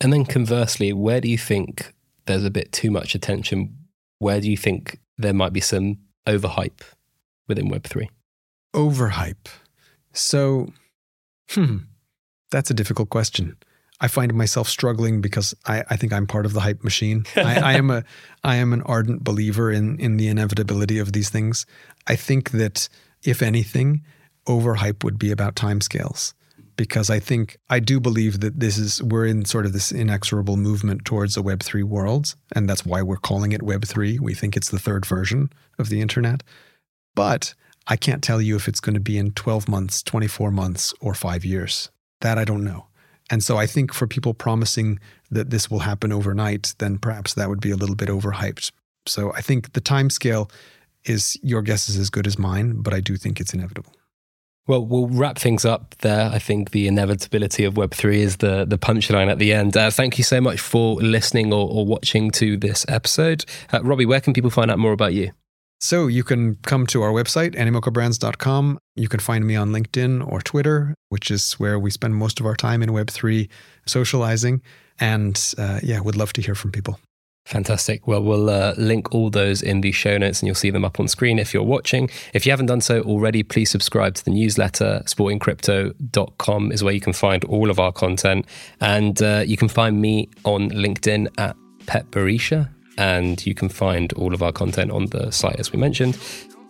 And 0.00 0.12
then 0.12 0.24
conversely, 0.24 0.92
where 0.92 1.20
do 1.20 1.28
you 1.28 1.36
think 1.36 1.92
there's 2.24 2.44
a 2.44 2.50
bit 2.50 2.72
too 2.72 2.90
much 2.90 3.14
attention? 3.14 3.76
Where 4.18 4.40
do 4.40 4.50
you 4.50 4.56
think 4.56 4.98
there 5.18 5.34
might 5.34 5.52
be 5.52 5.60
some 5.60 5.98
overhype 6.26 6.80
within 7.50 7.70
Web3? 7.70 8.08
Overhype. 8.74 9.48
So, 10.14 10.72
hmm, 11.50 11.78
that's 12.50 12.70
a 12.70 12.74
difficult 12.74 13.10
question. 13.10 13.56
I 14.00 14.08
find 14.08 14.32
myself 14.32 14.68
struggling 14.68 15.20
because 15.20 15.54
I, 15.66 15.84
I 15.90 15.96
think 15.96 16.12
I'm 16.12 16.26
part 16.26 16.46
of 16.46 16.54
the 16.54 16.60
hype 16.60 16.82
machine. 16.82 17.26
I, 17.36 17.60
I, 17.60 17.72
am 17.74 17.90
a 17.90 18.02
I 18.42 18.56
am 18.56 18.72
an 18.72 18.82
ardent 18.82 19.22
believer 19.22 19.70
in 19.70 19.98
in 19.98 20.16
the 20.16 20.28
inevitability 20.28 20.98
of 20.98 21.12
these 21.12 21.28
things. 21.28 21.66
I 22.06 22.16
think 22.16 22.52
that 22.52 22.88
if 23.22 23.42
anything, 23.42 24.02
overhype 24.46 25.04
would 25.04 25.18
be 25.18 25.30
about 25.30 25.54
timescales. 25.54 26.32
Because 26.76 27.10
I 27.10 27.20
think 27.20 27.58
I 27.68 27.78
do 27.78 28.00
believe 28.00 28.40
that 28.40 28.58
this 28.58 28.78
is 28.78 29.02
we're 29.02 29.26
in 29.26 29.44
sort 29.44 29.66
of 29.66 29.74
this 29.74 29.92
inexorable 29.92 30.56
movement 30.56 31.04
towards 31.04 31.36
a 31.36 31.42
Web 31.42 31.62
three 31.62 31.82
world, 31.82 32.34
and 32.52 32.70
that's 32.70 32.86
why 32.86 33.02
we're 33.02 33.18
calling 33.18 33.52
it 33.52 33.62
Web 33.62 33.84
three. 33.84 34.18
We 34.18 34.32
think 34.32 34.56
it's 34.56 34.70
the 34.70 34.78
third 34.78 35.04
version 35.04 35.50
of 35.78 35.90
the 35.90 36.00
internet, 36.00 36.42
but 37.20 37.52
I 37.86 37.96
can't 37.96 38.24
tell 38.24 38.40
you 38.40 38.56
if 38.56 38.66
it's 38.66 38.80
going 38.80 38.94
to 38.94 39.06
be 39.12 39.18
in 39.18 39.32
12 39.32 39.68
months, 39.68 40.02
24 40.02 40.50
months, 40.50 40.94
or 41.02 41.12
five 41.12 41.44
years. 41.44 41.90
That 42.22 42.38
I 42.38 42.46
don't 42.46 42.64
know. 42.64 42.86
And 43.28 43.44
so 43.44 43.58
I 43.58 43.66
think 43.66 43.92
for 43.92 44.06
people 44.06 44.32
promising 44.32 44.98
that 45.30 45.50
this 45.50 45.70
will 45.70 45.80
happen 45.80 46.12
overnight, 46.12 46.74
then 46.78 46.96
perhaps 46.96 47.34
that 47.34 47.50
would 47.50 47.60
be 47.60 47.72
a 47.72 47.76
little 47.76 47.94
bit 47.94 48.08
overhyped. 48.08 48.72
So 49.04 49.34
I 49.34 49.42
think 49.42 49.74
the 49.74 49.82
time 49.82 50.08
scale 50.08 50.50
is 51.04 51.38
your 51.42 51.60
guess 51.60 51.90
is 51.90 51.98
as 51.98 52.08
good 52.08 52.26
as 52.26 52.38
mine, 52.38 52.80
but 52.80 52.94
I 52.94 53.00
do 53.00 53.18
think 53.18 53.38
it's 53.38 53.52
inevitable. 53.52 53.92
Well, 54.66 54.86
we'll 54.86 55.08
wrap 55.08 55.38
things 55.38 55.66
up 55.66 55.94
there. 55.98 56.30
I 56.32 56.38
think 56.38 56.70
the 56.70 56.88
inevitability 56.88 57.64
of 57.64 57.74
Web3 57.74 58.14
is 58.14 58.36
the, 58.38 58.64
the 58.64 58.78
punchline 58.78 59.30
at 59.30 59.38
the 59.38 59.52
end. 59.52 59.76
Uh, 59.76 59.90
thank 59.90 60.16
you 60.16 60.24
so 60.24 60.40
much 60.40 60.58
for 60.58 60.94
listening 60.94 61.52
or, 61.52 61.68
or 61.68 61.84
watching 61.84 62.30
to 62.30 62.56
this 62.56 62.86
episode. 62.88 63.44
Uh, 63.74 63.82
Robby, 63.82 64.06
where 64.06 64.22
can 64.22 64.32
people 64.32 64.48
find 64.48 64.70
out 64.70 64.78
more 64.78 64.92
about 64.92 65.12
you? 65.12 65.32
So 65.80 66.08
you 66.08 66.22
can 66.22 66.56
come 66.56 66.86
to 66.88 67.02
our 67.02 67.10
website, 67.10 67.54
animocabrands.com. 67.54 68.78
You 68.96 69.08
can 69.08 69.18
find 69.18 69.46
me 69.46 69.56
on 69.56 69.70
LinkedIn 69.70 70.30
or 70.30 70.42
Twitter, 70.42 70.94
which 71.08 71.30
is 71.30 71.54
where 71.54 71.78
we 71.78 71.90
spend 71.90 72.16
most 72.16 72.38
of 72.38 72.44
our 72.44 72.54
time 72.54 72.82
in 72.82 72.90
Web3 72.90 73.48
socializing. 73.86 74.60
And 74.98 75.42
uh, 75.56 75.80
yeah, 75.82 76.00
would 76.00 76.16
love 76.16 76.34
to 76.34 76.42
hear 76.42 76.54
from 76.54 76.70
people. 76.70 77.00
Fantastic. 77.46 78.06
Well, 78.06 78.22
we'll 78.22 78.50
uh, 78.50 78.74
link 78.76 79.14
all 79.14 79.30
those 79.30 79.62
in 79.62 79.80
the 79.80 79.90
show 79.90 80.18
notes 80.18 80.40
and 80.40 80.46
you'll 80.46 80.54
see 80.54 80.68
them 80.68 80.84
up 80.84 81.00
on 81.00 81.08
screen 81.08 81.38
if 81.38 81.54
you're 81.54 81.62
watching. 81.62 82.10
If 82.34 82.44
you 82.44 82.52
haven't 82.52 82.66
done 82.66 82.82
so 82.82 83.00
already, 83.00 83.42
please 83.42 83.70
subscribe 83.70 84.14
to 84.16 84.24
the 84.24 84.30
newsletter. 84.30 85.02
Sportingcrypto.com 85.06 86.72
is 86.72 86.84
where 86.84 86.92
you 86.92 87.00
can 87.00 87.14
find 87.14 87.42
all 87.44 87.70
of 87.70 87.80
our 87.80 87.90
content. 87.90 88.44
And 88.82 89.20
uh, 89.22 89.44
you 89.46 89.56
can 89.56 89.68
find 89.68 90.00
me 90.00 90.28
on 90.44 90.68
LinkedIn 90.70 91.28
at 91.38 91.56
Pet 91.86 92.10
Barisha 92.10 92.68
and 93.00 93.44
you 93.46 93.54
can 93.54 93.70
find 93.70 94.12
all 94.12 94.34
of 94.34 94.42
our 94.42 94.52
content 94.52 94.90
on 94.90 95.06
the 95.06 95.30
site 95.30 95.58
as 95.58 95.72
we 95.72 95.78
mentioned. 95.78 96.18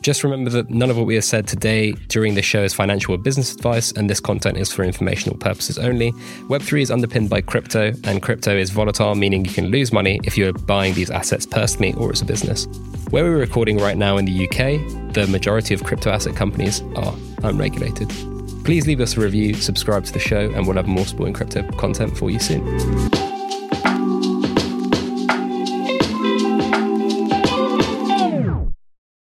Just 0.03 0.25
remember 0.25 0.49
that 0.49 0.71
none 0.71 0.89
of 0.89 0.97
what 0.97 1.05
we 1.05 1.17
have 1.17 1.25
said 1.25 1.47
today 1.47 1.93
during 2.09 2.35
this 2.35 2.47
show 2.47 2.63
is 2.63 2.73
financial 2.73 3.15
or 3.15 3.19
business 3.19 3.53
advice, 3.53 3.93
and 3.93 4.09
this 4.09 4.21
content 4.21 4.57
is 4.57 4.73
for 4.73 4.83
informational 4.83 5.37
purposes 5.37 5.77
only. 5.77 6.13
Web3 6.49 6.81
is 6.81 6.91
underpinned 6.91 7.29
by 7.29 7.43
crypto, 7.43 7.93
and 8.05 8.23
crypto 8.23 8.57
is 8.57 8.71
volatile, 8.71 9.15
meaning 9.15 9.45
you 9.45 9.53
can 9.53 9.67
lose 9.67 9.93
money 9.93 10.19
if 10.25 10.39
you're 10.39 10.55
buying 10.55 10.95
these 10.95 11.11
assets 11.11 11.45
personally 11.45 11.93
or 11.95 12.11
as 12.13 12.23
a 12.23 12.25
business. 12.25 12.67
Where 13.11 13.25
we're 13.25 13.37
recording 13.37 13.77
right 13.77 13.99
now 13.99 14.17
in 14.17 14.25
the 14.25 14.49
UK, 14.49 15.13
the 15.13 15.27
majority 15.29 15.75
of 15.75 15.85
crypto 15.85 16.11
asset 16.11 16.35
companies 16.35 16.81
are 16.97 17.15
unregulated. 17.43 18.09
Please 18.65 18.87
leave 18.87 19.01
us 19.01 19.19
a 19.19 19.21
review, 19.21 19.53
subscribe 19.53 20.05
to 20.05 20.13
the 20.13 20.19
show, 20.19 20.51
and 20.53 20.67
we'll 20.67 20.77
have 20.77 20.87
more 20.87 21.05
sporting 21.05 21.35
crypto 21.35 21.69
content 21.73 22.17
for 22.17 22.31
you 22.31 22.39
soon. 22.39 23.30